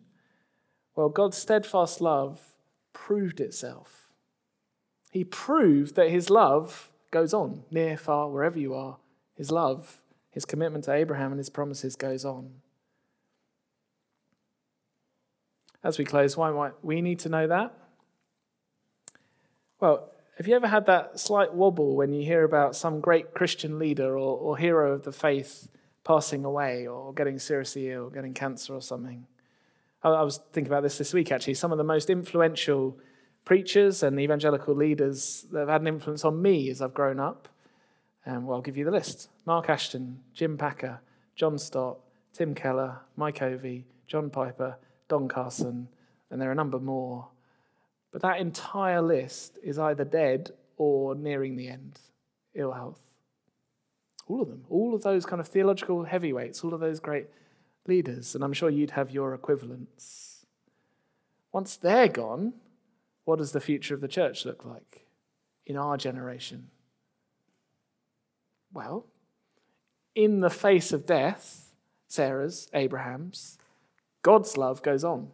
well, 0.96 1.10
God's 1.10 1.38
steadfast 1.38 2.00
love 2.00 2.40
proved 3.06 3.40
itself. 3.40 4.08
He 5.12 5.24
proved 5.24 5.96
that 5.96 6.10
his 6.10 6.30
love 6.30 6.92
goes 7.12 7.34
on, 7.34 7.64
near, 7.70 7.98
far, 7.98 8.30
wherever 8.30 8.58
you 8.58 8.74
are. 8.74 8.98
His 9.36 9.52
love 9.52 10.02
his 10.36 10.44
commitment 10.44 10.84
to 10.84 10.92
Abraham 10.92 11.32
and 11.32 11.40
his 11.40 11.50
promises 11.50 11.96
goes 11.96 12.26
on. 12.26 12.56
As 15.82 15.98
we 15.98 16.04
close, 16.04 16.36
why 16.36 16.52
might 16.52 16.74
we 16.84 17.02
need 17.02 17.20
to 17.20 17.30
know 17.30 17.48
that? 17.48 17.74
Well, 19.80 20.12
have 20.38 20.46
you 20.46 20.56
ever 20.56 20.68
had 20.68 20.88
that 20.88 21.22
slight 21.22 21.54
wobble 21.54 21.96
when 21.96 22.12
you 22.12 22.26
hear 22.26 22.44
about 22.44 22.76
some 22.76 23.00
great 23.00 23.34
Christian 23.34 23.80
leader 23.80 24.18
or, 24.18 24.38
or 24.38 24.58
hero 24.58 24.92
of 24.92 25.06
the 25.06 25.14
faith 25.14 25.70
passing 26.04 26.44
away 26.44 26.86
or 26.86 27.14
getting 27.14 27.40
seriously 27.40 27.90
ill, 27.90 28.10
getting 28.10 28.34
cancer 28.34 28.74
or 28.74 28.82
something? 28.82 29.26
I, 30.10 30.24
was 30.24 30.40
thinking 30.54 30.72
about 30.72 30.84
this 30.84 30.98
this 30.98 31.14
week 31.14 31.32
actually. 31.32 31.56
Some 31.56 31.72
of 31.72 31.78
the 31.78 31.84
most 31.84 32.10
influential 32.10 32.98
preachers 33.44 34.04
and 34.04 34.20
evangelical 34.20 34.76
leaders 34.76 35.46
that 35.52 35.60
have 35.60 35.70
had 35.70 35.82
an 35.82 35.88
influence 35.88 36.26
on 36.26 36.42
me 36.42 36.70
as 36.70 36.82
I've 36.82 36.94
grown 36.94 37.20
up 37.20 37.48
um, 38.26 38.46
well, 38.46 38.58
I'll 38.58 38.62
give 38.62 38.78
you 38.78 38.86
the 38.86 38.92
list 38.92 39.30
Mark 39.46 39.70
Ashton, 39.70 40.20
Jim 40.34 40.58
Packer, 40.58 41.00
John 41.36 41.58
Stott, 41.58 42.00
Tim 42.34 42.56
Keller, 42.56 43.00
Mike 43.16 43.42
Ovey, 43.42 43.86
John 44.08 44.30
Piper, 44.30 44.78
Don 45.08 45.28
Carson, 45.28 45.88
and 46.30 46.42
there 46.42 46.50
are 46.50 46.54
a 46.54 46.56
number 46.56 46.80
more. 46.80 47.28
But 48.12 48.22
that 48.22 48.40
entire 48.40 49.02
list 49.02 49.60
is 49.64 49.78
either 49.78 50.06
dead 50.06 50.52
or 50.78 51.16
nearing 51.16 51.56
the 51.56 51.68
end, 51.68 52.00
ill 52.56 52.72
health. 52.72 53.02
All 54.28 54.42
of 54.42 54.50
them, 54.50 54.66
all 54.70 54.96
of 54.96 55.04
those 55.04 55.26
kind 55.26 55.40
of 55.40 55.48
theological 55.48 56.04
heavyweights, 56.04 56.64
all 56.64 56.74
of 56.74 56.80
those 56.80 57.00
great 57.00 57.28
leaders, 57.88 58.36
and 58.36 58.44
I'm 58.44 58.54
sure 58.54 58.70
you'd 58.70 58.92
have 58.92 59.12
your 59.12 59.34
equivalents. 59.34 60.46
Once 61.52 61.76
they're 61.76 62.08
gone, 62.08 62.54
what 63.24 63.40
does 63.40 63.52
the 63.52 63.62
future 63.62 63.94
of 63.94 64.02
the 64.02 64.08
church 64.08 64.46
look 64.46 64.66
like 64.66 65.06
in 65.66 65.78
our 65.78 65.98
generation? 65.98 66.70
Well, 68.74 69.06
in 70.14 70.42
the 70.42 70.50
face 70.50 70.92
of 70.92 71.06
death, 71.06 71.72
Sarah's, 72.08 72.70
Abraham's, 72.74 73.58
God's 74.22 74.58
love 74.58 74.82
goes 74.82 75.04
on 75.04 75.30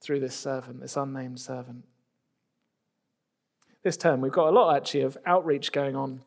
through 0.00 0.20
this 0.20 0.34
servant, 0.34 0.80
this 0.80 0.96
unnamed 0.96 1.40
servant. 1.40 1.84
this 3.82 3.96
term. 3.96 4.20
We've 4.20 4.32
got 4.32 4.48
a 4.48 4.50
lot 4.50 4.76
actually 4.76 5.02
of 5.02 5.16
outreach 5.26 5.72
going 5.72 5.96
on. 5.96 6.22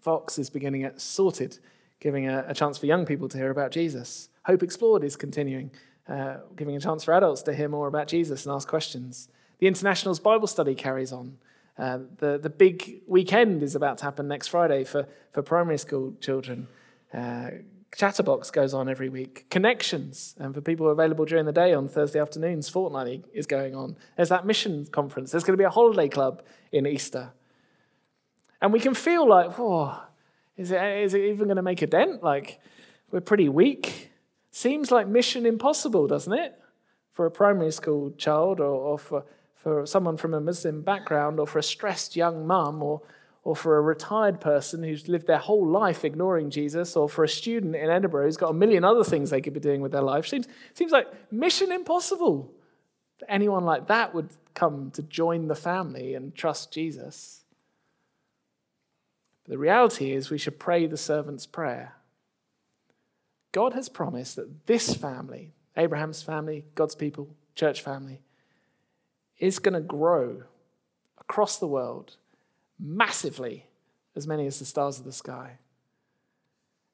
Fox 0.00 0.38
is 0.38 0.48
beginning 0.50 0.84
at 0.84 1.00
Sorted, 1.00 1.58
giving 1.98 2.26
a, 2.26 2.44
a 2.48 2.54
chance 2.54 2.78
for 2.78 2.86
young 2.86 3.04
people 3.04 3.28
to 3.28 3.38
hear 3.38 3.50
about 3.50 3.70
Jesus. 3.70 4.29
Hope 4.46 4.62
Explored 4.62 5.04
is 5.04 5.16
continuing, 5.16 5.70
uh, 6.08 6.38
giving 6.56 6.76
a 6.76 6.80
chance 6.80 7.04
for 7.04 7.12
adults 7.12 7.42
to 7.42 7.54
hear 7.54 7.68
more 7.68 7.88
about 7.88 8.08
Jesus 8.08 8.46
and 8.46 8.54
ask 8.54 8.66
questions. 8.66 9.28
The 9.58 9.66
Internationals 9.66 10.18
Bible 10.18 10.46
Study 10.46 10.74
carries 10.74 11.12
on. 11.12 11.38
Uh, 11.78 11.98
the, 12.18 12.38
the 12.38 12.50
big 12.50 13.02
weekend 13.06 13.62
is 13.62 13.74
about 13.74 13.98
to 13.98 14.04
happen 14.04 14.28
next 14.28 14.48
Friday 14.48 14.84
for, 14.84 15.06
for 15.30 15.42
primary 15.42 15.78
school 15.78 16.14
children. 16.20 16.68
Uh, 17.12 17.50
Chatterbox 17.94 18.50
goes 18.50 18.72
on 18.72 18.88
every 18.88 19.08
week. 19.08 19.46
Connections, 19.50 20.36
and 20.38 20.54
for 20.54 20.60
people 20.60 20.88
available 20.90 21.24
during 21.24 21.44
the 21.44 21.52
day 21.52 21.74
on 21.74 21.88
Thursday 21.88 22.20
afternoons, 22.20 22.68
fortnightly 22.68 23.24
is 23.34 23.46
going 23.46 23.74
on. 23.74 23.96
There's 24.16 24.28
that 24.28 24.46
mission 24.46 24.86
conference. 24.86 25.32
There's 25.32 25.42
going 25.42 25.54
to 25.54 25.60
be 25.60 25.64
a 25.64 25.70
holiday 25.70 26.08
club 26.08 26.42
in 26.70 26.86
Easter. 26.86 27.32
And 28.62 28.72
we 28.72 28.80
can 28.80 28.94
feel 28.94 29.28
like, 29.28 29.58
whoa, 29.58 29.96
is 30.56 30.70
it, 30.70 30.82
is 30.82 31.14
it 31.14 31.22
even 31.22 31.46
going 31.46 31.56
to 31.56 31.62
make 31.62 31.82
a 31.82 31.86
dent? 31.86 32.22
Like, 32.22 32.60
we're 33.10 33.20
pretty 33.20 33.48
weak. 33.48 34.09
Seems 34.50 34.90
like 34.90 35.06
mission 35.06 35.46
impossible, 35.46 36.06
doesn't 36.06 36.32
it? 36.32 36.58
For 37.12 37.26
a 37.26 37.30
primary 37.30 37.72
school 37.72 38.10
child 38.12 38.60
or, 38.60 38.64
or 38.64 38.98
for, 38.98 39.24
for 39.54 39.86
someone 39.86 40.16
from 40.16 40.34
a 40.34 40.40
Muslim 40.40 40.82
background 40.82 41.38
or 41.38 41.46
for 41.46 41.58
a 41.58 41.62
stressed 41.62 42.16
young 42.16 42.46
mum 42.46 42.82
or 42.82 43.02
or 43.42 43.56
for 43.56 43.78
a 43.78 43.80
retired 43.80 44.40
person 44.40 44.82
who's 44.82 45.08
lived 45.08 45.26
their 45.26 45.38
whole 45.38 45.66
life 45.66 46.04
ignoring 46.04 46.50
Jesus, 46.50 46.94
or 46.94 47.08
for 47.08 47.24
a 47.24 47.28
student 47.28 47.74
in 47.74 47.88
Edinburgh 47.88 48.26
who's 48.26 48.36
got 48.36 48.50
a 48.50 48.54
million 48.54 48.84
other 48.84 49.04
things 49.04 49.30
they 49.30 49.40
could 49.40 49.54
be 49.54 49.60
doing 49.60 49.80
with 49.80 49.92
their 49.92 50.02
life. 50.02 50.26
Seems, 50.26 50.46
seems 50.74 50.92
like 50.92 51.32
mission 51.32 51.72
impossible 51.72 52.52
that 53.18 53.30
anyone 53.30 53.64
like 53.64 53.86
that 53.86 54.14
would 54.14 54.28
come 54.54 54.90
to 54.92 55.02
join 55.02 55.48
the 55.48 55.54
family 55.54 56.14
and 56.14 56.34
trust 56.34 56.72
Jesus. 56.72 57.44
The 59.46 59.58
reality 59.58 60.12
is, 60.12 60.30
we 60.30 60.38
should 60.38 60.58
pray 60.58 60.86
the 60.86 60.96
servant's 60.96 61.46
prayer. 61.46 61.94
God 63.52 63.72
has 63.72 63.88
promised 63.88 64.36
that 64.36 64.66
this 64.66 64.94
family, 64.94 65.52
Abraham's 65.76 66.22
family, 66.22 66.64
God's 66.74 66.94
people, 66.94 67.34
church 67.54 67.82
family, 67.82 68.22
is 69.38 69.58
going 69.58 69.74
to 69.74 69.80
grow 69.80 70.44
across 71.18 71.58
the 71.58 71.66
world 71.66 72.16
massively, 72.78 73.66
as 74.16 74.26
many 74.26 74.46
as 74.46 74.58
the 74.58 74.64
stars 74.64 74.98
of 74.98 75.04
the 75.04 75.12
sky. 75.12 75.58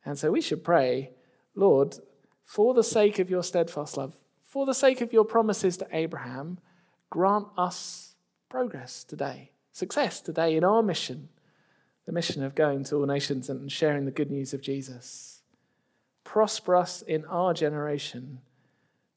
And 0.04 0.18
so 0.18 0.30
we 0.30 0.40
should 0.40 0.64
pray, 0.64 1.10
Lord, 1.54 1.96
for 2.44 2.74
the 2.74 2.84
sake 2.84 3.18
of 3.18 3.28
your 3.28 3.42
steadfast 3.42 3.96
love, 3.96 4.14
for 4.42 4.64
the 4.64 4.74
sake 4.74 5.00
of 5.00 5.12
your 5.12 5.24
promises 5.24 5.76
to 5.78 5.88
Abraham, 5.92 6.58
grant 7.10 7.48
us 7.56 8.14
progress 8.48 9.04
today, 9.04 9.50
success 9.72 10.20
today 10.20 10.56
in 10.56 10.64
our 10.64 10.82
mission, 10.82 11.28
the 12.06 12.12
mission 12.12 12.42
of 12.44 12.54
going 12.54 12.84
to 12.84 12.96
all 12.96 13.06
nations 13.06 13.50
and 13.50 13.70
sharing 13.70 14.04
the 14.04 14.10
good 14.12 14.30
news 14.30 14.54
of 14.54 14.62
Jesus. 14.62 15.35
Prosper 16.26 16.74
us 16.74 17.02
in 17.02 17.24
our 17.26 17.54
generation 17.54 18.40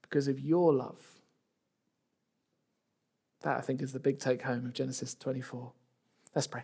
because 0.04 0.28
of 0.28 0.40
your 0.40 0.72
love. 0.72 1.02
That, 3.42 3.58
I 3.58 3.62
think, 3.62 3.82
is 3.82 3.94
the 3.94 4.00
big 4.00 4.20
take 4.20 4.44
home 4.44 4.68
of 4.68 4.74
Genesis 4.74 5.16
24. 5.16 5.72
Let's 6.36 6.46
pray. 6.46 6.64